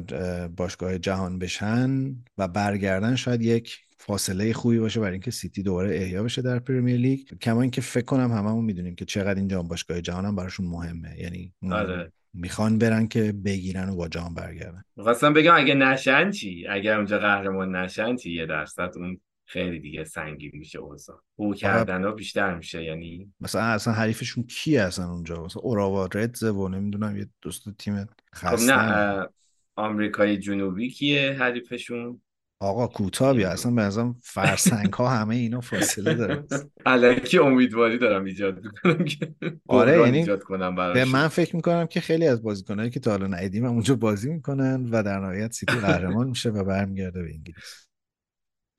باشگاه 0.58 0.97
جهان 0.97 1.39
بشن 1.39 2.15
و 2.38 2.47
برگردن 2.47 3.15
شاید 3.15 3.41
یک 3.41 3.78
فاصله 3.97 4.54
خوبی 4.54 4.80
باشه 4.80 4.99
برای 4.99 5.12
اینکه 5.12 5.32
سیتی 5.32 5.63
دوباره 5.63 5.95
احیا 5.95 6.23
بشه 6.23 6.41
در 6.41 6.60
پرمیر 6.60 6.97
لیگ. 6.97 7.19
کما 7.41 7.62
اینکه 7.62 7.82
فکر 7.82 8.06
کنم 8.06 8.32
هممون 8.32 8.65
می‌دونیم 8.65 8.95
که 8.95 9.06
چقدر 9.06 9.39
این 9.39 9.47
جام 9.47 9.67
باشگاه 9.67 10.02
جهان 10.02 10.25
هم 10.25 10.36
براشون 10.36 10.65
مهمه. 10.65 11.19
یعنی 11.19 11.54
آره. 11.71 12.12
می‌خوان 12.34 12.78
برن 12.78 13.08
که 13.08 13.32
بگیرن 13.32 13.89
و 13.89 13.95
با 13.95 14.08
جام 14.08 14.34
برگردن. 14.34 14.84
خواستم 14.97 15.34
بگم 15.34 15.56
اگه 15.56 15.73
نشن 15.73 16.32
چی؟ 16.32 16.67
اگر 16.69 16.95
اونجا 16.95 17.19
قهرمان 17.19 17.75
نشن 17.75 18.15
چی؟ 18.15 18.32
یه 18.32 18.45
درصد 18.45 18.91
اون 18.95 19.19
خیلی 19.49 19.79
دیگه 19.79 20.03
سنگین 20.03 20.51
میشه 20.53 20.79
اوضاع. 20.79 21.21
او 21.35 21.53
کردن 21.53 22.03
ها 22.03 22.12
بیشتر 22.12 22.55
میشه 22.55 22.83
یعنی 22.83 23.33
مثلا 23.39 23.62
اصلا 23.62 23.93
حریفشون 23.93 24.43
کی 24.43 24.77
هستن 24.77 25.03
اونجا؟ 25.03 25.43
مثلا 25.43 25.62
اوراوا 25.62 26.05
ردز 26.05 26.43
و 26.43 26.67
نمی‌دونم 26.67 27.17
یه 27.17 27.27
دوست 27.41 27.69
تیم 27.77 28.09
خب 28.33 28.71
نه 28.71 29.27
آمریکای 29.75 30.38
جنوبی 30.38 30.89
کیه 30.89 31.31
حریفشون؟ 31.39 32.21
آقا 32.62 32.88
کوتاه 32.88 33.33
بیا 33.33 33.49
اصلا 33.49 33.71
به 33.71 33.81
نظرم 33.81 34.15
فرسنگ 34.23 34.93
ها 34.93 35.09
همه 35.09 35.35
اینا 35.35 35.62
فاصله 35.62 36.13
داره. 36.13 36.43
الکی 36.85 37.38
امیدواری 37.38 37.97
دارم 37.97 38.23
ایجاد 38.23 38.63
می‌کنم 38.63 39.05
که 39.05 39.35
آره 39.67 39.99
یعنی 39.99 40.27
کنم 40.38 40.93
به 40.93 41.05
من 41.05 41.27
فکر 41.27 41.55
می‌کنم 41.55 41.88
که 41.88 42.01
خیلی 42.01 42.27
از 42.27 42.43
بازیکنایی 42.43 42.89
که 42.89 42.99
تا 42.99 43.12
حالا 43.12 43.27
ندیدیم 43.27 43.65
اونجا 43.65 43.95
بازی 43.95 44.29
می‌کنن 44.29 44.89
و 44.91 45.03
در 45.03 45.19
نهایت 45.19 45.51
سیتی 45.51 45.79
قهرمان 45.79 46.27
میشه 46.27 46.49
و 46.49 46.63
برمیگرده 46.63 47.23
به 47.23 47.29
انگلیس. 47.33 47.88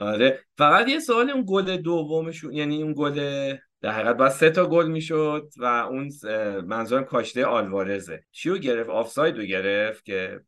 آره. 0.00 0.40
فقط 0.58 0.88
یه 0.88 0.98
سوال 0.98 1.30
اون 1.30 1.44
گل 1.48 1.76
دومشون 1.76 2.52
یعنی 2.52 2.82
اون 2.82 2.94
گل 2.96 3.14
در 3.82 3.90
حقیقت 3.90 4.16
باید 4.16 4.32
سه 4.32 4.50
تا 4.50 4.66
گل 4.66 4.88
می‌شد 4.88 5.50
و 5.56 5.64
اون 5.64 6.10
منظورم 6.66 7.04
کاشته 7.04 7.44
آلوارزه. 7.44 8.24
چیو 8.32 8.58
گرفت؟ 8.58 8.90
آفساید 8.90 9.36
رو 9.36 9.44
گرفت 9.44 10.04
که 10.04 10.40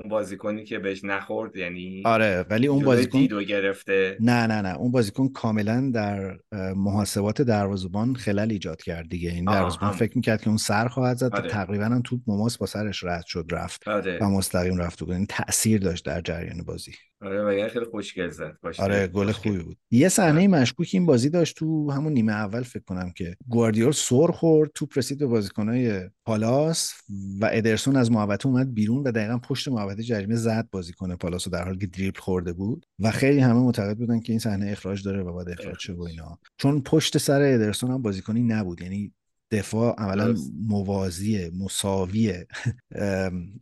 اون 0.00 0.08
بازیکنی 0.10 0.64
که 0.64 0.78
بهش 0.78 1.04
نخورد 1.04 1.56
یعنی 1.56 2.02
آره 2.04 2.44
ولی 2.50 2.66
اون 2.66 2.84
بازیکن 2.84 3.18
دیدو 3.18 3.42
گرفته. 3.42 4.16
نه 4.20 4.46
نه 4.46 4.60
نه. 4.60 4.76
اون 4.76 4.90
بازیکن 4.90 5.28
کاملا 5.28 5.90
در 5.94 6.38
محاسبات 6.76 7.42
دروازه‌بان 7.42 8.14
خلل 8.14 8.50
ایجاد 8.50 8.82
کرد 8.82 9.08
دیگه. 9.08 9.30
این 9.30 9.44
دروازه‌بان 9.44 9.92
فکر 9.92 10.12
می‌کرد 10.16 10.40
که 10.42 10.48
اون 10.48 10.56
سر 10.56 10.88
خواهد 10.88 11.16
زد 11.16 11.34
آره. 11.34 11.48
تقریبا 11.48 11.84
هم 11.84 12.02
توپ 12.02 12.20
مماس 12.26 12.58
با 12.58 12.66
سرش 12.66 13.04
رد 13.04 13.24
شد 13.26 13.46
رفت 13.50 13.88
آره. 13.88 14.18
و 14.22 14.24
مستقیم 14.24 14.78
رفت 14.78 14.98
تو 14.98 15.10
این 15.10 15.26
تاثیر 15.26 15.80
داشت 15.80 16.04
در 16.04 16.20
جریان 16.20 16.62
بازی. 16.62 16.92
آره 17.22 17.68
خیلی 17.68 17.84
خوشگل 17.84 18.30
زد 18.30 18.58
آره 18.78 19.06
گل 19.06 19.32
خوبی 19.32 19.58
بود. 19.58 19.76
یه 19.90 20.08
صحنه 20.08 20.48
مشکوک 20.48 20.90
این 20.92 21.06
بازی 21.06 21.30
داشت 21.30 21.56
تو 21.56 21.90
همون 21.90 22.12
نیمه 22.12 22.32
اول 22.32 22.62
فکر 22.62 22.82
کنم 22.82 23.12
که 23.16 23.36
گواردیول 23.48 23.92
سر 23.92 24.26
خورد 24.26 24.70
توپ 24.74 24.98
رسید 24.98 25.18
به 25.18 25.26
بازیکنای 25.26 26.10
پالاس 26.24 26.92
و 27.40 27.50
ادرسون 27.52 27.96
از 27.96 28.10
محوطه 28.10 28.46
اومد 28.46 28.74
بیرون 28.74 29.02
و 29.06 29.12
دقیقا 29.12 29.38
پشت 29.38 29.68
محوطه 29.68 30.02
جریمه 30.02 30.36
زد 30.36 30.68
بازیکن 30.70 31.16
پالاس 31.16 31.48
در 31.48 31.64
حالی 31.64 31.78
که 31.78 31.86
دریبل 31.86 32.20
خورده 32.20 32.52
بود 32.52 32.86
و 32.98 33.10
خیلی 33.10 33.40
همه 33.40 33.60
معتقد 33.60 33.96
بودن 33.96 34.20
که 34.20 34.32
این 34.32 34.40
صحنه 34.40 34.70
اخراج 34.70 35.04
داره 35.04 35.22
و 35.22 35.32
باید 35.32 35.48
اخراج 35.48 35.78
شه 35.78 35.92
و 35.92 36.02
اینا. 36.02 36.38
چون 36.56 36.80
پشت 36.82 37.18
سر 37.18 37.42
ادرسون 37.42 37.90
هم 37.90 38.02
بازیکنی 38.02 38.42
نبود. 38.42 38.82
یعنی 38.82 39.12
دفاع 39.50 39.94
عملا 39.98 40.34
موازی 40.68 41.50
مساوی 41.58 42.34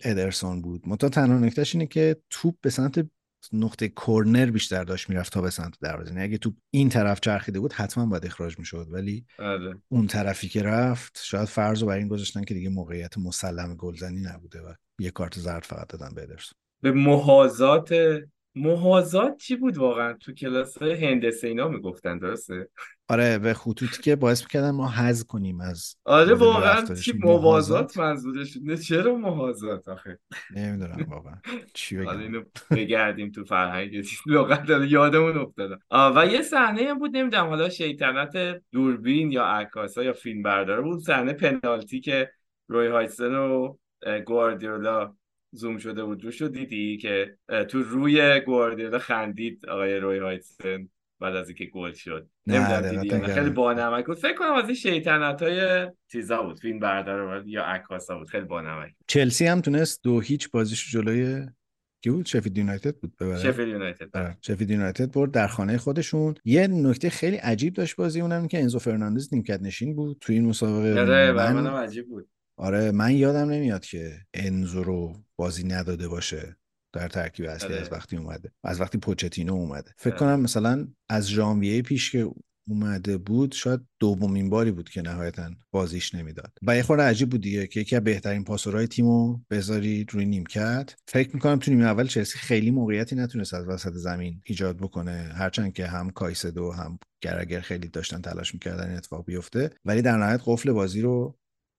ادرسون 0.00 0.62
بود. 0.62 0.82
متا 0.86 1.08
تنها 1.08 1.38
نکتهش 1.38 1.74
اینه 1.74 1.86
که 1.86 2.16
توپ 2.30 2.54
به 2.60 2.70
سمت 2.70 3.08
نقطه 3.52 3.88
کرنر 3.88 4.50
بیشتر 4.50 4.84
داشت 4.84 5.10
می‌رفت 5.10 5.32
تا 5.32 5.40
به 5.40 5.50
سمت 5.50 5.74
دروازه. 5.80 6.10
یعنی 6.10 6.24
اگه 6.24 6.38
تو 6.38 6.52
این 6.70 6.88
طرف 6.88 7.20
چرخیده 7.20 7.60
بود 7.60 7.72
حتما 7.72 8.06
باید 8.06 8.26
اخراج 8.26 8.58
می‌شد. 8.58 8.86
ولی 8.90 9.26
آره. 9.38 9.82
اون 9.88 10.06
طرفی 10.06 10.48
که 10.48 10.62
رفت 10.62 11.20
شاید 11.24 11.48
فرض 11.48 11.82
رو 11.82 11.88
بر 11.88 11.96
این 11.96 12.08
گذاشتن 12.08 12.44
که 12.44 12.54
دیگه 12.54 12.68
موقعیت 12.68 13.18
مسلم 13.18 13.76
گلزنی 13.76 14.20
نبوده 14.20 14.60
و 14.60 14.72
یه 14.98 15.10
کارت 15.10 15.38
زرد 15.38 15.64
فقط 15.64 15.88
دادن 15.88 16.14
به 16.14 16.22
ادرسون. 16.22 16.54
به 16.82 16.92
محاذات 16.92 17.94
محاذات 18.54 19.36
چی 19.36 19.56
بود 19.56 19.78
واقعا؟ 19.78 20.12
تو 20.12 20.32
کلاس 20.32 20.82
هندسه 20.82 21.48
اینا 21.48 21.68
می‌گفتن 21.68 22.18
درسته؟ 22.18 22.68
آره 23.10 23.38
به 23.38 23.54
خطوطی 23.54 24.02
که 24.02 24.16
باعث 24.16 24.42
می‌کردن 24.42 24.70
ما 24.70 24.88
حذ 24.88 25.22
کنیم 25.22 25.60
از 25.60 25.96
آره 26.04 26.34
واقعا. 26.34 26.94
چی. 26.94 27.12
موازات 27.12 27.98
منظورش؟ 27.98 28.58
نه 28.62 28.76
چرا 28.76 29.14
محاذات 29.14 29.88
آخه؟ 29.88 30.18
نمی‌دونم 30.56 31.06
واقعا. 31.08 31.34
چی 31.74 31.96
بگم؟ 31.96 32.18
اینو 32.18 32.42
بگردیم 32.70 33.30
تو 33.30 33.44
فرهنگ 33.44 34.04
لغت 34.26 34.90
یادمون 34.90 35.38
افتاد 35.38 35.80
آه، 35.88 36.12
و 36.16 36.26
یه 36.26 36.42
صحنه 36.42 36.82
هم 36.82 36.98
بود 36.98 37.16
نمی‌دونم 37.16 37.46
حالا 37.46 37.68
شیطنت 37.68 38.62
دوربین 38.72 39.32
یا 39.32 39.44
عکاسا 39.44 40.02
یا 40.02 40.12
فیلم 40.12 40.42
برداره 40.42 40.82
بود. 40.82 41.00
صحنه 41.00 41.32
پنالتی 41.32 42.00
که 42.00 42.30
روی 42.68 42.86
هایتسن 42.86 43.34
و 43.34 43.76
گواردیولا 44.26 45.14
زوم 45.52 45.78
شده 45.78 46.04
بود 46.04 46.24
روش 46.24 46.42
رو 46.42 46.48
دیدی 46.48 46.96
که 46.96 47.38
تو 47.68 47.82
روی 47.82 48.40
گواردیولا 48.40 48.98
خندید 48.98 49.66
آقای 49.66 49.96
روی 49.96 50.18
هایتسن 50.18 50.88
بعد 51.20 51.36
از 51.36 51.48
اینکه 51.48 51.66
گل 51.66 51.92
شد. 51.92 52.28
نمی‌دونم. 52.48 53.26
خیلی 53.26 53.50
بانمک 53.50 54.06
بود. 54.06 54.18
فکر 54.18 54.34
کنم 54.34 54.54
از 54.54 54.64
این 54.64 54.74
شیطنت 54.74 55.42
های 55.42 55.88
چیزا 56.12 56.42
بود. 56.42 56.60
فیلم 56.60 56.78
بردار 56.78 57.42
یا 57.46 57.62
عکاسا 57.62 58.18
بود. 58.18 58.28
خیلی 58.28 58.44
بانمک 58.44 58.94
چلسی 59.06 59.46
هم 59.46 59.60
تونست 59.60 60.00
دو 60.02 60.20
هیچ 60.20 60.50
بازیش 60.50 60.92
جلوی 60.92 61.46
کی 62.02 62.10
بود؟ 62.10 62.26
شفیلد 62.26 62.58
یونایتد 62.58 62.96
بود 62.96 63.16
ببره. 63.16 63.38
شفیلد 63.38 63.68
یونایتد. 63.68 64.16
آره. 64.16 64.36
شفیلد 64.42 64.70
یونایتد 64.70 65.12
برد 65.12 65.30
در 65.30 65.46
خانه 65.46 65.78
خودشون. 65.78 66.34
یه 66.44 66.66
نکته 66.66 67.10
خیلی 67.10 67.36
عجیب 67.36 67.74
داشت 67.74 67.96
بازی 67.96 68.20
اونم 68.20 68.48
که 68.48 68.60
انزو 68.60 68.78
فرناندز 68.78 69.34
نیمکت 69.34 69.62
نشین 69.62 69.96
بود 69.96 70.18
توی 70.20 70.34
این 70.34 70.46
مسابقه. 70.46 71.00
آره 71.00 71.32
من 71.32 71.66
عجیب 71.66 72.08
بود. 72.08 72.28
آره 72.56 72.90
من 72.90 73.12
یادم 73.12 73.50
نمیاد 73.50 73.84
که 73.84 74.12
انزو 74.34 74.82
رو 74.82 75.16
بازی 75.36 75.66
نداده 75.66 76.08
باشه. 76.08 76.56
در 76.98 77.08
ترکیب 77.08 77.46
اصلی 77.46 77.72
آره. 77.72 77.80
از 77.80 77.92
وقتی 77.92 78.16
اومده. 78.16 78.52
از 78.64 78.80
وقتی 78.80 78.98
پوچتینو 78.98 79.54
اومده. 79.54 79.90
فکر 79.96 80.10
آره. 80.10 80.18
کنم 80.18 80.40
مثلا 80.40 80.88
از 81.08 81.28
ژانویه 81.28 81.82
پیش 81.82 82.12
که 82.12 82.30
اومده 82.68 83.18
بود 83.18 83.52
شاید 83.52 83.80
دومین 84.00 84.50
باری 84.50 84.70
بود 84.70 84.90
که 84.90 85.02
نهایتا 85.02 85.50
بازیش 85.70 86.14
نمی‌داد. 86.14 86.52
و 86.62 86.76
یه 86.76 86.82
خورده 86.82 87.02
عجیب 87.02 87.30
بود 87.30 87.40
دیگه 87.40 87.66
که 87.66 87.80
یکی 87.80 87.96
از 87.96 88.04
بهترین 88.04 88.44
پاسورهای 88.44 88.86
تیمو 88.86 89.38
بذاری 89.50 90.06
روی 90.10 90.26
نیمکت. 90.26 90.94
فکر 91.08 91.30
می‌کنم 91.34 91.58
تو 91.58 91.70
نیمه 91.70 91.84
اول 91.84 92.06
چلسی 92.06 92.38
خیلی 92.38 92.70
موقعیتی 92.70 93.16
نتونست 93.16 93.54
از 93.54 93.66
وسط 93.66 93.92
زمین 93.92 94.42
ایجاد 94.44 94.76
بکنه. 94.76 95.32
هرچند 95.34 95.72
که 95.72 95.86
هم 95.86 96.10
کایسدو 96.10 96.72
هم 96.72 96.98
گلگر 97.20 97.60
خیلی 97.60 97.88
داشتن 97.88 98.20
تلاش 98.20 98.54
می‌کردن 98.54 98.88
این 98.88 98.96
اتفاق 98.96 99.24
بیفته. 99.24 99.70
ولی 99.84 100.02
در 100.02 100.16
نهایت 100.16 100.40
قفل 100.46 100.72
بازی 100.72 101.00
رو 101.00 101.38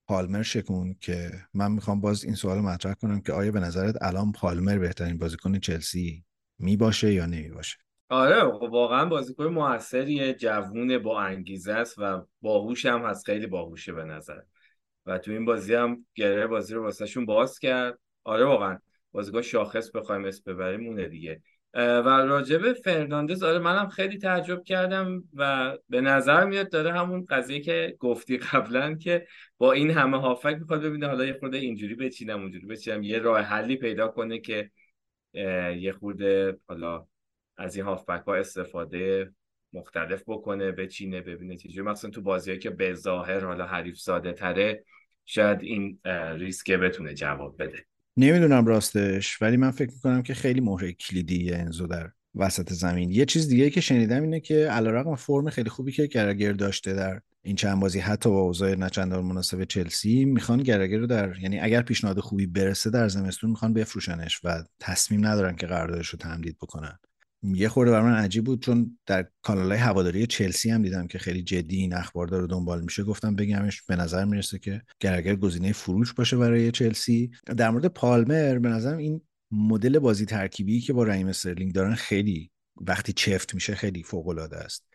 پالمر 0.10 0.44
شکون 0.44 0.96
که 1.00 1.32
من 1.54 1.72
می‌خوام 1.72 2.02
باز 2.02 2.24
این 2.24 2.36
سوال 2.36 2.60
مطرح 2.60 2.94
کنم 2.94 3.22
که 3.22 3.34
آیا 3.34 3.52
به 3.52 3.60
نظرت 3.60 3.96
الان 4.02 4.32
پالمر 4.32 4.78
بهترین 4.78 5.18
بازیکن 5.18 5.60
چلسی 5.60 6.24
می 6.60 6.78
باشه 6.78 7.14
یا 7.14 7.26
نمی 7.26 7.50
باشه 7.50 7.78
آره 8.10 8.52
خب 8.52 8.64
واقعا 8.64 9.06
بازیکن 9.06 9.46
موثریه 9.46 10.34
جوونه 10.34 10.98
با 10.98 11.22
انگیزه 11.22 11.74
است 11.74 11.96
و 11.98 12.26
باهوش 12.42 12.86
هم 12.86 13.06
هست 13.06 13.26
خیلی 13.26 13.48
باهوشه 13.48 13.94
به 13.94 14.04
نظر. 14.04 14.40
و 15.06 15.18
تو 15.18 15.32
این 15.32 15.46
بازی 15.46 15.74
هم 15.74 16.06
گره 16.16 16.48
بازی 16.48 16.74
رو 16.74 16.84
واسهشون 16.84 17.26
باز 17.26 17.60
کرد. 17.60 18.00
آره 18.24 18.46
واقعا 18.46 18.78
بازیکن 19.12 19.42
شاخص 19.42 19.92
بخوایم 19.96 20.26
اسم 20.26 20.54
ببریم 20.54 20.88
اونه 20.88 21.08
دیگه. 21.08 21.42
و 21.74 22.10
راجب 22.10 22.74
فرناندز 22.74 23.44
آره 23.44 23.60
منم 23.60 23.90
خیلی 23.90 24.18
تعجب 24.18 24.64
کردم 24.64 25.24
و 25.34 25.78
به 25.90 26.02
نظر 26.02 26.46
میاد 26.46 26.70
داره 26.70 26.94
همون 26.94 27.26
قضیه 27.26 27.60
که 27.60 27.96
گفتی 28.00 28.38
قبلا 28.38 28.96
که 28.96 29.28
با 29.58 29.72
این 29.72 29.92
همه 29.92 30.22
هافک 30.22 30.58
می‌خواد 30.60 30.82
ببینه 30.82 31.08
حالا 31.08 31.26
یه 31.26 31.34
خورده 31.40 31.58
اینجوری 31.58 31.96
بچینم 31.96 32.42
اونجوری 32.42 32.66
بچینم. 32.66 33.04
یه 33.04 33.20
راه 33.20 33.42
حلی 33.42 33.76
پیدا 33.76 34.08
کنه 34.08 34.40
که 34.40 34.72
یه 35.78 35.96
خورده 36.00 36.58
حالا 36.68 37.08
از 37.58 37.76
این 37.76 37.86
هافبک 37.86 38.24
ها 38.28 38.36
استفاده 38.36 39.34
مختلف 39.74 40.24
بکنه 40.28 40.72
بچینه 40.72 41.22
ببینه 41.22 41.58
چجوری 41.58 41.88
مثلا 41.88 42.12
تو 42.12 42.22
بازیایی 42.22 42.60
که 42.60 42.70
به 42.70 42.94
ظاهر 42.94 43.46
حالا 43.46 43.66
حریف 43.66 43.98
ساده 43.98 44.34
تره 44.34 44.84
شاید 45.26 45.62
این 45.62 46.00
اه، 46.06 46.34
ریسک 46.34 46.72
بتونه 46.72 47.14
جواب 47.14 47.64
بده. 47.64 47.86
نمی‌دونم 48.18 48.66
راستش 48.66 49.42
ولی 49.42 49.58
من 49.58 49.72
فکر 49.72 49.92
می‌کنم 49.94 50.24
که 50.24 50.34
خیلی 50.34 50.62
مهره 50.62 50.94
کلیدی 50.94 51.52
انزو 51.52 51.88
در 51.88 52.10
وسط 52.36 52.74
زمین. 52.74 53.12
یه 53.12 53.26
چیز 53.26 53.48
دیگه 53.48 53.70
که 53.70 53.82
شنیدم 53.82 54.22
اینه 54.22 54.40
که 54.40 54.56
علیرغم 54.56 55.16
فرم 55.16 55.50
خیلی 55.50 55.70
خوبی 55.70 55.92
که 55.92 56.08
گرگر 56.08 56.52
داشته 56.52 56.94
در 56.94 57.22
این 57.42 57.56
چند 57.56 57.80
بازی 57.80 58.00
حتی 58.00 58.30
با 58.30 58.40
اوضاع 58.40 58.76
نچندان 58.76 59.26
مناسب 59.26 59.64
چلسی 59.64 60.26
می‌خوان 60.26 60.64
گرگر 60.64 60.98
رو 60.98 61.08
در 61.08 61.40
یعنی 61.40 61.60
اگر 61.60 61.82
پیشنهاد 61.82 62.20
خوبی 62.20 62.48
برسه 62.48 62.90
در 62.90 63.08
زمستون 63.08 63.50
می‌خوان 63.50 63.74
بفروشنش 63.74 64.40
و 64.44 64.64
تصمیم 64.80 65.26
ندارن 65.26 65.56
که 65.56 65.68
قراردادش 65.68 66.08
رو 66.08 66.20
تمدید 66.20 66.58
بکنن. 66.62 67.00
یه 67.44 67.70
خورده 67.70 67.92
بر 67.92 68.02
من 68.02 68.14
عجیب 68.14 68.44
بود 68.44 68.62
چون 68.64 69.00
در 69.06 69.28
کانالهای 69.42 69.78
هواداری 69.78 70.28
چلسی 70.28 70.70
هم 70.70 70.82
دیدم 70.82 71.08
که 71.08 71.20
خیلی 71.20 71.44
جدی 71.44 71.78
این 71.78 71.94
اخبار 71.94 72.28
داره 72.28 72.48
دنبال 72.48 72.82
میشه. 72.82 73.04
گفتم 73.04 73.36
بگمش 73.36 73.82
به 73.82 73.96
نظر 73.96 74.26
می‌رسه 74.26 74.60
که 74.60 74.82
گرگر 75.00 75.36
گزینه 75.36 75.74
فروش 75.74 76.14
باشه 76.14 76.38
برای 76.38 76.72
چلسی. 76.72 77.32
در 77.58 77.70
مورد 77.70 77.86
پالمر 77.86 78.60
به 78.60 78.70
نظرم 78.70 78.98
این 78.98 79.22
مدل 79.52 80.00
بازی 80.00 80.26
ترکیبی 80.26 80.82
که 80.82 80.94
با 80.94 81.04
رحیم 81.04 81.28
استرلینگ 81.28 81.74
دارن 81.74 81.96
خیلی 81.96 82.52
وقتی 82.82 83.14
چفت 83.14 83.54
میشه 83.54 83.76
خیلی 83.76 84.04
فوق 84.04 84.28
العاده 84.28 84.58
است. 84.58 84.86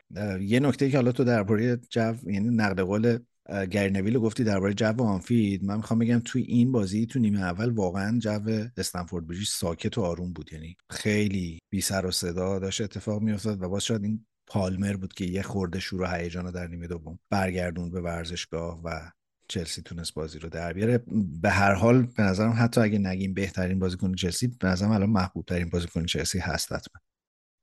یه 0.40 0.60
نکته 0.60 0.90
که 0.90 0.96
حالا 0.96 1.12
تو 1.12 1.24
درباره 1.24 1.76
جو 1.76 2.14
یعنی 2.26 2.48
نقد 2.50 2.80
قول 2.80 3.18
اه، 3.46 3.66
گری 3.66 3.90
نویل 3.90 4.14
رو 4.14 4.20
گفتی 4.20 4.44
درباره 4.44 4.74
جو 4.74 5.02
آنفید 5.02 5.64
من 5.64 5.76
می‌خوام 5.76 5.98
بگم 5.98 6.22
توی 6.24 6.42
این 6.42 6.72
بازی 6.72 7.06
تو 7.06 7.18
نیمه 7.18 7.40
اول 7.40 7.70
واقعا 7.70 8.18
جو 8.18 8.40
استنفورد 8.76 9.26
بریج 9.26 9.48
ساکت 9.48 9.98
و 9.98 10.02
آروم 10.02 10.32
بود. 10.32 10.52
یعنی 10.52 10.76
خیلی 10.90 11.58
بی 11.70 11.80
سر 11.80 12.06
و 12.06 12.10
صدا 12.10 12.58
داشت 12.58 12.80
اتفاق 12.80 13.22
میافتاد 13.22 13.62
و 13.62 13.68
باز 13.68 13.84
شاید 13.84 14.04
این 14.04 14.26
پالمر 14.46 14.96
بود 14.96 15.12
که 15.12 15.24
یه 15.24 15.42
خورده 15.42 15.80
شور 15.80 16.02
و 16.02 16.06
هیجان 16.06 16.50
در 16.50 16.66
نیمه 16.66 16.86
دوم 16.86 17.18
برگردون 17.30 17.90
به 17.90 18.00
ورزشگاه 18.00 18.80
و 18.84 19.10
چلسی 19.48 19.82
تونست 19.82 20.14
بازی 20.14 20.38
رو 20.38 20.48
در 20.48 20.72
بیاره. 20.72 21.04
به 21.42 21.50
هر 21.50 21.74
حال 21.74 22.02
به 22.02 22.22
نظرم 22.22 22.54
حتی 22.58 22.80
اگه 22.80 22.98
نگیم 22.98 23.34
بهترین 23.34 23.78
بازیکن 23.78 24.14
چلسی 24.14 24.46
به 24.60 24.68
نظرم 24.68 24.90
الان 24.90 25.10
محبوب 25.10 25.44
ترین 25.44 25.68
بازیکن 25.68 26.04
چلسی 26.04 26.38
هست 26.38 26.72
حتما. 26.72 27.00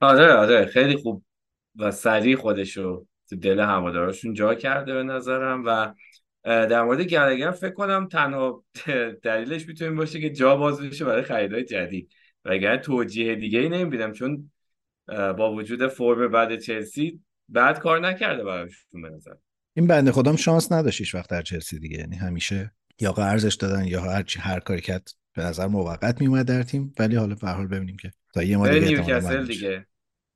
آره 0.02 0.34
آره. 0.34 0.66
خیلی 0.66 0.98
خوب 0.98 1.24
و 1.76 1.92
سریع 1.92 2.36
خودش 2.36 2.78
رو 2.78 3.08
تو 3.32 3.38
دل 3.38 3.60
هوادارشون 3.60 4.34
جا 4.34 4.56
کرده 4.56 4.94
به 4.94 5.04
نظرم 5.04 5.64
و 5.66 5.94
در 6.44 6.84
مورد 6.84 7.02
گرگر 7.02 7.52
فکر 7.52 7.74
کنم 7.74 8.08
تنها 8.08 8.64
دلیلش 9.24 9.68
می‌تونه 9.68 9.92
باشه 9.92 10.22
که 10.22 10.30
جا 10.30 10.56
باز 10.56 10.82
بشه 10.82 11.06
برای 11.06 11.22
خریدای 11.22 11.64
جدید. 11.64 12.12
وگرنه 12.46 12.78
توجیه 12.78 13.36
دیگه 13.36 13.60
ای 13.60 13.70
نمی‌بینم 13.70 14.12
چون 14.12 14.52
با 15.08 15.54
وجود 15.54 15.88
فرم 15.88 16.32
بعد 16.32 16.60
چلسی 16.60 17.20
بعد 17.50 17.80
کار 17.80 18.00
نکرده 18.00 18.44
براشون 18.44 19.02
به 19.02 19.10
نظر. 19.10 19.34
این 19.74 19.88
بنده 19.88 20.12
خودم 20.12 20.36
شانس 20.36 20.72
نداشت 20.72 21.00
هیچ 21.00 21.16
وقت 21.16 21.30
در 21.30 21.42
چلسی 21.42 21.80
دیگه. 21.80 21.98
یعنی 21.98 22.16
همیشه 22.16 22.72
یا 23.00 23.12
قرضش 23.12 23.56
دادن 23.56 23.86
یا 23.86 24.02
هر 24.02 24.24
چی 24.24 24.40
هر 24.40 24.60
کاری 24.60 24.82
کرد 24.82 25.10
به 25.36 25.44
نظر 25.44 25.68
موقت 25.68 26.22
میومد 26.22 26.46
در 26.46 26.64
تیم. 26.64 26.94
ولی 27.00 27.16
حالا 27.16 27.36
به 27.36 27.50
حال 27.50 27.68
ببینیم 27.68 27.98
که 27.98 28.12
تا 28.34 28.44
یه 28.44 28.58
ما 28.58 28.68
دیگه 28.68 28.88
نیوکاسل. 28.88 29.46
دیگه. 29.46 29.86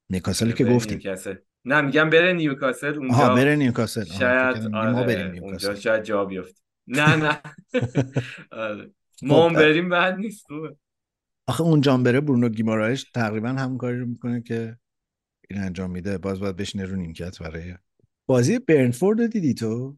نیوکاسل 0.09 0.51
که 0.51 0.65
گفتیم. 0.65 0.97
نیوکاسل. 0.97 1.35
نه 1.65 1.81
میگم 1.81 2.09
بره 2.09 2.33
نیوکاسل 2.33 2.95
اونجا 2.97 3.15
آها 3.15 3.35
بره 3.35 3.55
نیوکاسل. 3.55 4.03
شاید 4.03 4.75
آره 4.75 4.91
ما 4.91 5.03
بریم 5.03 5.25
اونجا 5.25 5.41
نیوکاسل. 5.41 5.75
شاید 5.75 6.03
جا 6.03 6.25
بیفته. 6.25 6.61
نه 6.87 7.15
نه. 7.23 7.41
آره. 8.51 8.91
ما 9.23 9.43
هم 9.45 9.49
خب، 9.49 9.59
بریم 9.59 9.89
بعد 9.89 10.17
نیست 10.17 10.45
خوبه. 10.45 10.75
آخه 11.47 11.61
اون 11.61 11.81
جان 11.81 12.03
بره 12.03 12.21
برونو 12.21 12.49
گیمارایش 12.49 13.03
تقریبا 13.03 13.49
همون 13.49 13.77
کاری 13.77 13.99
رو 13.99 14.05
می‌کنه 14.05 14.41
که 14.41 14.77
این 15.49 15.61
انجام 15.61 15.91
میده. 15.91 16.17
باز 16.17 16.39
باید 16.39 16.55
بشینه 16.55 16.85
رو 16.85 16.95
نیمکت 16.95 17.39
برای 17.39 17.73
بازی 18.25 18.59
برنفورد 18.59 19.21
رو 19.21 19.27
دیدی 19.27 19.53
تو؟ 19.53 19.97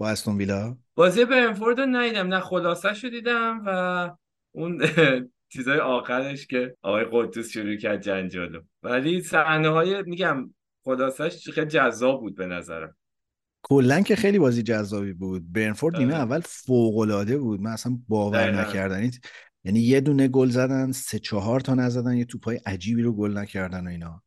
با 0.00 0.10
استون 0.10 0.36
ویلا؟ 0.36 0.76
بازی 0.94 1.24
برنفورد 1.24 1.80
رو 1.80 1.86
ندیدم. 1.86 2.26
نه 2.26 2.40
خلاصه 2.40 2.94
شو 2.94 3.08
دیدم 3.08 3.62
و 3.66 4.10
اون 4.54 4.82
چیزای 5.52 5.78
آخرش 5.78 6.46
که 6.46 6.76
آقای 6.82 7.06
قدوس 7.12 7.50
شروع 7.50 7.76
کرد 7.76 8.02
جنجالو. 8.02 8.60
ولی 8.82 9.20
صحنه 9.20 9.68
های 9.68 10.02
میگم 10.02 10.54
خلاصش 10.84 11.50
خیلی 11.50 11.66
جذاب 11.66 12.20
بود 12.20 12.36
به 12.36 12.46
نظرم. 12.46 12.96
کلا 13.62 14.00
که 14.00 14.16
خیلی 14.16 14.38
بازی 14.38 14.62
جذابی 14.62 15.12
بود. 15.12 15.52
برنفورد 15.52 15.96
نیمه 15.96 16.14
آره. 16.14 16.22
اول 16.22 16.40
فوق 16.40 16.98
العاده 16.98 17.38
بود. 17.38 17.60
من 17.60 17.70
اصلا 17.70 17.98
باور. 18.08 18.60
نکردنی 18.60 19.10
یعنی 19.64 19.80
یه 19.80 20.00
دونه 20.00 20.28
گل 20.28 20.48
زدن 20.48 20.92
سه 20.92 21.18
چهار 21.18 21.60
تا 21.60 21.74
نزدن 21.74 22.16
یه 22.16 22.24
توپای 22.24 22.60
عجیبی 22.66 23.02
رو 23.02 23.12
گل 23.12 23.38
نکردن 23.38 23.86
و 23.86 23.90
اینا. 23.90 24.22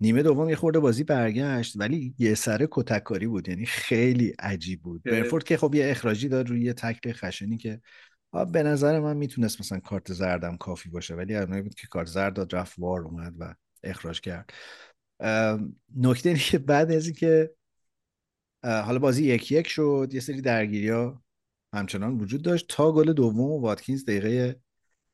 نیمه 0.00 0.22
دوم 0.22 0.48
یه 0.48 0.56
خورده 0.56 0.78
بازی 0.78 1.04
برگشت 1.04 1.74
ولی 1.76 2.14
یه 2.18 2.34
سره 2.34 2.68
کتککاری 2.70 3.26
بود. 3.26 3.48
یعنی 3.48 3.66
خیلی 3.66 4.34
عجیب 4.38 4.82
بود. 4.82 5.02
برنفورد 5.02 5.44
که 5.44 5.56
خب 5.56 5.74
یه 5.74 5.90
اخراجی 5.90 6.28
داد 6.28 6.48
روی 6.48 6.64
یه 6.64 6.72
تکل 6.72 7.12
خشنی 7.12 7.56
که 7.56 7.80
به 8.52 8.62
نظر 8.62 9.00
من 9.00 9.16
می‌تونست 9.16 9.60
مثلا 9.60 9.80
کارت 9.80 10.12
زردم 10.12 10.56
کافی 10.56 10.90
باشه 10.90 11.14
ولی 11.14 11.36
اونایی 11.36 11.62
بود 11.62 11.74
که 11.74 11.86
کارت 11.86 12.08
زرد 12.08 12.34
داد 12.34 12.54
رفت 12.54 12.78
وار 12.78 13.00
اومد 13.00 13.34
و 13.38 13.54
اخراج 13.84 14.20
کرد. 14.20 14.52
نکته 15.96 16.28
اینه 16.28 16.40
که 16.40 16.58
بعد 16.58 16.90
از 16.90 17.06
اینکه 17.06 17.54
حالا 18.62 18.98
بازی 18.98 19.24
یک 19.24 19.52
یک 19.52 19.68
شد 19.68 20.08
یه 20.12 20.20
سری 20.20 20.40
درگیری 20.40 20.88
ها 20.88 21.22
همچنان 21.74 22.18
وجود 22.18 22.42
داشت 22.42 22.66
تا 22.68 22.92
گل 22.92 23.12
دوم 23.12 23.40
و 23.40 23.60
واتکینز 23.60 24.04
دقیقه 24.04 24.60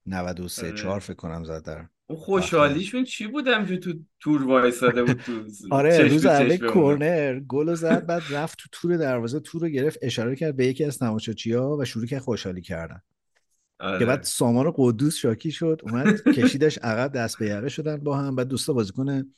93 0.07 0.73
4 0.73 0.91
آره. 0.91 1.01
فکر 1.01 1.15
کنم 1.15 1.45
زد 1.45 1.65
در 1.65 1.89
اون 2.07 2.19
خوشحالیشون 2.19 3.05
چی 3.05 3.27
بود 3.27 3.49
همجور 3.49 3.77
تو 3.77 3.93
تور 4.21 4.47
وایساده 4.47 5.05
بود 5.05 5.21
تو 5.21 5.33
آره 5.71 6.09
روز 6.09 6.27
اول 6.27 6.57
کورنر 6.57 7.41
گل 7.41 7.75
زد 7.75 8.07
بعد 8.07 8.23
رفت 8.31 8.59
تو 8.59 8.69
تور 8.73 8.97
دروازه 8.97 9.41
تور 9.41 9.63
رو 9.63 9.69
گرفت 9.69 9.99
اشاره 10.03 10.37
کرد 10.37 10.57
به 10.57 10.67
یکی 10.67 10.85
از 10.85 11.03
ها 11.03 11.77
و 11.77 11.85
شروع 11.85 12.07
کرد 12.07 12.23
خوشحالی 12.23 12.61
کردن 12.61 13.01
آره. 13.81 13.99
که 13.99 14.05
بعد 14.05 14.23
سامان 14.23 14.73
قدوس 14.77 15.17
شاکی 15.17 15.51
شد 15.51 15.81
اومد 15.83 16.23
کشیدش 16.23 16.79
عقب 16.79 17.13
دست 17.13 17.39
به 17.39 17.47
یقه 17.47 17.69
شدن 17.69 17.97
با 17.97 18.17
هم 18.17 18.37
بعد 18.37 18.49
دوستا 18.49 18.73
بازیکن 18.73 19.33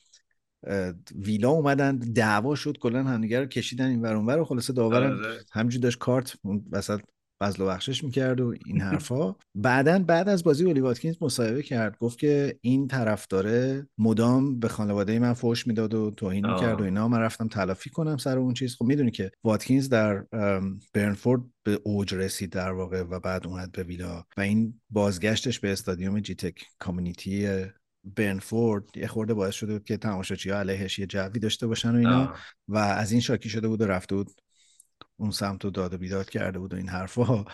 ویلا 1.14 1.50
اومدن 1.50 1.98
دعوا 1.98 2.54
شد 2.54 2.78
کلا 2.78 3.04
همدیگه 3.04 3.40
رو 3.40 3.46
کشیدن 3.46 3.86
این 3.86 4.02
ور 4.02 4.16
اونور 4.16 4.40
و 4.40 4.44
خلاصه 4.44 4.72
داورم 4.72 5.12
آره. 5.12 5.44
همینجوری 5.52 5.82
داشت 5.82 5.98
کارت 5.98 6.36
وسط 6.72 7.00
فضل 7.42 7.62
و 7.62 7.66
بخشش 7.66 8.04
می‌کرد 8.04 8.40
و 8.40 8.54
این 8.66 8.80
حرفا. 8.90 9.34
بعدا 9.54 9.98
بعد 9.98 10.28
از 10.28 10.44
بازی 10.44 10.64
اولی 10.64 10.80
واتکینز 10.80 11.16
مصاحبه 11.20 11.62
کرد 11.62 11.98
گفت 11.98 12.18
که 12.18 12.58
این 12.60 12.88
طرفدار 12.88 13.46
مدام 13.98 14.58
به 14.58 14.68
خانواده 14.68 15.18
من 15.18 15.32
فوش 15.32 15.66
می‌داد 15.66 15.94
و 15.94 16.10
توهین 16.10 16.50
می‌کرد 16.50 16.80
و 16.80 16.84
اینا 16.84 17.08
من 17.08 17.18
رفتم 17.18 17.48
تلافی 17.48 17.90
کنم 17.90 18.16
سر 18.16 18.38
اون 18.38 18.54
چیز. 18.54 18.76
خب 18.76 18.84
می‌دونی 18.84 19.10
که 19.10 19.30
واتکینز 19.44 19.88
در 19.88 20.24
برنفورد 20.94 21.42
به 21.62 21.80
اوج 21.84 22.14
رسید 22.14 22.52
در 22.52 22.70
واقع 22.70 23.02
و 23.02 23.20
بعد 23.20 23.46
اومد 23.46 23.72
به 23.72 23.82
ویلا 23.82 24.24
و 24.36 24.40
این 24.40 24.80
بازگشتش 24.90 25.60
به 25.60 25.72
استادیوم 25.72 26.20
جیتک 26.20 26.64
کامیونیتی 26.78 27.48
برنفورد 28.04 28.84
یه 28.96 29.06
خورده 29.06 29.34
باعث 29.34 29.54
شده 29.54 29.72
بود 29.72 29.84
که 29.84 29.96
تماشاچی 29.96 30.50
ها 30.50 30.58
علیهش 30.58 30.98
یه 30.98 31.06
جوی 31.06 31.38
داشته 31.38 31.66
باشن 31.66 31.94
و 31.94 31.98
اینا 31.98 32.34
و 32.68 32.76
از 32.76 33.12
این 33.12 33.20
شاکی 33.20 33.48
شده 33.48 33.68
بود 33.68 33.80
و 33.80 33.86
رفته 33.86 34.14
بود 34.14 34.30
اون 35.16 35.30
سمت 35.30 35.64
رو 35.64 35.70
داد 35.70 35.94
و 35.94 35.98
بیداد 35.98 36.30
کرده 36.30 36.58
بود 36.58 36.74
و 36.74 36.76
این 36.76 36.88
حرفها 36.88 37.44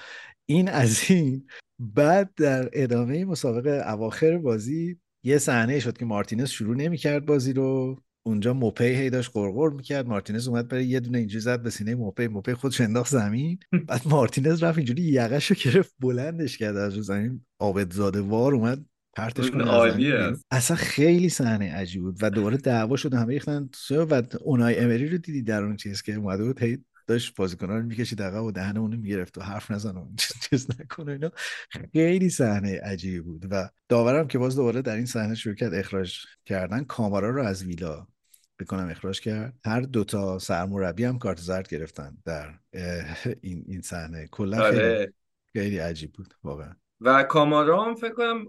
این 0.47 0.69
از 0.69 1.11
این. 1.11 1.47
بعد 1.79 2.35
در 2.35 2.71
ادامه 2.73 3.25
مسابقه 3.25 3.91
اواخر 3.93 4.39
بازی 4.39 4.99
یه 5.25 5.39
صحنه 5.39 5.81
شد 5.81 5.99
که 5.99 6.05
مارتینز 6.05 6.49
شروع 6.49 6.77
نمی‌کرد 6.77 7.27
بازی 7.27 7.53
رو. 7.53 7.97
اونجا 8.27 8.55
موپی 8.55 8.85
هی 8.85 9.11
داشت 9.11 9.31
قرقر 9.35 9.69
می‌کرد. 9.69 10.07
مارتینز 10.07 10.49
اومد 10.49 10.69
برای 10.69 10.87
یه 10.87 11.01
دونه 11.01 11.19
اینجوری 11.19 11.41
زد 11.41 11.63
به 11.63 11.71
سینه 11.71 11.95
موپی. 11.95 12.29
موپی 12.29 12.55
خودش 12.55 12.81
انداخت 12.81 13.11
زمین. 13.11 13.59
بعد 13.89 14.03
مارتینز 14.05 14.63
رفت 14.63 14.79
اینجوری 14.79 15.03
یقش 15.03 15.47
رو 15.47 15.57
گرفت 15.65 15.95
بلندش 16.01 16.59
کرد 16.59 16.77
از 16.77 16.93
زمین 16.93 17.47
زاده 17.91 18.21
وار 18.21 18.55
اومد. 18.55 18.85
پرتش 19.17 19.51
کنه 19.51 20.37
اصلا 20.51 20.77
خیلی 20.77 21.29
صحنه 21.29 21.73
عجیب 21.73 22.03
بود 22.03 22.19
و 22.23 22.31
دوباره 22.31 22.57
دعوا 22.57 22.97
شد 22.97 23.15
همه 23.15 23.33
ریختن 23.33 23.69
و 23.91 24.23
اونای 24.41 24.79
امری 24.79 25.09
رو 25.09 25.19
دیدی 25.19 25.43
در 25.43 25.63
اون 25.63 25.77
چیز 25.77 26.03
که 26.03 26.15
اومده 26.15 26.45
بود 26.45 26.63
هی 26.63 26.79
داشت 27.07 27.35
بازیکنان 27.37 27.77
رو 27.77 27.87
می‌کشید 27.87 28.23
عقب 28.23 28.43
و 28.43 28.53
دهن 28.53 28.77
اونو 28.77 28.97
می‌گرفت 28.97 29.39
و 29.39 29.41
حرف 29.41 29.71
نزن 29.71 29.97
و 29.97 30.09
چیز 30.51 30.67
نکنه 30.81 31.13
اینا. 31.13 31.31
خیلی 31.93 32.31
صحنه 32.31 32.81
عجیبی 32.81 33.21
بود 33.21 33.47
و 33.51 33.69
داورم 33.89 34.29
که 34.29 34.39
باز 34.39 34.57
دوباره 34.57 34.83
در 34.83 34.97
این 34.97 35.07
صحنه 35.07 35.35
شروع 35.35 35.55
کرد 35.55 35.75
اخراج 35.75 36.17
کردن 36.45 36.85
کامارا 36.85 37.31
رو 37.31 37.43
از 37.43 37.65
ویلا 37.65 38.07
بکنم 38.59 38.89
اخراج 38.89 39.21
کرد. 39.21 39.55
هر 39.65 39.81
دوتا 39.81 40.39
سرمربی 40.39 41.05
هم 41.05 41.19
کارت 41.19 41.41
زرد 41.41 41.69
گرفتن 41.69 42.19
در 42.25 42.55
این 43.41 43.65
این 43.69 43.81
صحنه. 43.81 44.27
کلا 44.31 44.65
آره. 44.65 45.13
خیلی 45.53 45.79
عجیب 45.79 46.13
بود 46.13 46.35
واقعا. 46.45 46.75
و 47.01 47.23
کامارا 47.23 47.85
هم 47.85 47.95
فکر 47.95 48.15
کنم 48.15 48.47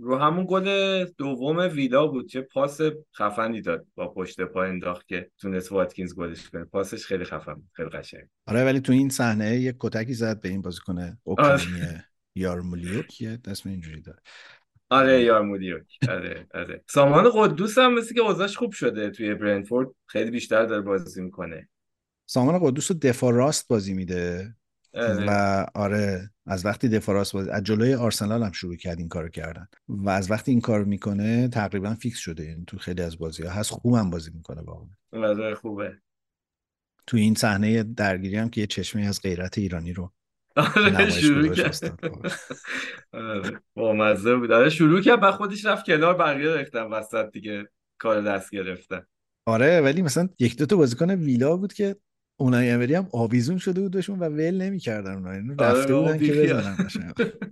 رو 0.00 0.16
همون 0.18 0.46
گل 0.48 1.04
دوم 1.04 1.56
ویلا 1.56 2.06
بود 2.06 2.28
چه 2.28 2.40
پاس 2.40 2.80
خفنی 3.18 3.60
داد 3.60 3.86
با 3.94 4.08
پشت 4.08 4.40
پا 4.40 4.64
انداخت 4.64 5.08
که 5.08 5.30
تونست 5.38 5.72
واتکینز 5.72 6.14
گلش 6.14 6.50
کنه. 6.50 6.64
پاسش 6.64 7.06
خیلی 7.06 7.24
خفن 7.24 7.62
خیلی 7.72 7.88
قشنگ. 7.88 8.24
آره 8.46 8.64
ولی 8.64 8.80
تو 8.80 8.92
این 8.92 9.08
صحنه 9.08 9.56
یک 9.56 9.76
کتکی 9.80 10.14
زد 10.14 10.40
به 10.40 10.48
این 10.48 10.62
بازیکن 10.62 11.18
اوکراینی 11.22 11.80
آره. 11.80 12.04
یارمولیوک 12.34 13.20
یه 13.20 13.36
دست 13.36 13.66
اینجوری 13.66 14.00
داد. 14.00 14.20
آره 14.90 15.22
یارمولیوک 15.22 15.98
آره 16.08 16.46
آره. 16.54 16.84
سامان 16.88 17.30
قدوس 17.34 17.78
هم 17.78 17.94
مثل 17.94 18.14
که 18.14 18.20
اوضاعش 18.20 18.56
خوب 18.56 18.72
شده 18.72 19.10
توی 19.10 19.34
برنفورد 19.34 19.88
خیلی 20.06 20.30
بیشتر 20.30 20.66
داره 20.66 20.82
بازی 20.82 21.22
می‌کنه. 21.22 21.68
سامان 22.26 22.58
قدوس 22.62 22.90
رو 22.90 22.98
دفاع 23.02 23.32
راست 23.32 23.68
بازی 23.68 23.94
میده. 23.94 24.54
و 24.94 25.66
آره 25.74 26.30
از 26.46 26.66
وقتی 26.66 26.88
دفاراس 26.88 27.32
باز 27.32 27.48
از 27.48 27.62
جلوی 27.62 27.94
آرسنال 27.94 28.42
هم 28.42 28.52
شروع 28.52 28.76
کرد 28.76 28.98
این 28.98 29.08
کارو 29.08 29.28
کردن. 29.28 29.66
و 29.88 30.10
از 30.10 30.30
وقتی 30.30 30.50
این 30.50 30.60
کار 30.60 30.84
می‌کنه 30.84 31.48
تقریبا 31.48 31.94
فیکس 31.94 32.18
شده 32.18 32.42
این 32.42 32.64
تو 32.64 32.78
خیلی 32.78 33.02
از 33.02 33.18
بازی 33.18 33.42
ها 33.42 33.50
هست 33.50 33.70
خوب 33.70 33.94
هم 33.94 34.10
بازی 34.10 34.30
می‌کنه 34.34 34.62
واقعا. 34.62 35.54
خوبه. 35.54 35.98
تو 37.06 37.16
این 37.16 37.34
صحنه 37.34 37.82
درگیری 37.82 38.36
هم 38.36 38.48
که 38.48 38.60
یه 38.60 38.66
چشمه 38.66 39.02
از 39.02 39.22
غیرت 39.22 39.58
ایرانی 39.58 39.92
رو 39.92 40.12
آره 40.56 41.10
شروع 41.10 41.48
کرد. 41.48 41.78
آره، 43.12 43.60
با 43.74 43.92
مزه 43.92 44.36
بود. 44.36 44.52
آره 44.52 44.70
شروع 44.70 45.00
کرد 45.00 45.20
بعد 45.20 45.34
خودش 45.34 45.64
رفت 45.64 45.86
کنار 45.86 46.14
بقیه 46.14 46.56
ریختن 46.56 46.82
وسط 46.82 47.30
دیگه 47.30 47.68
کار 47.98 48.22
دست 48.22 48.50
گرفتن. 48.50 49.06
آره 49.46 49.80
ولی 49.80 50.02
مثلا 50.02 50.28
یک 50.38 50.58
دو 50.58 50.66
تا 50.66 50.76
بازیکن 50.76 51.10
ویلا 51.10 51.56
بود 51.56 51.72
که 51.72 51.96
اونای 52.36 52.70
امری 52.70 52.94
هم 52.94 53.08
آویزون 53.12 53.58
شده 53.58 53.80
بود 53.80 53.92
بهشون 53.92 54.18
و 54.18 54.24
ول 54.24 54.62
نمی‌کردن 54.62 55.14
اونا 55.14 55.32
اینو 55.32 55.62
آره، 55.62 55.80
رفته 55.80 55.94
بودن 55.94 56.18
که 56.18 56.32
بزنن 56.32 56.76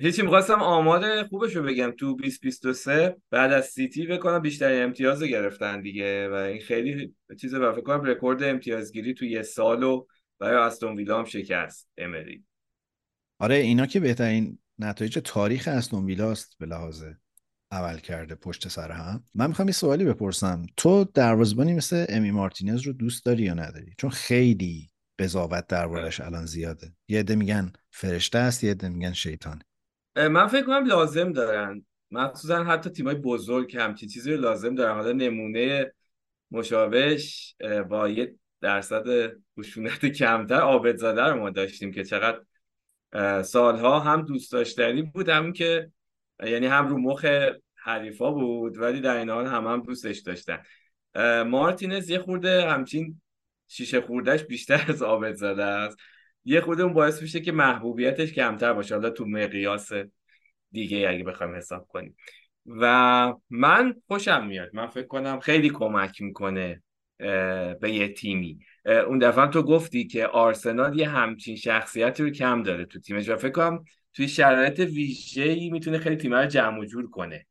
هیچی 0.00 0.22
می‌خواستم 0.22 0.62
آمار 0.62 1.24
خوبش 1.24 1.56
رو 1.56 1.62
بگم. 1.62 1.90
تو 1.90 2.16
2023 2.16 3.16
بعد 3.30 3.52
از 3.52 3.64
سیتی 3.64 4.06
بکنم 4.06 4.38
بیشتر 4.38 4.82
امتیاز 4.82 5.22
گرفتن 5.22 5.80
دیگه 5.80 6.28
و 6.28 6.32
این 6.32 6.60
خیلی 6.60 7.14
چیز 7.40 7.54
فکر 7.54 7.80
کنم 7.80 8.04
رکورد 8.04 8.42
امتیازگیری 8.42 9.14
تو 9.14 9.24
یه 9.24 9.42
سال 9.42 9.82
و 9.82 10.06
برای 10.38 10.62
استون 10.62 10.96
ویلا 10.96 11.18
هم 11.18 11.24
شکسته 11.24 11.88
امری. 11.98 12.44
آره 13.38 13.54
اینا 13.54 13.86
که 13.86 14.00
بهترین 14.00 14.58
نتایج 14.78 15.18
تاریخ 15.24 15.68
استون 15.68 16.04
ویلاست 16.04 16.56
به 16.58 16.66
لحاظ. 16.66 17.04
عمل 17.72 17.98
کرده 17.98 18.34
پشت 18.34 18.68
سر 18.68 18.90
هم. 18.90 19.24
من 19.34 19.46
می‌خوام 19.46 19.68
یه 19.68 19.74
سوالی 19.74 20.04
بپرسم. 20.04 20.66
تو 20.76 21.04
دروازبانی 21.04 21.74
مثل 21.74 22.06
امی 22.08 22.30
مارتینز 22.30 22.80
رو 22.82 22.92
دوست 22.92 23.24
داری 23.24 23.42
یا 23.42 23.54
نداری؟ 23.54 23.94
چون 23.98 24.10
خیلی 24.10 24.90
قضاوت 25.18 25.66
دربارش 25.66 26.20
الان 26.20 26.46
زیاده. 26.46 26.92
یه 27.08 27.18
عده 27.18 27.34
میگن 27.34 27.72
فرشته 27.90 28.38
است 28.38 28.64
یه 28.64 28.70
عده 28.70 28.88
میگن 28.88 29.12
شیطان. 29.12 29.62
من 30.16 30.46
فکر 30.46 30.66
کنم 30.66 30.86
لازم 30.86 31.32
دارن. 31.32 31.86
مخصوصا 32.10 32.64
حتی 32.64 32.90
تیمای 32.90 33.14
بزرگ 33.14 33.76
همچین 33.76 34.08
چیزی 34.08 34.36
لازم 34.36 34.74
دارن. 34.74 34.94
حالا 34.94 35.12
نمونه 35.12 35.92
مشابهش 36.50 37.56
با 37.88 38.08
یه 38.08 38.34
درصد 38.60 39.32
خشونت 39.58 40.06
کمتر 40.06 40.60
عابدزاده 40.60 41.22
رو 41.22 41.40
ما 41.40 41.50
داشتیم 41.50 41.92
که 41.92 42.04
چقدر 42.04 42.42
سالها 43.42 44.00
هم 44.00 44.22
دوست 44.22 44.52
داشتنی 44.52 45.02
بود. 45.02 45.28
هم 45.28 45.52
که 45.52 45.92
یعنی 46.46 46.66
هم 46.66 46.88
رو 46.88 46.98
مخ 46.98 47.24
حریفا 47.74 48.30
بود 48.30 48.78
ولی 48.78 49.00
در 49.00 49.16
این 49.16 49.30
حال 49.30 49.46
هم 49.46 49.66
هم 49.66 49.82
دوستش 49.82 50.18
داشتن. 50.18 50.62
مارتینز 51.44 52.10
یه 52.10 52.18
خورده 52.18 52.70
همچین 52.70 53.20
شیشه 53.68 54.00
خوردهش 54.00 54.42
بیشتر 54.42 54.84
از 54.88 55.02
آبد 55.02 55.34
زده 55.34 55.64
است. 55.64 55.96
یه 56.44 56.60
خورده 56.60 56.82
اون 56.82 56.92
باعث 56.92 57.22
میشه 57.22 57.40
که 57.40 57.52
محبوبیتش 57.52 58.32
کمتر 58.32 58.72
باشه. 58.72 58.94
حالا 58.94 59.10
تو 59.10 59.24
مقیاس 59.24 59.92
دیگه 60.70 61.08
اگه 61.08 61.24
بخوایم 61.24 61.54
حساب 61.54 61.86
کنیم. 61.88 62.16
و 62.66 63.34
من 63.50 63.94
خوشم 64.06 64.46
میاد. 64.46 64.70
من 64.72 64.86
فکر 64.86 65.06
کنم 65.06 65.40
خیلی 65.40 65.70
کمک 65.70 66.22
می‌کنه 66.22 66.82
به 67.80 67.90
یه 67.90 68.08
تیمی. 68.08 68.58
اون 69.06 69.18
دفعه 69.18 69.46
تو 69.46 69.62
گفتی 69.62 70.06
که 70.06 70.26
آرسنال 70.26 70.98
یه 70.98 71.08
همچین 71.08 71.56
شخصیتی 71.56 72.22
رو 72.22 72.30
کم 72.30 72.62
داره 72.62 72.84
تو 72.84 73.00
تیمش. 73.00 73.28
و 73.28 73.36
فکر 73.36 73.52
کنم 73.52 73.84
توی 74.14 74.28
شرایط 74.28 74.78
ویژه‌ای 74.78 75.70
می‌تونه 75.70 75.98
خیلی 75.98 76.16
تیم 76.16 76.34
رو 76.34 76.46
جمع 76.46 76.78
و 76.80 76.84
جور 76.84 77.10
کنه. 77.10 77.46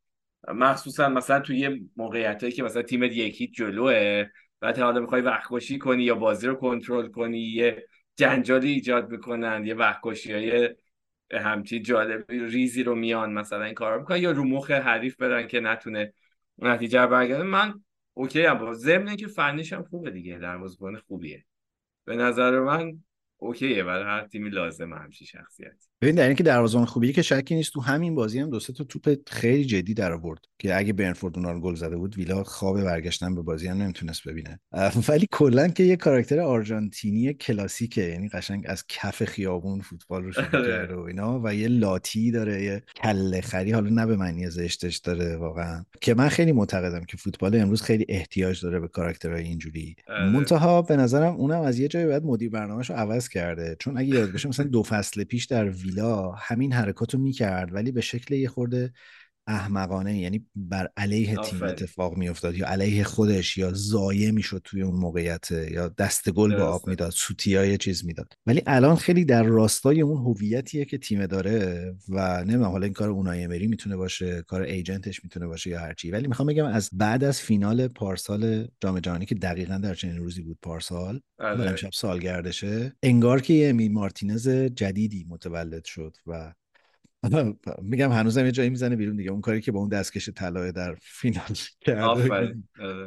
مخصوصا 0.47 1.09
مثلا 1.09 1.39
توی 1.39 1.57
یه 1.57 1.82
موقعیتایی 1.95 2.51
که 2.51 2.64
مثلا 2.64 2.82
تیمت 2.82 3.12
یکی 3.12 3.47
جلوه 3.47 4.26
بعد 4.59 4.80
حالا 4.80 4.99
می‌خوای 4.99 5.22
وقت 5.22 5.78
کنی 5.80 6.03
یا 6.03 6.16
بازی 6.16 6.47
رو 6.47 6.55
کنترل 6.55 7.07
کنی 7.07 7.39
یه 7.39 7.88
جنجالی 8.16 8.70
ایجاد 8.70 9.12
می‌کنن 9.12 9.66
یه 9.66 9.74
وقت 9.74 10.01
های 10.28 10.70
همچی 11.34 11.80
جالب 11.80 12.26
ریزی 12.30 12.84
رو 12.84 12.95
میان 12.95 13.34
مثلا 13.34 13.64
این 13.64 13.74
کار 13.74 13.99
می‌کنن 13.99 14.18
یا 14.18 14.32
رو 14.32 14.43
مخ 14.43 14.72
حریف 14.72 15.16
برن 15.16 15.47
که 15.47 15.59
نتونه 15.59 16.14
نتیجه 16.57 17.07
برگرده. 17.07 17.43
من 17.43 17.74
اوکی 18.14 18.45
هم 18.45 18.57
با 18.57 18.74
ضمن 18.74 19.16
که 19.16 19.28
فنیش 19.28 19.74
هم 19.74 19.84
خوبه 19.84 20.12
دیگه. 20.12 20.38
در 20.38 20.68
خوبیه. 21.07 21.45
به 22.05 22.16
نظر 22.16 22.59
من 22.59 23.03
اوکیه. 23.38 23.84
برای 23.84 24.03
هر 24.03 24.28
تیمی 24.28 24.49
لازم 24.49 24.93
همچین 24.93 25.28
شخصیت 25.28 25.91
ببین 26.02 26.16
در 26.16 26.28
اینکه 26.28 26.43
دروازه‌بان 26.43 26.86
خوبی 26.86 27.14
که 27.14 27.22
شکی 27.22 27.56
نیست 27.56 27.74
تو 27.74 27.82
همین 27.82 28.16
بازی 28.16 28.39
هم 28.39 28.49
دو 28.49 28.60
سه 28.60 28.74
تا 28.74 28.84
توپ 28.84 29.18
خیلی 29.28 29.66
جدی 29.66 29.93
در 29.93 30.12
آورد 30.12 30.39
که 30.60 30.78
اگه 30.78 30.93
برنفورد 30.93 31.38
اونا 31.38 31.52
رو 31.52 31.60
گل 31.60 31.76
زده 31.76 31.97
بود 31.97 32.18
ویلا 32.18 32.43
خواب 32.43 32.84
برگشتن 32.84 33.36
به 33.36 33.41
بازی 33.41 33.68
هم 33.68 33.82
نمی‌تونست 33.82 34.28
ببینه. 34.28 34.60
ولی 35.10 35.28
کلا 35.32 35.68
که 35.68 35.84
یه 35.84 35.95
کاراکتر 35.95 36.39
آرژانتینی 36.39 37.34
کلاسیکه 37.34 38.02
یعنی 38.02 38.30
قشنگ 38.30 38.64
از 38.68 38.84
کف 38.88 39.26
خیابون 39.26 39.82
فوتبال 39.82 40.24
رو 40.24 40.32
شروع 40.32 40.45
کرده 40.45 40.95
و 40.95 40.99
اینا 40.99 41.41
و 41.43 41.56
یه 41.56 41.68
لاتی 41.68 42.32
داره 42.32 42.64
یه 42.64 42.84
کله 43.04 43.41
خری 43.41 43.72
حالا 43.72 43.89
نه 43.89 44.06
به 44.06 44.16
معنی 44.16 44.49
زشتش 44.49 44.97
داره 44.97 45.38
واقعا. 45.38 45.84
که 46.02 46.14
من 46.14 46.30
خیلی 46.30 46.52
معتقدم 46.52 47.04
که 47.04 47.18
فوتبال 47.18 47.56
امروز 47.56 47.82
خیلی 47.82 48.06
احتیاج 48.10 48.62
داره 48.62 48.80
به 48.80 48.88
کاراکترهای 48.88 49.43
اینجوری. 49.43 49.95
منتها 50.34 50.82
به 50.82 50.95
نظرم 50.95 51.34
اونم 51.34 51.62
از 51.62 51.80
یه 51.80 51.88
جایی 51.88 52.06
باید 52.06 52.24
مدیر 52.24 52.49
برنامه‌ش 52.49 52.89
رو 52.89 52.95
عوض 52.95 53.30
کرده. 53.30 53.76
چون 53.80 53.97
اگه 53.97 54.10
یاد 54.10 54.32
باشه 54.32 54.49
مثلا 54.49 54.66
دو 54.66 54.84
فصل 54.84 55.24
پیش 55.24 55.45
در 55.45 55.70
ویلا 55.92 56.32
همین 56.32 56.74
حرکات 56.74 57.14
رو 57.14 57.20
می‌کرد 57.22 57.74
ولی 57.74 57.92
به 57.92 58.02
شکل 58.02 58.34
یه 58.36 58.50
خورده 58.50 58.94
احمقانه 59.52 60.20
یعنی 60.20 60.45
بر 60.56 60.89
علیه 60.97 61.36
تیم 61.36 61.64
اتفاق 61.64 62.18
میافتاد 62.18 62.56
یا 62.56 62.68
علیه 62.68 63.04
خودش 63.04 63.58
یا 63.58 63.72
زایه 63.74 64.32
می‌شد 64.32 64.62
توی 64.64 64.82
اون 64.82 64.95
موقعیت 64.95 65.52
یا 65.52 65.88
دست 65.88 66.30
گل 66.30 66.56
به 66.56 66.64
آب 66.64 66.88
می‌داد 66.88 67.12
سوتیا 67.12 67.66
یه 67.66 67.78
چیز 67.78 68.06
می‌داد. 68.06 68.34
ولی 68.45 68.62
الان 68.68 68.95
خیلی 68.95 69.26
در 69.26 69.43
راستای 69.43 70.02
اون 70.02 70.18
هویتیه 70.18 70.86
که 70.86 70.97
تیم 70.97 71.26
داره 71.26 71.93
و 72.10 72.43
نمی‌دونم 72.43 72.72
حالا 72.72 72.84
این 72.84 72.93
کار 72.93 73.10
اونای 73.10 73.43
امری 73.43 73.68
می‌تونه 73.68 73.95
باشه 73.95 74.41
کار 74.47 74.62
ایجنتش 74.62 75.24
می‌تونه 75.24 75.47
باشه 75.47 75.70
یا 75.70 75.80
هرچی 75.80 76.12
ولی 76.12 76.28
می‌خوام 76.28 76.47
بگم 76.47 76.66
از 76.66 76.89
بعد 76.93 77.24
از 77.24 77.41
فینال 77.41 77.88
پارسال 77.88 78.68
جام 78.82 78.99
جهانی 78.99 79.26
که 79.26 79.36
دقیقا 79.36 79.78
در 79.78 79.95
چنین 79.95 80.18
روزی 80.18 80.41
بود 80.41 80.58
پارسال 80.62 81.22
امشب 81.39 81.89
سالگردشه 81.93 82.93
انگار 83.04 83.41
که 83.41 83.54
یه 83.54 83.70
امی 83.70 83.89
مارتینز 83.89 84.49
جدیدی 84.49 85.26
متولد 85.30 85.86
شد 85.86 86.18
و 86.28 86.54
میگم 87.82 88.11
هنوزم 88.11 88.45
یه 88.45 88.51
جایی 88.51 88.69
می‌زنه 88.69 88.95
بیرون 88.95 89.15
دیگه. 89.15 89.32
اون 89.32 89.41
کاری 89.41 89.61
که 89.61 89.72
با 89.72 89.80
اون 89.80 89.89
دستکش 89.89 90.30
طلای 90.30 90.72
در 90.72 90.95
فینال 91.01 91.55
کرده 91.82 92.01
آره. 92.03 92.55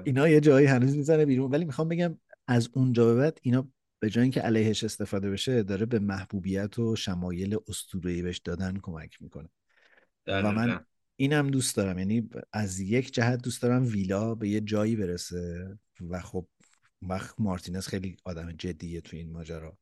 اینا 0.04 0.28
یه 0.28 0.40
جایی 0.40 0.66
هنوز 0.66 0.96
می‌زنه 0.96 1.26
بیرون. 1.26 1.50
ولی 1.50 1.64
می‌خوام 1.64 1.88
بگم 1.88 2.18
از 2.46 2.68
اونجا 2.72 3.06
به 3.06 3.14
بعد 3.14 3.38
اینا 3.42 3.68
به 4.00 4.10
جای 4.10 4.22
اینکه 4.22 4.40
علیهش 4.40 4.84
استفاده 4.84 5.30
بشه 5.30 5.62
داره 5.62 5.86
به 5.86 5.98
محبوبیت 5.98 6.78
و 6.78 6.96
شمایل 6.96 7.56
اسطوره‌ای 7.68 8.22
بهش 8.22 8.38
دادن 8.38 8.78
کمک 8.82 9.22
می‌کنه. 9.22 9.48
و 10.26 10.52
من 10.52 10.84
اینم 11.16 11.50
دوست 11.50 11.76
دارم. 11.76 11.98
یعنی 11.98 12.28
از 12.52 12.80
یک 12.80 13.14
جهت 13.14 13.42
دوست 13.42 13.62
دارم 13.62 13.86
ویلا 13.86 14.34
به 14.34 14.48
یه 14.48 14.60
جایی 14.60 14.96
برسه. 14.96 15.78
و 16.10 16.20
خب 16.20 16.46
مارتینز 17.38 17.86
خیلی 17.86 18.16
آدم 18.24 18.52
جدیه 18.52 19.00
تو 19.00 19.16
این 19.16 19.32
ماجرا. 19.32 19.78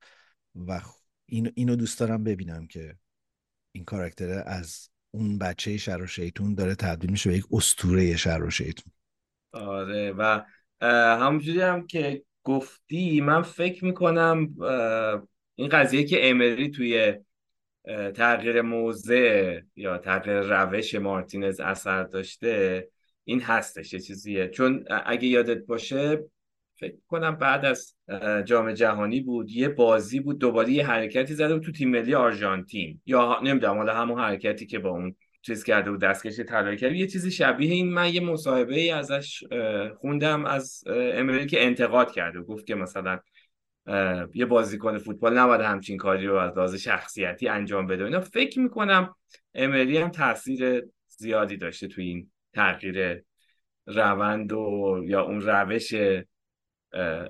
و 0.54 0.80
اینو, 1.26 1.50
اینو 1.54 1.76
دوست 1.76 2.00
دارم 2.00 2.24
ببینم 2.24 2.66
که 2.66 2.96
این 3.72 3.84
کاراکتر 3.84 4.42
از 4.46 4.88
اون 5.10 5.38
بچه 5.38 5.76
شر 5.76 6.02
و 6.02 6.06
شیطون 6.06 6.54
داره 6.54 6.74
تبدیل 6.74 7.10
میشه 7.10 7.30
به 7.30 7.36
یک 7.36 7.44
استوره 7.52 8.16
شر 8.16 8.42
و 8.42 8.50
شیطون. 8.50 8.92
آره 9.52 10.12
و 10.12 10.40
همونجوری 11.20 11.60
هم 11.60 11.86
که 11.86 12.22
گفتی 12.42 13.20
من 13.20 13.42
فکر 13.42 13.84
می‌کنم 13.84 14.54
این 15.54 15.68
قضیه 15.68 16.04
که 16.04 16.30
امری 16.30 16.70
توی 16.70 17.14
تغییر 18.14 18.62
موضع 18.62 19.60
یا 19.76 19.98
تغییر 19.98 20.40
روش 20.40 20.94
مارتینز 20.94 21.60
اثر 21.60 22.04
داشته 22.04 22.88
این 23.24 23.40
هستش 23.40 23.92
یه 23.92 24.00
چیزیه. 24.00 24.48
چون 24.48 24.84
اگه 25.06 25.28
یادت 25.28 25.66
باشه 25.66 26.24
فکر 26.82 26.96
کنم 27.08 27.36
بعد 27.36 27.64
از 27.64 27.94
جام 28.44 28.72
جهانی 28.72 29.20
بود 29.20 29.50
یه 29.50 29.68
بازی 29.68 30.20
بود 30.20 30.38
دوباره 30.38 30.70
یه 30.70 30.86
حرکتی 30.86 31.34
زده 31.34 31.54
بود 31.54 31.62
تو 31.62 31.72
تیم 31.72 31.90
ملی 31.90 32.14
آرژانتین. 32.14 33.00
یا 33.06 33.40
نمی‌دونم 33.42 33.76
حالا 33.76 33.94
همون 33.94 34.20
حرکتی 34.20 34.66
که 34.66 34.78
با 34.78 34.90
اون 34.90 35.16
چیز 35.42 35.64
کرده 35.64 35.90
بود 35.90 36.00
دستکش 36.00 36.40
طلایی 36.40 36.76
کرد 36.76 36.92
یه 36.92 37.06
چیزی 37.06 37.30
شبیه 37.30 37.72
این 37.72 37.92
من 37.92 38.14
یه 38.14 38.20
مصاحبه 38.20 38.80
ای 38.80 38.90
ازش 38.90 39.44
خوندم 39.96 40.44
از 40.44 40.84
امری 40.86 41.46
که 41.46 41.64
انتقاد 41.64 42.12
کرده 42.12 42.40
گفت 42.40 42.66
که 42.66 42.74
مثلا 42.74 43.18
یه 44.34 44.46
بازیکن 44.46 44.98
فوتبال 44.98 45.38
نباید 45.38 45.60
همچین 45.60 45.96
کاری 45.96 46.26
رو 46.26 46.36
از 46.36 46.56
لحاظ 46.56 46.74
شخصیتی 46.74 47.48
انجام 47.48 47.86
بده. 47.86 48.04
اینا 48.04 48.20
فکر 48.20 48.60
می‌کنم 48.60 49.14
امری 49.54 49.98
هم 49.98 50.08
تاثیر 50.08 50.82
زیادی 51.06 51.56
داشته 51.56 51.88
تو 51.88 52.00
این 52.00 52.30
تغییر 52.54 53.22
روند 53.86 54.52
و 54.52 55.00
یا 55.06 55.22
اون 55.22 55.40
روش 55.40 55.94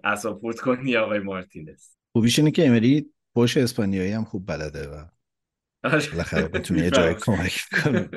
اساپورت 0.05 0.61
کنی 0.61 0.97
آقای 0.97 1.19
مارتینز. 1.19 1.89
خوبیش 2.13 2.39
اینه 2.39 2.51
که 2.51 2.67
امری 2.67 3.13
باش 3.35 3.57
اسپانیایی 3.57 4.13
هم 4.13 4.25
خوب 4.25 4.47
بلده 4.47 4.89
و 4.89 5.05
آره. 5.85 6.11
بالاخره 6.11 6.49
بتونه 6.49 6.83
یه 6.83 6.91
جای 6.91 7.15
کمک 7.27 7.61
کنه. 7.85 8.09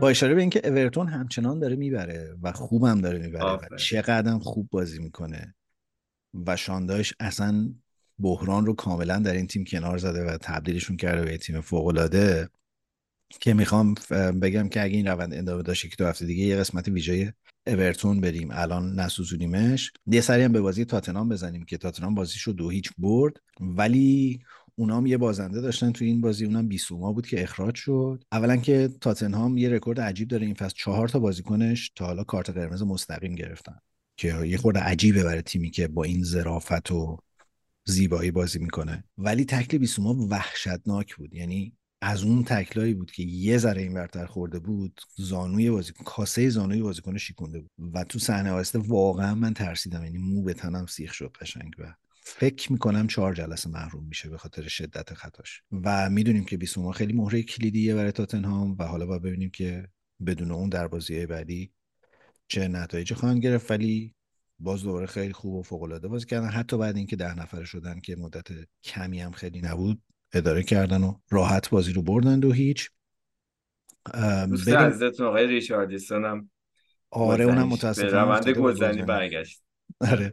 با 0.00 0.08
اشاره 0.08 0.34
به 0.34 0.40
اینکه 0.40 0.68
اورتون 0.68 1.08
همچنان 1.08 1.58
داره 1.58 1.76
می‌بره 1.76 2.34
و 2.42 2.52
خوبم 2.52 3.00
داره 3.00 3.18
می‌بره 3.18 3.52
و 3.52 3.76
چقدر 3.76 4.38
خوب 4.38 4.68
بازی 4.70 4.98
می‌کنه 4.98 5.54
و 6.46 6.56
شانداش 6.56 7.14
اصلا 7.20 7.74
بحران 8.18 8.66
رو 8.66 8.74
کاملا 8.74 9.18
در 9.18 9.32
این 9.32 9.46
تیم 9.46 9.64
کنار 9.64 9.98
زده 9.98 10.24
و 10.24 10.38
تبدیلشون 10.38 10.96
کرده 10.96 11.24
به 11.24 11.38
تیم 11.38 11.60
فوق 11.60 11.86
العاده 11.86 12.48
که 13.40 13.54
می‌خوام 13.54 13.94
بگم 14.42 14.68
که 14.68 14.82
اگه 14.82 14.96
این 14.96 15.06
روند 15.06 15.34
ادامه 15.34 15.62
داشته 15.62 15.88
که 15.88 15.96
دو 15.98 16.06
هفته 16.06 16.26
دیگه 16.26 16.44
یه 16.44 16.56
قسمت 16.56 16.88
ویژه 16.88 17.34
اورتون 17.66 18.20
بریم. 18.20 18.48
الان 18.52 19.00
نسوزونیمش. 19.00 19.92
یه 20.06 20.20
سری 20.20 20.42
هم 20.42 20.52
به 20.52 20.60
بازی 20.60 20.84
تاتنام 20.84 21.28
بزنیم 21.28 21.64
که 21.64 21.78
تاتنام 21.78 22.14
بازیشو 22.14 22.52
دو 22.52 22.70
هیچ 22.70 22.90
برد. 22.98 23.36
ولی 23.60 24.40
اونام 24.74 25.06
یه 25.06 25.16
بازنده 25.16 25.60
داشتن 25.60 25.92
تو 25.92 26.04
این 26.04 26.20
بازی. 26.20 26.44
اونم 26.44 26.68
بیسوما 26.68 27.12
بود 27.12 27.26
که 27.26 27.42
اخراج 27.42 27.74
شد. 27.74 28.24
اولا 28.32 28.56
که 28.56 28.90
تاتنهام 29.00 29.58
یه 29.58 29.68
رکورد 29.68 30.00
عجیب 30.00 30.28
داره. 30.28 30.46
این 30.46 30.54
فصل 30.54 30.74
چهار 30.76 31.08
تا 31.08 31.18
بازیکنش 31.18 31.92
تا 31.96 32.06
حالا 32.06 32.24
کارت 32.24 32.50
قرمز 32.50 32.82
مستقیم 32.82 33.34
گرفتن. 33.34 33.78
که 34.16 34.44
یه 34.46 34.56
خورده 34.58 34.80
عجیبه 34.80 35.24
برای 35.24 35.42
تیمی 35.42 35.70
که 35.70 35.88
با 35.88 36.04
این 36.04 36.24
ظرافت 36.24 36.90
و 36.90 37.18
زیبایی 37.84 38.30
بازی 38.30 38.58
می‌کنه. 38.58 39.04
ولی 39.18 39.44
تکل 39.44 39.78
بیسوما 39.78 40.26
وحشتناک 40.30 41.16
بود. 41.16 41.34
یعنی 41.34 41.72
از 42.00 42.22
اون 42.22 42.44
تکلایی 42.44 42.94
بود 42.94 43.10
که 43.10 43.22
یه 43.22 43.58
ذره 43.58 43.82
این 43.82 43.92
ورتر 43.92 44.26
خورده 44.26 44.58
بود 44.58 45.00
زانوی 45.16 45.70
بازیکن 45.70 46.04
کاسه 46.04 46.48
زانوی 46.48 46.82
بازیکن 46.82 47.16
شیکونده 47.16 47.60
بود. 47.60 47.70
و 47.94 48.04
تو 48.04 48.18
صحنه 48.18 48.62
واقعا 48.74 49.34
من 49.34 49.54
ترسیدم. 49.54 50.04
یعنی 50.04 50.18
مو 50.18 50.42
به 50.42 50.54
تنم 50.54 50.86
سیخ 50.86 51.12
شد 51.12 51.36
قشنگ 51.40 51.74
و 51.78 51.94
فکر 52.22 52.72
می‌کنم 52.72 53.06
چهار 53.06 53.34
جلسه 53.34 53.70
محروم 53.70 54.04
میشه 54.04 54.28
به 54.28 54.38
خاطر 54.38 54.68
شدت 54.68 55.14
خطاش. 55.14 55.62
و 55.72 56.10
می‌دونیم 56.10 56.44
که 56.44 56.56
بیسوما 56.56 56.92
خیلی 56.92 57.12
مهره 57.12 57.42
کلیدیه 57.42 57.94
برای 57.94 58.12
تاتنهام 58.12 58.76
و 58.78 58.84
حالا 58.84 59.06
با 59.06 59.18
ببینیم 59.18 59.50
که 59.50 59.88
بدون 60.26 60.50
اون 60.50 60.68
در 60.68 60.88
بازی 60.88 61.26
بعدی 61.26 61.72
چه 62.48 62.68
نتایجی 62.68 63.14
خواهند 63.14 63.42
گرفت. 63.42 63.70
ولی 63.70 64.14
باز 64.58 64.82
دوباره 64.82 65.06
خیلی 65.06 65.32
خوب 65.32 65.54
و 65.54 65.62
فوق 65.62 65.82
العاده 65.82 66.08
بازی 66.08 66.26
کردن. 66.26 66.48
حتی 66.48 66.78
بعد 66.78 66.96
اینکه 66.96 67.16
ده 67.16 67.34
نفره 67.34 67.64
شدن 67.64 68.00
که 68.00 68.16
مدت 68.16 68.48
کمی 68.84 69.20
هم 69.20 69.32
خیلی 69.32 69.60
نبود 69.60 70.02
اداره 70.32 70.62
کردن 70.62 71.02
و 71.02 71.14
راحت 71.30 71.70
بازی 71.70 71.92
رو 71.92 72.02
بردن 72.02 72.40
دو 72.40 72.52
هیچ. 72.52 72.90
دوست 74.50 74.68
عزیزتون 74.68 75.26
آقای 75.26 75.46
ریچاردیسون 75.46 76.24
هم 76.24 76.50
آره 77.10 77.44
اونم 77.44 77.68
متاسفانه 77.68 78.12
روند 78.12 78.48
گلزنی. 78.48 79.02
برگشت. 79.02 79.62
آره. 80.00 80.32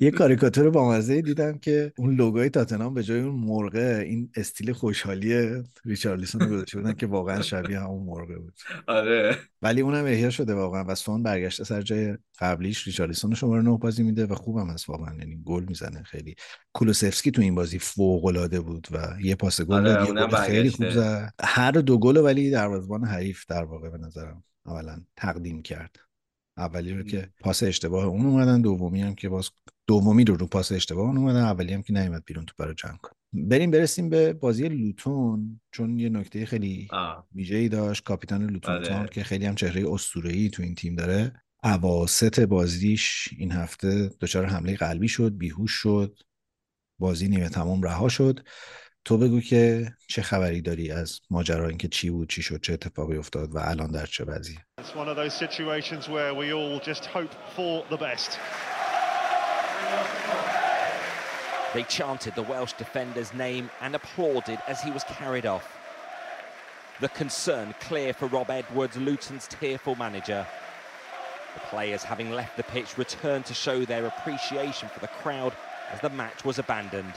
یه 0.00 0.10
کاریکاتور 0.10 0.70
با 0.70 0.90
مزه 0.90 1.22
دیدم 1.22 1.58
که 1.58 1.92
اون 1.98 2.14
لوگوی 2.14 2.48
تاتنام 2.48 2.94
به 2.94 3.02
جای 3.02 3.20
اون 3.20 3.34
مرغه 3.34 4.04
این 4.06 4.30
استیل 4.36 4.72
خوشحالی 4.72 5.62
ریچارلیسون 5.84 6.40
رو 6.40 6.46
گذاشته 6.46 6.78
بودن 6.78 6.92
که 6.92 7.06
واقعا 7.06 7.42
شبیه 7.42 7.80
همون 7.80 8.06
مرغه 8.06 8.38
بود. 8.38 8.54
آره. 8.86 9.36
ولی 9.62 9.80
اونم 9.80 10.04
احیا 10.04 10.30
شده 10.30 10.54
واقعا 10.54 10.84
و 10.84 10.94
سون 10.94 11.22
برگشته 11.22 11.64
سر 11.64 11.82
جای 11.82 12.16
قبلیش. 12.38 12.86
ریچارلیسون 12.86 13.34
شماره 13.34 13.62
9 13.62 13.78
بازی 13.78 14.02
میده 14.02 14.26
و 14.26 14.34
خوبم 14.34 14.70
هست 14.70 14.88
واقعا. 14.88 15.14
یعنی 15.18 15.42
گل 15.44 15.64
می‌زنه 15.64 16.02
خیلی. 16.02 16.34
کولوسفسکی 16.72 17.30
تو 17.30 17.42
این 17.42 17.54
بازی 17.54 17.78
فوق 17.78 18.24
العاده 18.24 18.60
بود 18.60 18.88
و 18.92 19.16
یه 19.22 19.34
پاس 19.34 19.60
گل 19.60 19.74
آره 19.74 20.12
داد 20.12 20.34
خیلی 20.34 20.70
خوب 20.70 20.90
زد. 20.90 21.32
هر 21.40 21.70
دو 21.70 21.98
گل 21.98 22.16
ولی 22.16 22.50
دروازه‌بان 22.50 23.04
حریف 23.04 23.44
در 23.48 23.64
واقع 23.64 23.90
به 23.90 23.98
نظرم 23.98 24.44
اولا 24.66 25.00
تقدیم 25.16 25.62
کرد. 25.62 25.96
اولی 26.56 26.92
رو 26.92 27.02
که 27.02 27.28
پاس 27.40 27.62
اشتباه 27.62 28.04
اون 28.04 28.26
اومدن 28.26 28.60
دومی 28.60 29.02
هم 29.02 29.14
که 29.14 29.28
باز 29.28 29.50
دومی 29.86 30.24
رو 30.24 30.36
رو 30.36 30.46
پاس 30.46 30.72
اشتباه 30.72 31.06
اون 31.06 31.16
اومدن 31.16 31.42
اولی 31.42 31.74
هم 31.74 31.82
که 31.82 31.92
نیومد 31.92 32.22
بیرون 32.26 32.44
تو 32.44 32.54
برای 32.58 32.74
جنگ 32.74 32.98
بریم 33.32 33.70
برسیم 33.70 34.08
به 34.08 34.32
بازی 34.32 34.68
لوتون 34.68 35.60
چون 35.70 35.98
یه 35.98 36.08
نکته 36.08 36.46
خیلی 36.46 36.88
ویژه‌ای 37.34 37.68
داشت 37.68 38.04
کاپیتان 38.04 38.46
لوتون 38.46 38.74
آره. 38.74 39.08
که 39.08 39.24
خیلی 39.24 39.46
هم 39.46 39.54
چهره 39.54 39.92
اسطوره‌ای 39.92 40.50
تو 40.50 40.62
این 40.62 40.74
تیم 40.74 40.94
داره. 40.94 41.32
اواسط 41.64 42.40
بازیش 42.40 43.28
این 43.38 43.52
هفته 43.52 44.10
دچار 44.20 44.46
حمله 44.46 44.76
قلبی 44.76 45.08
شد 45.08 45.36
بیهوش 45.36 45.70
شد 45.70 46.18
بازی 46.98 47.28
نیمه 47.28 47.48
تمام 47.48 47.82
رها 47.82 48.08
شد. 48.08 48.40
تو 49.05 49.17
بگو 49.17 49.41
که 49.41 49.91
چه 50.07 50.21
خبری 50.21 50.61
داری 50.61 50.91
از 50.91 51.19
ماجرا 51.29 51.67
اینکه 51.67 51.87
چی 51.87 52.09
بود 52.09 52.29
چی 52.29 52.41
شد 52.41 52.61
چه 52.61 52.73
اتفاقی 52.73 53.17
افتاد 53.17 53.55
و 53.55 53.59
الان 53.59 53.91
در 53.91 54.05
چه 54.05 54.23
وضعیه 54.23 54.59
It's 54.81 54.95
one 54.95 55.07
of 55.07 55.15
those 55.15 55.33
situations 55.33 56.09
where 56.09 56.33
we 56.33 56.53
all 56.53 56.79
just 56.79 57.05
hope 57.05 57.33
for 57.55 57.83
the 57.89 57.97
best. 57.97 58.39
They 61.73 61.83
chanted 61.83 62.33
the 62.35 62.41
Welsh 62.41 62.73
defender's 62.73 63.31
name 63.33 63.69
and 63.81 63.93
applauded 63.93 64.59
as 64.67 64.81
he 64.81 64.89
was 64.89 65.03
carried 65.03 65.45
off. 65.45 65.67
The 66.99 67.09
concern 67.09 67.75
clear 67.79 68.11
for 68.13 68.27
Rob 68.27 68.49
Edwards, 68.49 68.97
Luton's 68.97 69.47
tearful 69.47 69.95
manager. 69.95 70.47
The 71.53 71.59
players, 71.61 72.03
having 72.03 72.31
left 72.31 72.57
the 72.57 72.63
pitch, 72.63 72.97
returned 72.97 73.45
to 73.45 73.53
show 73.53 73.85
their 73.85 74.05
appreciation 74.05 74.89
for 74.89 74.99
the 74.99 75.07
crowd 75.07 75.53
as 75.91 76.01
the 76.01 76.09
match 76.09 76.43
was 76.43 76.59
abandoned. 76.59 77.13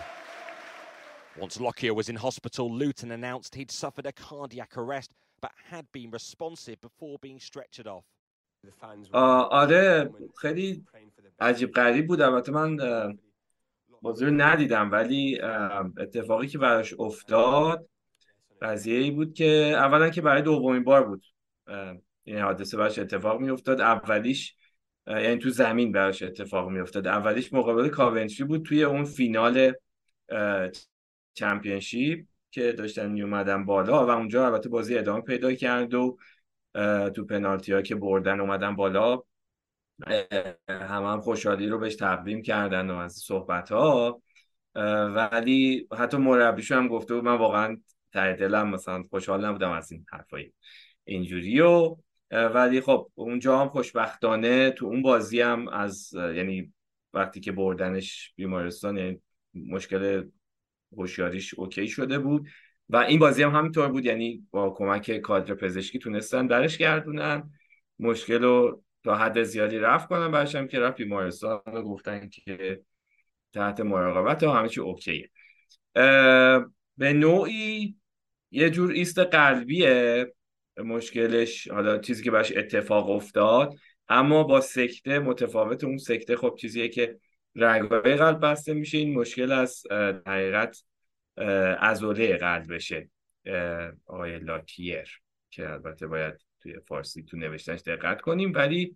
Once 1.40 1.60
Lockyer 1.60 1.94
was 1.94 2.10
in 2.10 2.16
hospital, 2.16 2.66
Luton 2.72 3.12
announced 3.12 3.56
he'd 3.56 3.72
suffered 3.72 4.08
a 4.08 4.12
cardiac 4.12 4.72
arrest 4.78 5.12
but 5.42 5.52
had 5.72 5.86
been 5.92 6.10
responsive 6.12 6.78
before 6.82 7.18
being 7.22 7.40
stretchered 7.40 7.88
off. 7.88 8.06
آره 9.52 10.10
خیلی 10.42 10.86
عجیب 11.40 11.72
غریب 11.72 12.08
بود. 12.08 12.22
البته 12.22 12.52
من 12.52 12.78
بازی 14.02 14.26
رو 14.26 14.32
ندیدم 14.32 14.92
ولی 14.92 15.42
اتفاقی 15.98 16.48
که 16.48 16.58
براش 16.58 16.94
افتاد 17.00 17.88
قضیه 18.62 19.00
ای 19.00 19.12
بود 19.12 19.34
که 19.34 19.74
اولا 19.76 20.10
که 20.10 20.22
برای 20.22 20.42
دومین 20.42 20.84
بار 20.84 21.04
بود 21.08 21.26
این 22.24 22.38
حادثه 22.38 22.78
براش 22.78 23.00
اتفاق 23.00 23.42
می 23.42 23.50
افتاد 23.50 23.82
اولیش 23.82 24.56
یعنی 25.08 25.38
تو 25.38 25.50
زمین 25.50 25.92
براش 25.92 26.24
اتفاق 26.24 26.70
می 26.70 26.80
افتاد 26.80 27.08
اولیش 27.08 27.54
مقابل 27.54 27.90
کاونتری 27.90 28.44
بود 28.44 28.66
توی 28.66 28.84
اون 28.84 29.06
فینال 29.06 29.74
چمپیونشیپ 31.38 32.26
که 32.52 32.72
داشتن 32.72 33.12
می 33.12 33.64
بالا 33.64 34.06
و 34.06 34.10
اونجا 34.10 34.46
البته 34.46 34.70
بازی 34.70 34.98
ادامه 34.98 35.22
پیدا 35.22 35.54
کرد 35.54 35.94
و 35.94 36.18
تو 37.16 37.26
پنالتی 37.26 37.74
ها 37.74 37.82
که 37.82 37.96
بردن 37.96 38.40
اومدن 38.40 38.76
بالا 38.76 39.24
همه 40.70 41.08
هم 41.08 41.22
خوشحالی 41.22 41.68
رو 41.68 41.80
بهش 41.80 41.96
تقدیم 41.96 42.42
کردن 42.42 42.90
و 42.90 42.96
از 42.96 43.14
صحبت 43.14 43.72
ها. 43.72 44.22
ولی 45.16 45.88
حتی 45.98 46.18
مربیشو 46.18 46.76
هم 46.76 46.88
گفته 46.88 47.16
بود 47.16 47.24
من 47.24 47.38
واقعا 47.38 47.78
ته 48.14 48.34
دلم 48.34 48.70
مثلا 48.70 49.04
خوشحال 49.10 49.46
نبودم 49.46 49.72
از 49.72 49.92
این 49.92 50.06
حرفای 50.12 50.52
اینجوری 51.04 51.60
و 51.60 51.96
ولی 52.32 52.82
خب 52.82 53.12
اونجا 53.16 53.60
هم 53.60 53.70
خوشبختانه 53.70 54.72
تو 54.72 54.86
اون 54.86 55.02
بازی 55.02 55.42
هم 55.42 55.68
از 55.68 56.14
یعنی 56.14 56.74
وقتی 57.14 57.40
که 57.40 57.52
بردنش 57.52 58.34
بیمارستان 58.36 58.98
یعنی 58.98 59.22
مشکل 59.54 60.24
هوشیاریش 60.98 61.54
اوکی 61.54 61.88
شده 61.88 62.20
بود. 62.20 62.48
و 62.90 62.98
این 62.98 63.20
بازی 63.20 63.44
هم 63.44 63.56
همینطور 63.56 63.88
بود 63.88 64.06
یعنی 64.06 64.48
با 64.52 64.70
کمک 64.70 65.18
کادر 65.18 65.54
پزشکی 65.54 66.00
تونستن 66.00 66.48
درش 66.48 66.78
گردونن. 66.78 67.52
مشکل 68.00 68.44
رو 68.44 68.84
تا 69.04 69.16
حد 69.16 69.44
زیادی 69.44 69.78
رفت 69.80 70.10
کنن 70.10 70.32
بعدش 70.32 70.56
هم 70.56 70.68
که 70.68 70.80
رفت 70.80 70.98
بیمارستان 70.98 71.62
گفتن 71.86 72.30
که 72.30 72.82
تحت 73.54 73.80
مراقبت 73.80 74.44
و 74.44 74.52
همه 74.52 74.70
چی 74.70 74.82
اوکیه. 74.82 75.30
به 76.98 77.14
نوعی 77.14 77.96
یه 78.52 78.70
جور 78.70 78.92
ایست 78.92 79.20
قلبیه 79.20 80.34
مشکلش. 80.78 81.68
حالا 81.68 81.98
چیزی 81.98 82.24
که 82.24 82.32
براش 82.32 82.54
اتفاق 82.58 83.10
افتاد 83.10 83.76
اما 84.10 84.44
با 84.44 84.62
سکته 84.62 85.20
متفاوت 85.20 85.84
اون 85.84 85.98
سکته 85.98 86.36
خب 86.36 86.56
چیزیه 86.60 86.90
که 86.90 87.20
رگهای 87.58 88.16
قلب 88.16 88.46
بسته 88.46 88.74
میشه. 88.74 88.98
این 88.98 89.14
مشکل 89.14 89.52
از 89.52 89.84
حقیقت 90.28 90.84
ازوله 91.80 92.38
قلب 92.38 92.74
بشه. 92.74 93.10
آقای 94.06 94.40
لاکیر 94.40 95.22
که 95.50 95.70
البته 95.70 96.08
باید 96.08 96.34
توی 96.60 96.80
فارسی 96.88 97.24
تو 97.24 97.38
نوشتنش 97.38 97.82
دقت 97.82 98.22
کنیم. 98.22 98.52
ولی 98.56 98.96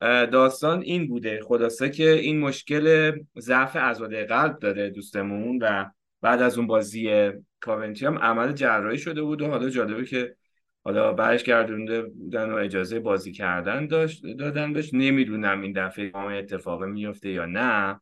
داستان 0.00 0.82
این 0.82 1.08
بوده. 1.08 1.40
خلاصه 1.42 1.90
که 1.90 2.10
این 2.10 2.40
مشکل 2.40 3.12
ضعف 3.38 3.76
عضله 3.76 4.24
قلب 4.24 4.58
داره 4.58 4.90
دوستمون 4.90 5.58
و 5.62 5.84
بعد 6.20 6.42
از 6.42 6.58
اون 6.58 6.66
بازی 6.66 7.30
کاونتی 7.60 8.06
هم 8.06 8.18
عمل 8.18 8.52
جراحی 8.52 8.98
شده 8.98 9.22
بود 9.22 9.42
و 9.42 9.46
حالا 9.46 9.70
جالبه 9.70 10.04
که 10.04 10.36
حالا 10.84 11.12
برش 11.12 11.42
گردونده 11.42 12.02
بودن 12.02 12.50
و 12.50 12.54
اجازه 12.54 13.00
بازی 13.00 13.32
کردن 13.32 13.86
داشت 13.86 14.26
دادن 14.26 14.72
بهش. 14.72 14.90
نمی‌دونم 14.94 15.60
این 15.60 15.72
دفعه 15.72 16.12
همه 16.14 16.34
اتفاق 16.34 16.84
میفته 16.84 17.30
یا 17.30 17.46
نه. 17.46 18.00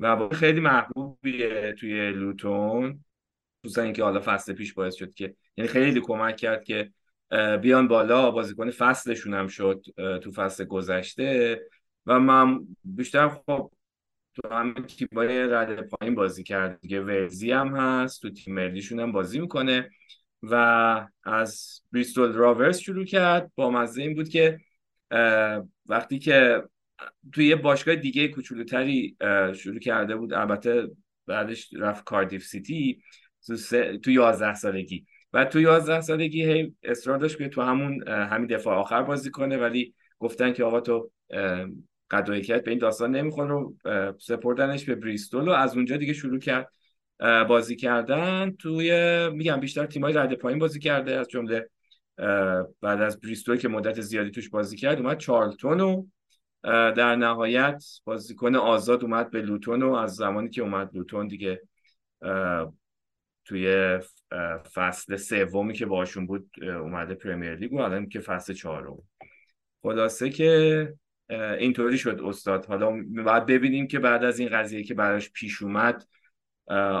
و 0.00 0.28
خیلی 0.28 0.60
محبوبیه 0.60 1.74
توی 1.78 2.10
لوتون. 2.10 3.04
خصوصا 3.66 3.82
اینکه 3.82 4.02
حالا 4.02 4.20
فصل 4.24 4.52
پیش 4.52 4.74
باعث 4.74 4.94
شد 4.94 5.14
که 5.14 5.34
یعنی 5.56 5.68
خیلی 5.68 6.00
کمک 6.00 6.36
کرد 6.36 6.64
که 6.64 6.92
بیان 7.62 7.88
بالا 7.88 8.30
بازیکن 8.30 8.70
فصلشون 8.70 9.34
هم 9.34 9.46
شد 9.46 9.84
تو 10.22 10.30
فصل 10.30 10.64
گذشته. 10.64 11.60
و 12.06 12.20
من 12.20 12.60
بیشتر 12.84 13.28
خب 13.28 13.72
تو 14.34 14.48
همه 14.48 14.74
تیمای 14.74 15.46
رد 15.46 15.88
پایین 15.88 16.14
بازی 16.14 16.42
کرد. 16.42 16.80
دیگه 16.80 17.00
ورزی 17.00 17.52
هم 17.52 17.76
هست 17.76 18.22
تو 18.22 18.30
تیم 18.30 18.54
ملیشون 18.54 19.00
هم 19.00 19.12
بازی 19.12 19.40
می‌کنه. 19.40 19.90
و 20.42 21.06
از 21.24 21.80
بریستول 21.92 22.32
راورز 22.32 22.78
شروع 22.78 23.04
کرد. 23.04 23.52
با 23.54 23.70
مزه 23.70 24.02
این 24.02 24.14
بود 24.14 24.28
که 24.28 24.58
وقتی 25.86 26.18
که 26.18 26.62
توی 27.32 27.46
یه 27.46 27.56
باشگاه 27.56 27.96
دیگه 27.96 28.28
کوچولوتری 28.28 29.16
شروع 29.54 29.78
کرده 29.78 30.16
بود 30.16 30.32
البته 30.32 30.90
بعدش 31.26 31.70
رفت 31.78 32.04
کاردیف 32.04 32.44
سیتی 32.44 33.02
تو, 33.46 33.56
تو 33.98 34.10
11 34.10 34.54
سالگی. 34.54 35.06
و 35.32 35.44
تو 35.44 35.60
11 35.60 36.00
سالگی 36.00 36.44
هی 36.44 36.74
اصرار 36.82 37.18
داشت 37.18 37.38
که 37.38 37.48
تو 37.48 37.62
همون 37.62 38.08
همین 38.08 38.46
دفاع 38.46 38.76
آخر 38.76 39.02
بازی 39.02 39.30
کنه 39.30 39.56
ولی 39.56 39.94
گفتن 40.18 40.52
که 40.52 40.64
آقا 40.64 40.80
تو 40.80 41.10
قد 42.10 42.28
و 42.28 42.32
به 42.32 42.62
این 42.66 42.78
داستان 42.78 43.16
نمی‌خوره 43.16 43.54
و 43.54 43.72
سپردنش 44.18 44.84
به 44.84 44.94
بریستول 44.94 45.48
و 45.48 45.50
از 45.50 45.76
اونجا 45.76 45.96
دیگه 45.96 46.12
شروع 46.12 46.38
کرد. 46.38 46.72
بازی 47.20 47.76
کردن 47.76 48.50
توی 48.58 48.92
میگم 49.28 49.60
بیشتر 49.60 49.86
تیمای 49.86 50.12
رده 50.12 50.36
پایین 50.36 50.58
بازی 50.58 50.80
کرده 50.80 51.18
از 51.18 51.28
جمله 51.28 51.68
بعد 52.80 53.00
از 53.00 53.20
بریستول 53.20 53.56
که 53.56 53.68
مدت 53.68 54.00
زیادی 54.00 54.30
توش 54.30 54.48
بازی 54.48 54.76
کرد 54.76 54.98
اومد 54.98 55.18
چارلتون 55.18 55.80
و 55.80 56.06
در 56.64 57.16
نهایت 57.16 57.84
بازیکن 58.04 58.54
آزاد 58.54 59.04
اومد 59.04 59.30
به 59.30 59.42
لوتون 59.42 59.82
و 59.82 59.92
از 59.92 60.14
زمانی 60.14 60.48
که 60.48 60.62
اومد 60.62 60.96
لوتون 60.96 61.28
دیگه 61.28 61.62
توی 63.44 63.98
فصل 64.74 65.16
سومی 65.16 65.72
که 65.72 65.86
باشون 65.86 66.26
بود 66.26 66.50
اومده 66.62 67.14
پرمیر 67.14 67.54
لیگ 67.54 67.72
و 67.72 67.78
الان 67.78 68.08
که 68.08 68.20
فصل 68.20 68.52
چهارم. 68.52 68.96
خلاصه 69.82 70.30
که 70.30 70.94
اینطوری 71.30 71.98
شد 71.98 72.20
استاد. 72.24 72.66
حالا 72.66 73.04
باید 73.24 73.46
ببینیم 73.46 73.86
که 73.86 73.98
بعد 73.98 74.24
از 74.24 74.38
این 74.38 74.48
قضیه 74.48 74.82
که 74.82 74.94
براش 74.94 75.30
پیش 75.30 75.62
اومد 75.62 76.04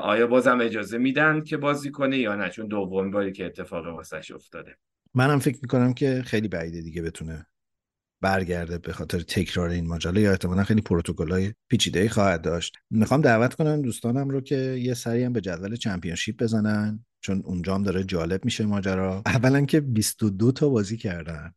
آیا 0.02 0.26
بازم 0.26 0.60
اجازه 0.60 0.98
میدن 0.98 1.40
که 1.40 1.56
بازی 1.56 1.90
کنه 1.90 2.18
یا 2.18 2.36
نه؟ 2.36 2.48
چون 2.48 2.66
دوم 2.66 3.10
باری 3.10 3.32
که 3.32 3.46
اتفاق 3.46 3.86
واسش 3.86 4.30
افتاده. 4.30 4.76
منم 5.14 5.38
فکر 5.38 5.58
می‌کنم 5.62 5.94
که 5.94 6.22
خیلی 6.26 6.48
بعیده 6.48 6.82
دیگه 6.82 7.02
بتونه 7.02 7.46
برگرده 8.20 8.78
به 8.78 8.92
خاطر 8.92 9.20
تکرار 9.20 9.68
این 9.68 9.86
ماجرا. 9.86 10.20
یا 10.20 10.30
احتمالا 10.30 10.64
خیلی 10.64 10.82
های 11.30 11.54
پیچیده 11.68 12.08
خواهد 12.08 12.42
داشت. 12.42 12.76
می‌خوام 12.90 13.20
دعوت 13.20 13.54
کنم 13.54 13.82
دوستانم 13.82 14.28
رو 14.28 14.40
که 14.40 14.56
یه 14.56 14.94
سری 14.94 15.24
هم 15.24 15.32
به 15.32 15.40
جدول 15.40 15.76
چمپیونشیپ 15.76 16.42
بزنن 16.42 17.04
چون 17.20 17.42
اونجا 17.44 17.74
هم 17.74 17.82
داره 17.82 18.04
جالب 18.04 18.44
میشه 18.44 18.66
ماجرا. 18.66 19.22
اولا 19.26 19.64
که 19.64 19.80
22 19.80 20.52
تا 20.52 20.68
بازی 20.68 20.96
کردن 20.96 21.54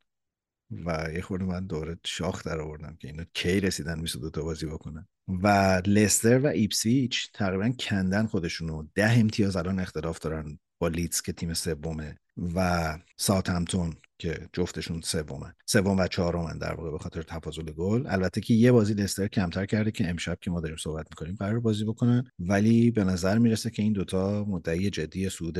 و 0.85 1.09
یه 1.13 1.21
خورده 1.21 1.45
من 1.45 1.67
دوباره 1.67 1.97
شاخ 2.05 2.43
در 2.43 2.59
آوردم 2.59 2.97
که 2.99 3.07
اینا 3.07 3.23
کی 3.33 3.59
رسیدن 3.59 4.01
22 4.01 4.29
تا 4.29 4.43
بازی 4.43 4.65
بکنن. 4.65 5.07
و 5.28 5.82
لستر 5.86 6.39
و 6.39 6.47
ایپسویچ 6.47 7.32
تقریبا 7.34 7.69
کندن 7.80 8.26
خودشونو. 8.26 8.84
ده 8.95 9.19
امتیاز 9.19 9.55
الان 9.55 9.80
اختلاف 9.80 10.19
دارن 10.19 10.59
با 10.80 10.88
لیدز 10.88 11.21
که 11.21 11.34
تیم 11.34 11.53
سومه 11.53 12.17
و 12.55 12.97
ساوثهمپتون 13.17 13.95
که 14.17 14.49
جفتشون 14.53 15.01
سومن 15.01 15.53
سوم 15.65 15.97
و 15.97 16.07
چهارمن 16.07 16.57
در 16.57 16.73
واقع 16.73 16.91
به 16.91 16.97
خاطر 16.97 17.21
تفاضل 17.21 17.63
گل. 17.63 18.07
البته 18.07 18.41
که 18.41 18.53
یه 18.53 18.71
بازی 18.71 18.93
لستر 18.93 19.28
کمتر 19.28 19.65
کرده 19.65 19.91
که 19.91 20.09
امشب 20.09 20.38
که 20.41 20.51
ما 20.51 20.61
داریم 20.61 20.78
صحبت 20.78 21.07
می‌کنیم 21.09 21.36
قراره 21.39 21.59
بازی 21.59 21.86
بکنن. 21.86 22.32
ولی 22.39 22.91
به 22.91 23.03
نظر 23.03 23.38
می‌رسه 23.38 23.69
که 23.69 23.84
این 23.84 23.93
دوتا 23.93 24.45
مدعی 24.45 24.89
جدی 24.89 25.30
صعود 25.29 25.59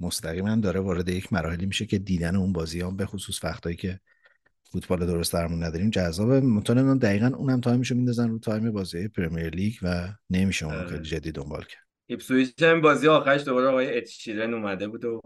مستقیما 0.00 0.56
داره 0.56 0.80
وارد 0.80 1.08
یک 1.08 1.32
مراحلی 1.32 1.66
میشه 1.66 1.86
که 1.86 1.98
دیدن 1.98 2.36
اون 2.36 2.52
بازی 2.52 2.80
ها 2.80 2.90
به 2.90 3.06
خصوص 3.06 3.44
وقتایی 3.44 3.76
که 3.76 4.00
فوتبال 4.72 5.06
درست 5.06 5.32
درمون 5.32 5.62
نداریم 5.62 5.90
جذابه 5.90 6.40
مطمئنا 6.40 6.94
دقیقا 6.94 7.26
اونم 7.36 7.60
تایمشو 7.60 7.94
میندازن 7.94 8.28
رو 8.28 8.38
تایم 8.38 8.70
بازی 8.70 9.08
پرمیر 9.08 9.48
لیگ 9.48 9.74
و 9.82 10.08
نمیشه 10.30 10.66
اون 10.66 10.86
خیلی 10.86 11.02
جدی 11.02 11.32
دنبال 11.32 11.62
کرد. 11.62 11.82
ایپسویچ 12.06 12.62
هم 12.62 12.80
بازی 12.80 13.08
آخرش 13.08 13.44
دوباره 13.44 13.66
آقای 13.66 13.96
اتشیرن 13.96 14.54
اومده 14.54 14.88
بود 14.88 15.04
و 15.04 15.20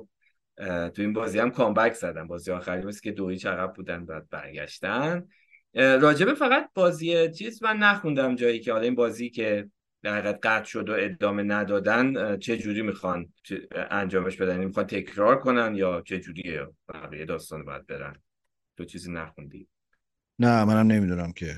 تو 0.89 1.03
این 1.03 1.13
بازی 1.13 1.39
هم 1.39 1.51
کامبک 1.51 1.93
زدن. 1.93 2.27
بازی 2.27 2.51
آخری 2.51 2.83
بود 2.83 3.01
که 3.01 3.13
دوی 3.13 3.37
عقب 3.37 3.73
بودن 3.73 4.07
بعد 4.07 4.29
برگشتن. 4.31 5.25
راجبه 5.75 6.35
فقط 6.35 6.71
بازی 6.75 7.31
چیز 7.31 7.63
من 7.63 7.77
نخوندم 7.77 8.35
جایی 8.35 8.61
که 8.61 8.73
حالا 8.73 8.85
این 8.85 8.95
بازی 8.95 9.31
که 9.31 9.71
در 10.03 10.33
قطع 10.33 10.65
شد 10.65 10.89
و 10.89 10.93
ادامه 10.99 11.43
ندادن 11.43 12.37
چه 12.39 12.59
جوری 12.59 12.83
می‌خوان 12.83 13.33
انجامش 13.91 14.37
بدن؟ 14.37 14.65
می‌خوان 14.65 14.87
تکرار 14.87 15.39
کنن 15.39 15.75
یا 15.75 16.03
چه 16.07 16.21
جوریه 16.21 16.67
بقیه 16.89 17.25
داستان 17.25 17.65
باید 17.65 17.87
برن؟ 17.87 18.23
تو 18.77 18.85
چیزی 18.85 19.13
نخوندی؟ 19.13 19.69
نه 20.39 20.65
منم 20.65 20.87
نمی‌دونم 20.93 21.33
که 21.33 21.57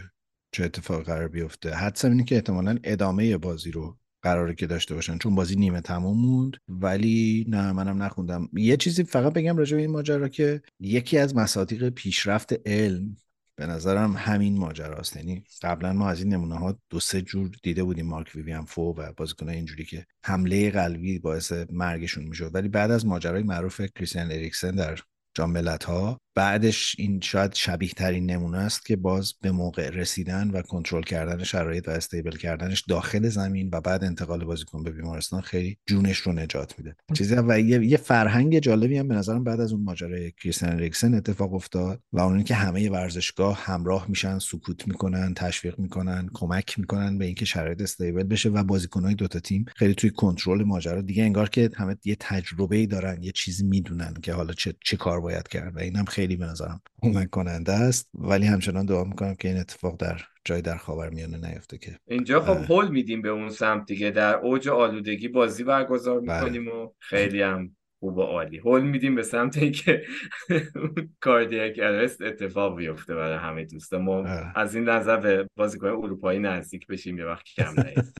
چه 0.52 0.64
اتفاق 0.64 1.02
قرار 1.02 1.28
بیفته. 1.28 1.74
حدسم 1.74 2.10
اینه 2.10 2.24
که 2.24 2.34
احتمالا 2.34 2.78
ادامه 2.84 3.38
بازی 3.38 3.70
رو 3.70 3.98
قراره 4.22 4.54
که 4.54 4.66
داشته 4.66 4.94
باشن 4.94 5.18
چون 5.18 5.34
بازی 5.34 5.56
نیمه 5.56 5.80
تموم 5.80 6.18
موند. 6.18 6.56
ولی 6.68 7.44
نه 7.48 7.72
منم 7.72 8.02
نخوندم. 8.02 8.48
یه 8.52 8.76
چیزی 8.76 9.04
فقط 9.04 9.32
بگم 9.32 9.56
راجع 9.56 9.76
به 9.76 9.82
این 9.82 9.90
ماجرا 9.90 10.28
که 10.28 10.62
یکی 10.80 11.18
از 11.18 11.36
مصادیق 11.36 11.88
پیشرفت 11.88 12.68
علم 12.68 13.16
به 13.56 13.66
نظرم 13.66 14.16
همین 14.16 14.58
ماجراست. 14.58 15.16
یعنی 15.16 15.44
قبلا 15.62 15.92
ما 15.92 16.10
از 16.10 16.22
این 16.22 16.32
نمونه 16.32 16.58
ها 16.58 16.78
دو 16.90 17.00
سه 17.00 17.22
جور 17.22 17.50
دیده 17.62 17.84
بودیم 17.84 18.06
مارک 18.06 18.34
ویویان 18.34 18.64
فو 18.64 18.82
و 18.82 19.12
بازیکنان 19.16 19.54
اینجوری 19.54 19.84
که 19.84 20.06
حمله 20.24 20.70
قلبی 20.70 21.18
باعث 21.18 21.52
مرگشون 21.70 22.24
می‌شد. 22.24 22.50
ولی 22.54 22.68
بعد 22.68 22.90
از 22.90 23.06
ماجرای 23.06 23.42
معروف 23.42 23.80
کریستیان 23.80 24.32
اریکسن 24.32 24.70
در 24.70 24.98
جام 25.34 25.56
ها 25.86 26.20
بعدش 26.38 26.96
این 26.98 27.20
شاید 27.20 27.54
شبیه 27.54 27.90
ترین 27.90 28.30
نمونه 28.30 28.58
است 28.58 28.86
که 28.86 28.96
باز 28.96 29.34
به 29.40 29.50
موقع 29.50 29.90
رسیدن 29.90 30.50
و 30.50 30.62
کنترل 30.62 31.02
کردن 31.02 31.44
شرایط 31.44 31.88
و 31.88 31.90
استیبل 31.90 32.36
کردنش 32.36 32.84
داخل 32.88 33.28
زمین 33.28 33.70
و 33.72 33.80
بعد 33.80 34.04
انتقال 34.04 34.44
بازیکن 34.44 34.82
به 34.82 34.90
بیمارستان 34.90 35.40
خیلی 35.40 35.78
جونش 35.86 36.18
رو 36.18 36.32
نجات 36.32 36.78
میده. 36.78 36.96
چیزی 37.14 37.34
و 37.34 37.60
یه, 37.60 37.96
فرهنگ 37.96 38.58
جالبی 38.58 38.98
هم 38.98 39.08
به 39.08 39.14
نظرم 39.14 39.44
بعد 39.44 39.60
از 39.60 39.72
اون 39.72 39.82
ماجرای 39.82 40.32
کریستین 40.32 40.78
ریکسن 40.78 41.14
اتفاق 41.14 41.54
افتاد 41.54 42.00
و 42.12 42.20
اون 42.20 42.44
که 42.44 42.54
همه 42.54 42.90
ورزشگاه 42.90 43.64
همراه 43.64 44.06
میشن 44.08 44.38
سکوت 44.38 44.88
می‌کنن 44.88 45.34
تشویق 45.34 45.78
می‌کنن 45.78 46.28
کمک 46.34 46.78
می‌کنن 46.78 47.18
به 47.18 47.24
اینکه 47.24 47.44
شرایط 47.44 47.82
استیبل 47.82 48.22
بشه 48.22 48.48
و 48.48 48.64
بازیکنهای 48.64 49.14
دوتا 49.14 49.40
تیم 49.40 49.64
خیلی 49.76 49.94
توی 49.94 50.10
کنترل 50.10 50.62
ماجرا. 50.62 51.02
دیگه 51.02 51.22
انگار 51.22 51.48
که 51.48 51.70
همه 51.76 51.96
یه 52.04 52.16
تجربه 52.20 52.76
ای 52.76 52.86
دارن 52.86 53.22
یه 53.22 53.32
چیزی 53.32 53.64
می‌دونن 53.64 54.14
که 54.22 54.32
حالا 54.32 54.52
چه, 54.52 54.74
چه 54.84 54.96
کار 54.96 55.20
باید 55.20 55.48
کرد 55.48 55.76
و 55.76 55.78
اینم 55.78 56.04
خیلی 56.04 56.27
به 56.36 56.46
نظرم 56.46 56.80
کمک 57.02 57.30
کننده 57.30 57.72
است. 57.72 58.08
ولی 58.14 58.46
همچنان 58.46 58.86
دعا 58.86 59.04
می‌کنم 59.04 59.34
که 59.34 59.48
این 59.48 59.56
اتفاق 59.56 59.96
در 60.00 60.20
جای 60.44 60.62
در 60.62 60.76
خاورمیانه 60.76 61.48
نیفته 61.48 61.78
که 61.78 61.98
اینجا 62.06 62.40
خب 62.40 62.70
هول 62.70 62.88
میدیم 62.88 63.22
به 63.22 63.28
اون 63.28 63.48
سمت 63.48 63.86
دیگه. 63.86 64.10
در 64.10 64.34
اوج 64.34 64.68
آلودگی 64.68 65.28
بازی 65.28 65.64
برگزار 65.64 66.20
بله. 66.20 66.44
می‌کنیم 66.44 66.68
و 66.68 66.88
خیلی 66.98 67.42
هم 67.42 67.76
خوب 68.00 68.16
و 68.16 68.22
عالی. 68.22 68.58
هول 68.58 68.82
میدیم 68.82 69.14
به 69.14 69.22
سمت 69.22 69.58
اینکه 69.58 70.02
کاردیاک 71.24 71.80
ارست 71.82 72.22
اتفاق 72.22 72.76
بیفته 72.76 73.14
برای 73.14 73.38
همه 73.38 73.64
دوستا 73.64 73.98
ما 73.98 74.22
بله. 74.22 74.58
از 74.58 74.74
این 74.74 74.88
نظر 74.88 75.16
به 75.16 75.48
بازیکن 75.56 75.86
اروپایی 75.86 76.38
نزدیک 76.38 76.86
بشیم 76.86 77.18
یه 77.18 77.24
وقت 77.24 77.44
کم 77.44 77.74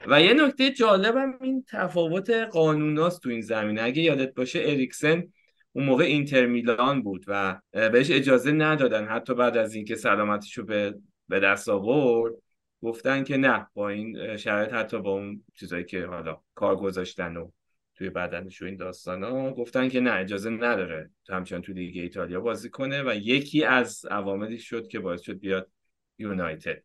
و 0.07 0.23
یه 0.23 0.35
نکته 0.35 0.71
جالبم 0.71 1.33
این 1.43 1.65
تفاوت 1.69 2.31
قانوناست 2.31 3.23
تو 3.23 3.31
این 3.31 3.41
زمینه. 3.41 3.83
اگه 3.83 4.03
یادت 4.03 4.35
باشه 4.35 4.59
اریکسن 4.59 5.25
اون 5.73 5.85
موقع 5.85 6.05
اینتر 6.05 6.47
میلان 6.47 7.03
بود 7.03 7.25
و 7.29 7.61
بهش 7.73 8.11
اجازه 8.11 8.53
ندادن. 8.53 9.07
حتی 9.07 9.35
بعد 9.35 9.57
از 9.57 9.75
اینکه 9.75 9.95
سلامتیشو 9.95 10.65
به 10.65 10.95
به 11.29 11.41
دست 11.41 11.69
آورد 11.69 12.35
گفتن 12.83 13.25
که 13.25 13.37
نه 13.37 13.67
با 13.75 13.89
این 13.89 14.37
شرایط 14.37 14.73
حتی 14.73 15.01
با 15.03 15.11
اون 15.11 15.45
چیزایی 15.55 15.85
که 15.85 16.07
حالا 16.07 16.41
کار 16.55 16.77
گذاشتن 16.77 17.37
و 17.37 17.51
توی 17.95 18.11
بدنش 18.11 18.63
و 18.63 18.65
این 18.65 18.77
داستان 18.77 19.25
ها 19.25 19.55
گفتن 19.55 19.89
که 19.89 20.01
نه 20.01 20.13
اجازه 20.13 20.51
نداره 20.51 21.11
همچنان 21.29 21.63
توی 21.63 21.75
لیگ 21.75 21.97
ایتالیا 21.97 22.41
بازی 22.41 22.71
کنه 22.71 23.03
و 23.03 23.15
یکی 23.15 23.65
از 23.65 24.07
عواملی 24.11 24.59
شد 24.59 24.89
که 24.89 25.01
باعث 25.01 25.21
شد 25.21 25.39
بیاد 25.39 25.71
یونایتد. 26.19 26.83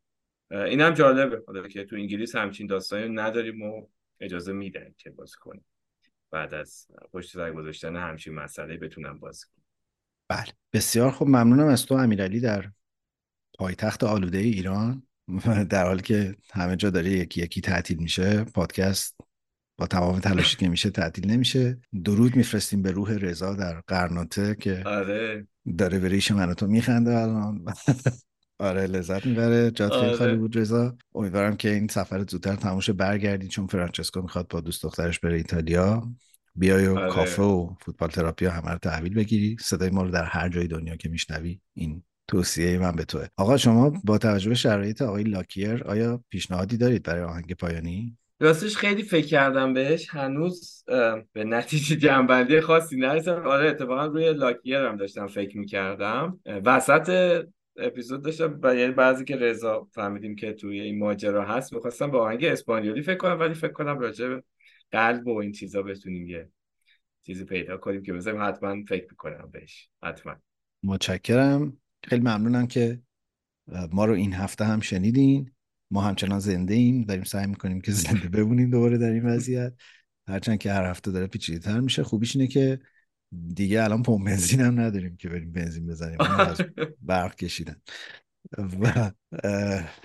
این 0.51 0.81
هم 0.81 0.93
جالبه 0.93 1.43
حالا 1.47 1.67
که 1.67 1.86
تو 1.86 1.95
انگلیس 1.95 2.36
همچین 2.36 2.67
داستانی 2.67 3.09
نداریم 3.09 3.61
و 3.61 3.88
اجازه 4.19 4.53
میدن 4.53 4.93
که 4.97 5.09
بازی 5.09 5.36
کنیم 5.39 5.65
بعد 6.34 6.53
از 6.53 6.88
پشت 7.13 7.31
سر 7.31 7.51
گذاشتن 7.51 7.95
همچین 7.95 8.34
مسئله 8.34 8.77
بتونم 8.77 9.19
بازی 9.19 9.45
کنم. 9.45 9.63
بله. 10.29 10.53
بسیار 10.73 11.11
خوب. 11.11 11.27
ممنونم 11.27 11.67
از 11.67 11.86
تو 11.86 11.95
امیرعلی 11.95 12.39
در 12.39 12.71
پایتخت 13.57 14.03
آلوده 14.03 14.38
ایران. 14.38 15.07
در 15.69 15.86
حالی 15.86 16.01
که 16.01 16.36
همه 16.53 16.75
جا 16.75 16.89
داره 16.89 17.09
یکی 17.09 17.41
یکی 17.41 17.61
تعطیل 17.61 17.97
میشه. 17.97 18.43
پادکست 18.43 19.17
با 19.77 19.88
تمام 19.88 20.19
تلاشی 20.19 20.57
که 20.57 20.69
میشه 20.69 20.89
تعطیل 20.89 21.31
نمیشه. 21.31 21.79
درود 22.03 22.36
میفرستیم 22.36 22.81
به 22.81 22.91
روح 22.91 23.11
رضا 23.11 23.53
در 23.53 23.81
قرناطه 23.88 24.55
که 24.55 24.84
آره. 24.86 25.47
داره 25.77 25.99
به 25.99 26.07
ریش 26.07 26.31
من 26.31 26.53
تو 26.53 26.67
میخنده 26.67 27.17
الان. 27.17 27.65
آره 28.60 28.88
لذت 28.88 29.26
می‌بره. 29.26 29.72
جات 29.72 29.93
خیلی 29.93 30.16
خالی 30.16 30.32
آره. 30.32 30.39
بود 30.39 30.58
رضا. 30.58 30.95
امیدوارم 31.16 31.56
که 31.56 31.74
این 31.74 31.88
سفر 31.88 32.26
زودتر 32.30 32.56
تموم 32.56 32.80
برگردی 32.97 33.47
چون 33.47 33.68
فرانچسکو 33.68 34.22
می‌خواد 34.22 34.47
با 34.47 34.62
دوست 34.62 34.84
دخترش 34.84 35.20
بره 35.20 35.38
ایتالیا. 35.38 36.04
بیای 36.56 36.88
و 36.88 36.97
آره. 36.97 37.12
کافه 37.12 37.41
و 37.41 37.74
فوتبال 37.82 38.10
تراپی 38.10 38.45
همه 38.45 38.72
رو 38.72 38.78
تحویل 38.78 39.14
بگیری. 39.14 39.58
صدای 39.60 39.89
ما 39.89 40.04
رو 40.04 40.12
در 40.12 40.24
هر 40.24 40.49
جای 40.49 40.68
دنیا 40.68 40.95
که 40.95 41.10
میشنوی 41.10 41.60
این 41.74 42.04
توصیه 42.28 42.78
من 42.78 42.91
به 42.91 43.06
توه. 43.06 43.28
آقا 43.38 43.58
شما 43.58 43.89
با 44.04 44.18
توجه 44.18 44.49
به 44.49 44.56
شرایط 44.56 45.01
آقای 45.01 45.24
لاکیر 45.24 45.84
آیا 45.84 46.24
پیشنهادی 46.30 46.78
دارید 46.78 47.04
برای 47.04 47.24
آهنگ 47.24 47.54
پایانی؟ 47.54 48.18
راستش 48.39 48.78
خیلی 48.78 49.04
فکر 49.04 49.28
کردم 49.28 49.74
بهش. 49.74 50.08
هنوز 50.10 50.84
به 51.34 51.43
نتیجه 51.43 51.95
جنبندی 51.95 52.62
خاصی 52.62 52.97
نرسیدم. 52.97 53.47
آره 53.47 53.70
اتفاقا 53.70 54.06
روی 54.06 54.34
لاکیر 54.34 54.78
هم 54.78 54.97
داشتم 54.97 55.28
فکر 55.28 55.58
می‌کردم. 55.58 56.39
وسط 56.45 57.39
اپیزود 57.78 58.24
داشتم 58.24 58.59
یعنی 58.63 58.91
بعضی 58.91 59.26
که 59.26 59.36
رضا 59.36 59.88
فهمیدیم 59.91 60.36
که 60.36 60.53
توی 60.53 60.80
این 60.80 60.99
ماجرا 60.99 61.45
هست 61.45 61.74
می‌خواستم 61.74 62.11
با 62.11 62.19
آهنگ 62.19 62.45
اسپانیولی 62.45 63.01
فکر 63.01 63.17
کنم 63.17 63.39
ولی 63.39 63.53
فکر 63.53 63.71
کنم 63.71 63.99
راجع 63.99 64.28
به 64.28 64.43
قلب 64.91 65.28
و 65.28 65.38
این 65.38 65.51
چیزا 65.51 65.82
بتونیم 65.82 66.28
یه 66.28 66.49
چیزی 67.24 67.45
پیدا 67.45 67.78
کنیم 67.78 68.03
که 68.03 68.13
بذاریم 68.13 68.43
حتما 68.43 68.84
فکر 68.88 69.07
می‌کنم 69.09 69.49
بهش. 69.51 69.89
حتما. 70.03 70.36
متشکرم. 70.84 71.78
خیلی 72.03 72.21
ممنونم 72.21 72.67
که 72.67 72.99
ما 73.91 74.05
رو 74.05 74.13
این 74.13 74.34
هفته 74.34 74.65
هم 74.65 74.80
شنیدین. 74.80 75.51
ما 75.91 76.01
همچنان 76.01 76.39
زنده 76.39 76.74
ایم. 76.74 77.03
داریم 77.03 77.24
سعی 77.24 77.47
می‌کنیم 77.47 77.82
که 77.82 77.91
زنده 77.91 78.30
بمونیم 78.30 78.69
دوباره 78.69 78.97
در 78.97 79.11
این 79.11 79.26
وضعیت. 79.26 79.74
هرچند 80.28 80.59
که 80.59 80.71
هر 80.71 80.86
هفته 80.89 81.11
داره 81.11 81.28
پیچیده 81.28 81.59
تر 81.59 81.80
میشه. 81.80 82.03
خوبیش 82.03 82.36
اینه 82.36 82.47
که 82.47 82.80
دیگه 83.55 83.84
الان 83.84 84.03
پمپ 84.03 84.25
بنزین 84.25 84.61
هم 84.61 84.79
نداریم 84.79 85.15
که 85.15 85.29
بریم 85.29 85.51
بنزین 85.51 85.88
بزنیم. 85.88 86.21
از 86.21 86.61
برق 87.01 87.36
کشیدن. 87.36 87.75
و 88.81 89.11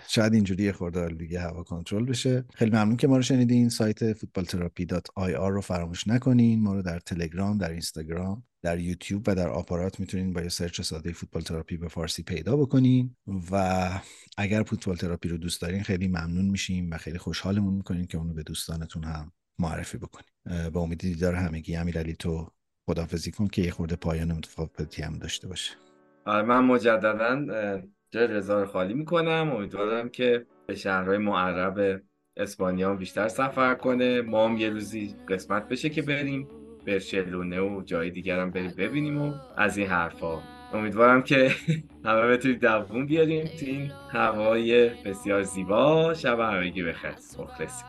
شاید 0.09 0.35
اینجوری 0.35 0.65
یه 0.65 0.73
خورده 0.73 1.09
دیگه 1.09 1.41
هوا 1.41 1.63
کنترل 1.63 2.05
بشه. 2.05 2.45
خیلی 2.55 2.71
ممنون 2.71 2.97
که 2.97 3.07
ما 3.07 3.17
رو 3.17 3.23
شنیدین. 3.23 3.69
سایت 3.69 4.13
فوتبال 4.13 4.45
تراپی 4.45 4.85
dot 4.85 5.07
IR 5.15 5.53
رو 5.53 5.61
فراموش 5.61 6.09
نکنین. 6.09 6.63
ما 6.63 6.75
رو 6.75 6.83
در 6.83 6.99
تلگرام 6.99 7.59
در 7.59 7.71
اینستاگرام 7.71 8.45
در 8.63 8.79
یوتیوب 8.79 9.23
و 9.27 9.35
در 9.35 9.49
آپارات 9.49 10.01
می‌تونین 10.01 10.33
با 10.33 10.43
یه 10.43 10.49
search 10.49 10.81
ساده 10.81 11.13
فوتبال 11.13 11.43
تراپی 11.43 11.77
به 11.77 11.89
فارسی 11.89 12.23
پیدا 12.23 12.57
بکنین. 12.57 13.17
و 13.51 13.91
اگر 14.37 14.63
فوتبال 14.63 14.97
تراپی 14.97 15.29
رو 15.29 15.37
دوست 15.37 15.61
دارین 15.61 15.83
خیلی 15.83 16.09
ممنون 16.09 16.45
میشیم 16.45 16.91
و 16.91 16.97
خیلی 16.97 17.19
خوشحالمون 17.19 17.75
می‌کنین 17.75 18.07
که 18.07 18.19
اونو 18.19 18.35
به 18.35 18.43
دوستانتون 18.43 19.05
هم 19.05 19.33
معرفی 19.59 19.99
بکنین 19.99 20.71
با 20.71 20.81
امید 20.81 20.99
دیدار 20.99 21.35
همگی 21.35 21.77
امیرعلی 21.77 22.15
تو 22.15 22.53
خدافظی 22.89 23.31
کن 23.31 23.47
که 23.47 23.63
یه 23.63 23.71
خورده 23.71 23.97
پایان 23.97 24.33
متفاوتی 24.33 25.03
هم 25.03 25.19
داشته 25.19 25.49
باشه. 25.49 25.73
آره 26.25 26.43
من 26.43 26.65
مجددا 26.65 27.83
جای 28.11 28.27
رضا 28.27 28.67
خالی 28.67 28.95
می‌کنم. 28.95 29.53
امیدوارم 29.57 30.09
که 30.09 30.47
به 30.67 30.75
شهرهای 30.75 31.19
معرب 31.19 32.03
اسپانیا 32.37 32.95
بیشتر 32.95 33.29
سفر 33.29 33.75
کنه. 33.75 34.21
ما 34.21 34.49
هم 34.49 34.57
یه 34.57 34.71
روزی 34.71 35.15
قسمت 35.29 35.69
بشه 35.69 35.89
که 35.89 36.03
بریم 36.03 36.49
برشلونه 36.87 37.61
و 37.61 37.83
جای 37.83 38.11
دیگر 38.11 38.41
هم 38.41 38.51
بریم 38.51 38.75
ببینیم 38.79 39.23
و 39.23 39.35
از 39.57 39.77
این 39.77 39.87
حرفا. 39.87 40.43
امیدوارم 40.73 41.23
که 41.23 41.51
همه 42.05 42.27
بتونید 42.29 42.61
دووم 42.61 43.07
بیاریم 43.07 43.45
تو 43.45 43.67
این 43.67 43.93
هوای 44.11 44.89
بسیار 44.89 45.43
زیبا. 45.43 46.15
شب 46.15 46.41
همگی 46.41 46.83
بخیر. 46.83 47.15
مخلصیم. 47.39 47.87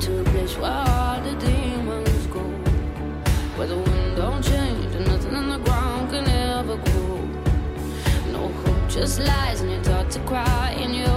To 0.00 0.20
a 0.20 0.24
place 0.24 0.56
where 0.56 0.72
all 0.72 1.20
the 1.20 1.34
demons 1.36 2.26
go. 2.26 2.40
Where 3.56 3.68
the 3.68 3.76
wind 3.76 4.16
don't 4.16 4.42
change 4.42 4.94
and 4.94 5.06
nothing 5.06 5.34
on 5.36 5.48
the 5.48 5.58
ground 5.58 6.10
can 6.10 6.26
ever 6.28 6.76
grow. 6.76 7.20
No 8.32 8.48
hope 8.48 8.88
just 8.88 9.20
lies 9.20 9.60
and 9.60 9.70
you're 9.70 9.84
taught 9.84 10.10
to 10.10 10.20
cry 10.20 10.72
in 10.72 10.94
your 10.94 11.13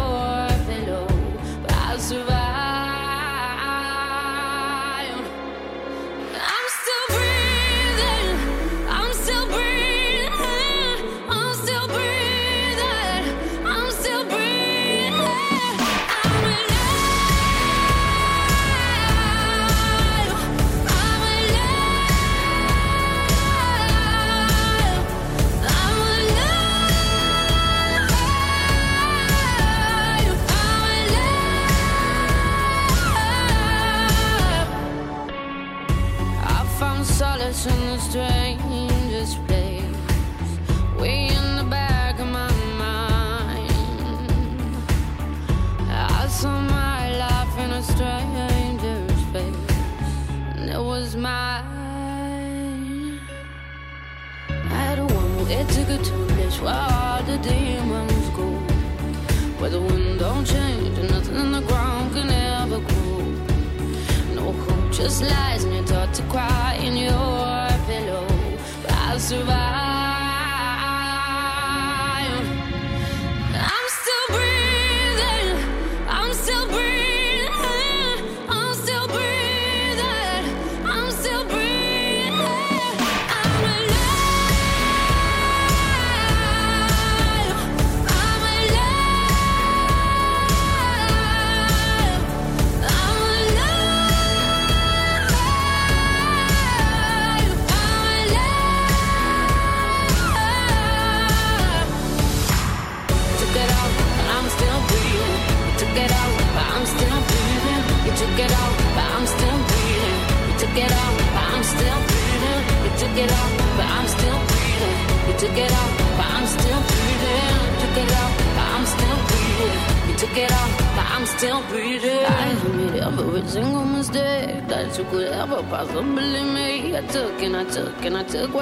just 65.08 65.22
lies 65.22 65.57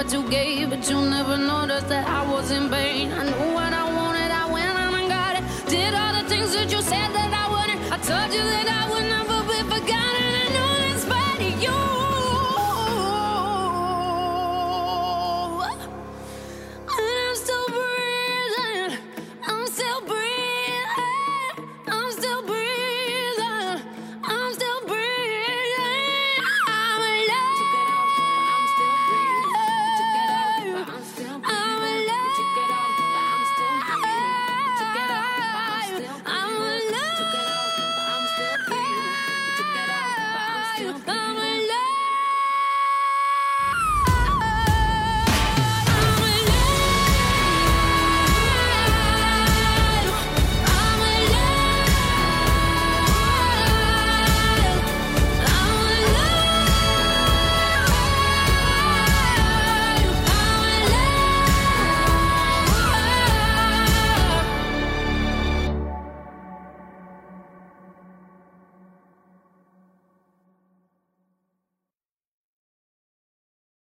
what 0.05 0.13
you 0.13 0.29
gave, 0.29 0.69
but 0.69 0.89
you 0.89 1.01
never 1.01 1.14